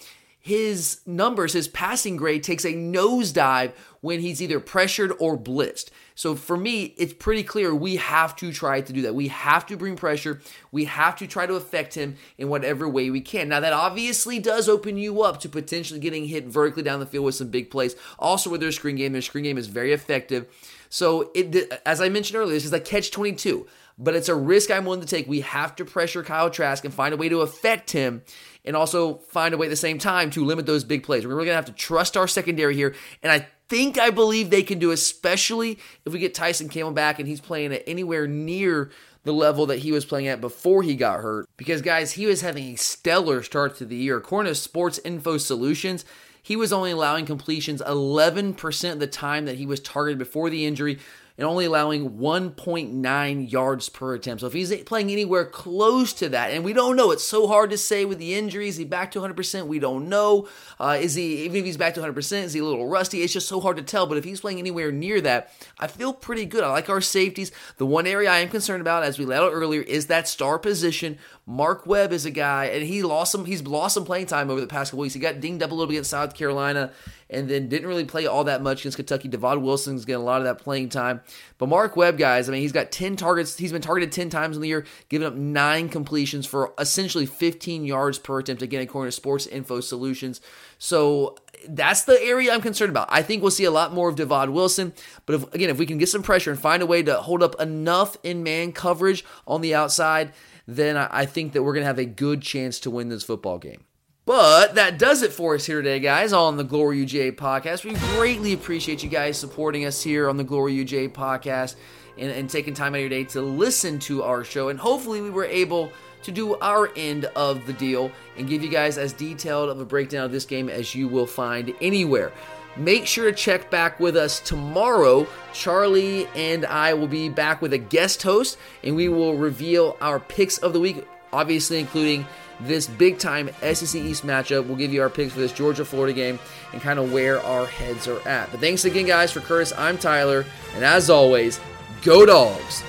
his 0.49 1.01
numbers, 1.05 1.53
his 1.53 1.67
passing 1.67 2.17
grade 2.17 2.41
takes 2.41 2.65
a 2.65 2.73
nosedive 2.73 3.71
when 4.01 4.19
he's 4.19 4.41
either 4.41 4.59
pressured 4.59 5.13
or 5.19 5.37
blitzed. 5.37 5.91
So 6.15 6.33
for 6.33 6.57
me, 6.57 6.95
it's 6.97 7.13
pretty 7.13 7.43
clear 7.43 7.75
we 7.75 7.97
have 7.97 8.35
to 8.37 8.51
try 8.51 8.81
to 8.81 8.91
do 8.91 9.03
that. 9.03 9.13
We 9.13 9.27
have 9.27 9.67
to 9.67 9.77
bring 9.77 9.95
pressure. 9.95 10.41
We 10.71 10.85
have 10.85 11.17
to 11.17 11.27
try 11.27 11.45
to 11.45 11.53
affect 11.53 11.93
him 11.93 12.15
in 12.39 12.49
whatever 12.49 12.89
way 12.89 13.11
we 13.11 13.21
can. 13.21 13.49
Now, 13.49 13.59
that 13.59 13.73
obviously 13.73 14.39
does 14.39 14.67
open 14.67 14.97
you 14.97 15.21
up 15.21 15.39
to 15.41 15.49
potentially 15.49 15.99
getting 15.99 16.25
hit 16.25 16.47
vertically 16.47 16.81
down 16.81 16.99
the 16.99 17.05
field 17.05 17.25
with 17.25 17.35
some 17.35 17.49
big 17.49 17.69
plays. 17.69 17.95
Also, 18.17 18.49
with 18.49 18.59
their 18.59 18.71
screen 18.71 18.95
game, 18.95 19.13
their 19.13 19.21
screen 19.21 19.43
game 19.43 19.57
is 19.59 19.67
very 19.67 19.93
effective. 19.93 20.47
So, 20.89 21.29
it, 21.35 21.79
as 21.85 22.01
I 22.01 22.09
mentioned 22.09 22.39
earlier, 22.39 22.55
this 22.55 22.65
is 22.65 22.73
a 22.73 22.79
catch 22.79 23.11
22 23.11 23.67
but 24.01 24.15
it's 24.15 24.29
a 24.29 24.35
risk 24.35 24.71
I'm 24.71 24.85
willing 24.85 25.01
to 25.01 25.05
take. 25.05 25.27
We 25.27 25.41
have 25.41 25.75
to 25.75 25.83
pressure 25.83 26.23
Kyle 26.23 26.49
Trask 26.49 26.85
and 26.85 26.93
find 26.93 27.13
a 27.13 27.17
way 27.17 27.27
to 27.27 27.41
affect 27.41 27.91
him 27.91 28.23
and 28.65 28.75
also 28.75 29.15
find 29.29 29.53
a 29.53 29.57
way 29.57 29.67
at 29.67 29.69
the 29.69 29.75
same 29.75 29.97
time 29.97 30.29
to 30.31 30.45
limit 30.45 30.65
those 30.65 30.83
big 30.83 31.03
plays. 31.03 31.25
We're 31.25 31.33
really 31.33 31.47
going 31.47 31.53
to 31.53 31.65
have 31.65 31.65
to 31.65 31.83
trust 31.83 32.17
our 32.17 32.27
secondary 32.27 32.75
here. 32.75 32.95
And 33.23 33.31
I 33.31 33.47
think 33.69 33.97
I 33.97 34.09
believe 34.09 34.49
they 34.49 34.63
can 34.63 34.79
do, 34.79 34.91
especially 34.91 35.79
if 36.05 36.13
we 36.13 36.19
get 36.19 36.33
Tyson 36.33 36.69
Campbell 36.69 36.91
back 36.91 37.19
and 37.19 37.27
he's 37.27 37.41
playing 37.41 37.73
at 37.73 37.83
anywhere 37.87 38.27
near 38.27 38.91
the 39.23 39.31
level 39.33 39.65
that 39.67 39.79
he 39.79 39.91
was 39.91 40.05
playing 40.05 40.27
at 40.27 40.41
before 40.41 40.83
he 40.83 40.95
got 40.95 41.21
hurt. 41.21 41.47
Because, 41.57 41.81
guys, 41.81 42.13
he 42.13 42.25
was 42.25 42.41
having 42.41 42.73
a 42.73 42.77
stellar 42.77 43.43
start 43.43 43.75
to 43.77 43.85
the 43.85 43.95
year. 43.95 44.17
According 44.17 44.51
to 44.51 44.55
Sports 44.55 44.99
Info 45.03 45.37
Solutions, 45.37 46.05
he 46.41 46.55
was 46.55 46.73
only 46.73 46.91
allowing 46.91 47.25
completions 47.25 47.81
11% 47.81 48.91
of 48.91 48.99
the 48.99 49.07
time 49.07 49.45
that 49.45 49.57
he 49.57 49.65
was 49.65 49.79
targeted 49.79 50.17
before 50.17 50.49
the 50.49 50.65
injury 50.65 50.99
and 51.39 51.47
only 51.47 51.63
allowing 51.63 52.17
1.9 52.17 53.49
yards 53.49 53.87
per 53.87 54.13
attempt. 54.13 54.41
So 54.41 54.47
if 54.47 54.51
he's 54.51 54.75
playing 54.83 55.09
anywhere 55.09 55.45
close 55.45 56.11
to 56.15 56.27
that, 56.27 56.51
and 56.51 56.65
we 56.65 56.73
don't 56.73 56.97
know, 56.97 57.11
it's 57.11 57.23
so 57.23 57.47
hard 57.47 57.69
to 57.69 57.77
say 57.77 58.03
with 58.03 58.19
the 58.19 58.35
injuries. 58.35 58.73
Is 58.73 58.79
he 58.79 58.83
back 58.83 59.09
to 59.11 59.21
100%? 59.21 59.65
We 59.65 59.79
don't 59.79 60.09
know. 60.09 60.49
Uh, 60.81 60.97
is 60.99 61.15
he 61.15 61.45
even 61.45 61.55
if 61.55 61.63
he's 61.63 61.77
back 61.77 61.93
to 61.93 62.01
100%? 62.01 62.43
Is 62.43 62.51
he 62.51 62.59
a 62.59 62.65
little 62.65 62.89
rusty? 62.89 63.21
It's 63.21 63.31
just 63.31 63.47
so 63.47 63.61
hard 63.61 63.77
to 63.77 63.83
tell. 63.83 64.05
But 64.05 64.17
if 64.17 64.25
he's 64.25 64.41
playing 64.41 64.59
anywhere 64.59 64.91
near 64.91 65.21
that, 65.21 65.53
I 65.79 65.87
feel 65.87 66.11
pretty 66.11 66.45
good. 66.45 66.61
I 66.61 66.71
like 66.71 66.89
our 66.89 66.99
safeties. 66.99 67.53
The 67.77 67.85
one 67.85 68.05
area 68.05 68.29
I 68.29 68.39
am 68.39 68.49
concerned 68.49 68.81
about, 68.81 69.03
as 69.03 69.17
we 69.17 69.23
laid 69.23 69.37
out 69.37 69.53
earlier, 69.53 69.81
is 69.81 70.07
that 70.07 70.27
star 70.27 70.59
position. 70.59 71.17
Mark 71.49 71.87
Webb 71.87 72.13
is 72.13 72.27
a 72.27 72.29
guy, 72.31 72.65
and 72.65 72.83
he 72.83 73.01
lost 73.01 73.31
some. 73.31 73.45
He's 73.45 73.63
lost 73.63 73.95
some 73.95 74.05
playing 74.05 74.27
time 74.27 74.51
over 74.51 74.61
the 74.61 74.67
past 74.67 74.91
couple 74.91 75.01
weeks. 75.01 75.15
He 75.15 75.19
got 75.19 75.39
dinged 75.39 75.63
up 75.63 75.71
a 75.71 75.73
little 75.73 75.87
bit 75.87 75.95
against 75.95 76.11
South 76.11 76.35
Carolina 76.35 76.91
and 77.27 77.49
then 77.49 77.67
didn't 77.67 77.87
really 77.87 78.05
play 78.05 78.27
all 78.27 78.43
that 78.43 78.61
much 78.61 78.81
against 78.81 78.97
Kentucky. 78.97 79.29
Divaad 79.29 79.59
Wilson's 79.59 80.05
getting 80.05 80.21
a 80.21 80.25
lot 80.25 80.41
of 80.41 80.43
that 80.43 80.59
playing 80.59 80.89
time. 80.89 81.21
But 81.57 81.67
Mark 81.67 81.95
Webb, 81.95 82.19
guys, 82.19 82.47
I 82.47 82.51
mean, 82.51 82.61
he's 82.61 82.71
got 82.71 82.91
10 82.91 83.15
targets. 83.15 83.57
He's 83.57 83.71
been 83.71 83.81
targeted 83.81 84.11
10 84.11 84.29
times 84.29 84.57
in 84.57 84.61
the 84.61 84.67
year, 84.67 84.85
giving 85.09 85.27
up 85.27 85.33
nine 85.33 85.89
completions 85.89 86.45
for 86.45 86.71
essentially 86.77 87.25
15 87.25 87.83
yards 87.83 88.19
per 88.19 88.39
attempt, 88.39 88.61
again, 88.61 88.81
according 88.81 89.07
to 89.07 89.11
Sports 89.11 89.47
Info 89.47 89.79
Solutions. 89.79 90.41
So 90.77 91.35
that's 91.67 92.03
the 92.03 92.21
area 92.21 92.53
I'm 92.53 92.61
concerned 92.61 92.91
about. 92.91 93.09
I 93.11 93.23
think 93.23 93.41
we'll 93.41 93.49
see 93.49 93.65
a 93.65 93.71
lot 93.71 93.91
more 93.91 94.07
of 94.07 94.15
Divaad 94.15 94.49
Wilson, 94.49 94.93
but 95.25 95.33
if, 95.33 95.53
again, 95.53 95.71
if 95.71 95.79
we 95.79 95.87
can 95.87 95.97
get 95.97 96.09
some 96.09 96.21
pressure 96.23 96.51
and 96.51 96.59
find 96.59 96.83
a 96.83 96.85
way 96.85 97.01
to 97.03 97.17
hold 97.17 97.41
up 97.41 97.59
enough 97.59 98.17
in 98.23 98.43
man 98.43 98.71
coverage 98.71 99.25
on 99.47 99.61
the 99.61 99.73
outside, 99.75 100.31
then 100.75 100.97
I 100.97 101.25
think 101.25 101.53
that 101.53 101.63
we're 101.63 101.73
going 101.73 101.83
to 101.83 101.87
have 101.87 101.99
a 101.99 102.05
good 102.05 102.41
chance 102.41 102.79
to 102.81 102.91
win 102.91 103.09
this 103.09 103.23
football 103.23 103.57
game. 103.57 103.83
But 104.25 104.75
that 104.75 104.99
does 104.99 105.23
it 105.23 105.33
for 105.33 105.55
us 105.55 105.65
here 105.65 105.81
today, 105.81 105.99
guys, 105.99 106.33
on 106.33 106.57
the 106.57 106.63
Glory 106.63 107.03
UGA 107.03 107.35
podcast. 107.35 107.83
We 107.83 107.93
greatly 108.15 108.53
appreciate 108.53 109.01
you 109.01 109.09
guys 109.09 109.39
supporting 109.39 109.85
us 109.85 110.03
here 110.03 110.29
on 110.29 110.37
the 110.37 110.43
Glory 110.43 110.75
UGA 110.75 111.11
podcast 111.11 111.75
and, 112.17 112.29
and 112.29 112.47
taking 112.47 112.75
time 112.75 112.93
out 112.93 112.97
of 112.97 113.01
your 113.01 113.09
day 113.09 113.23
to 113.23 113.41
listen 113.41 113.97
to 113.99 114.21
our 114.21 114.43
show. 114.43 114.69
And 114.69 114.79
hopefully, 114.79 115.21
we 115.21 115.31
were 115.31 115.45
able 115.45 115.91
to 116.21 116.31
do 116.31 116.55
our 116.59 116.91
end 116.95 117.25
of 117.35 117.65
the 117.65 117.73
deal 117.73 118.11
and 118.37 118.47
give 118.47 118.61
you 118.61 118.69
guys 118.69 118.99
as 118.99 119.13
detailed 119.13 119.69
of 119.69 119.79
a 119.79 119.85
breakdown 119.85 120.25
of 120.25 120.31
this 120.31 120.45
game 120.45 120.69
as 120.69 120.93
you 120.93 121.07
will 121.07 121.25
find 121.25 121.73
anywhere. 121.81 122.31
Make 122.79 123.05
sure 123.05 123.29
to 123.29 123.35
check 123.35 123.69
back 123.69 123.99
with 123.99 124.15
us 124.15 124.39
tomorrow. 124.39 125.27
Charlie 125.51 126.27
and 126.33 126.65
I 126.65 126.93
will 126.93 127.09
be 127.09 127.27
back 127.27 127.61
with 127.61 127.73
a 127.73 127.77
guest 127.77 128.23
host, 128.23 128.57
and 128.85 128.95
we 128.95 129.09
will 129.09 129.35
reveal 129.35 129.97
our 129.99 130.17
picks 130.17 130.57
of 130.59 130.71
the 130.71 130.79
week, 130.79 131.05
obviously, 131.33 131.79
including 131.79 132.25
this 132.61 132.87
big 132.87 133.19
time 133.19 133.49
SEC 133.61 133.95
East 133.95 134.25
matchup. 134.25 134.65
We'll 134.65 134.77
give 134.77 134.93
you 134.93 135.01
our 135.01 135.09
picks 135.09 135.33
for 135.33 135.39
this 135.39 135.51
Georgia 135.51 135.83
Florida 135.83 136.13
game 136.13 136.39
and 136.71 136.81
kind 136.81 136.99
of 136.99 137.11
where 137.11 137.43
our 137.43 137.65
heads 137.65 138.07
are 138.07 138.25
at. 138.25 138.49
But 138.49 138.61
thanks 138.61 138.85
again, 138.85 139.05
guys. 139.05 139.33
For 139.33 139.41
Curtis, 139.41 139.73
I'm 139.77 139.97
Tyler. 139.97 140.45
And 140.73 140.85
as 140.85 141.09
always, 141.09 141.59
go 142.01 142.25
dogs. 142.25 142.81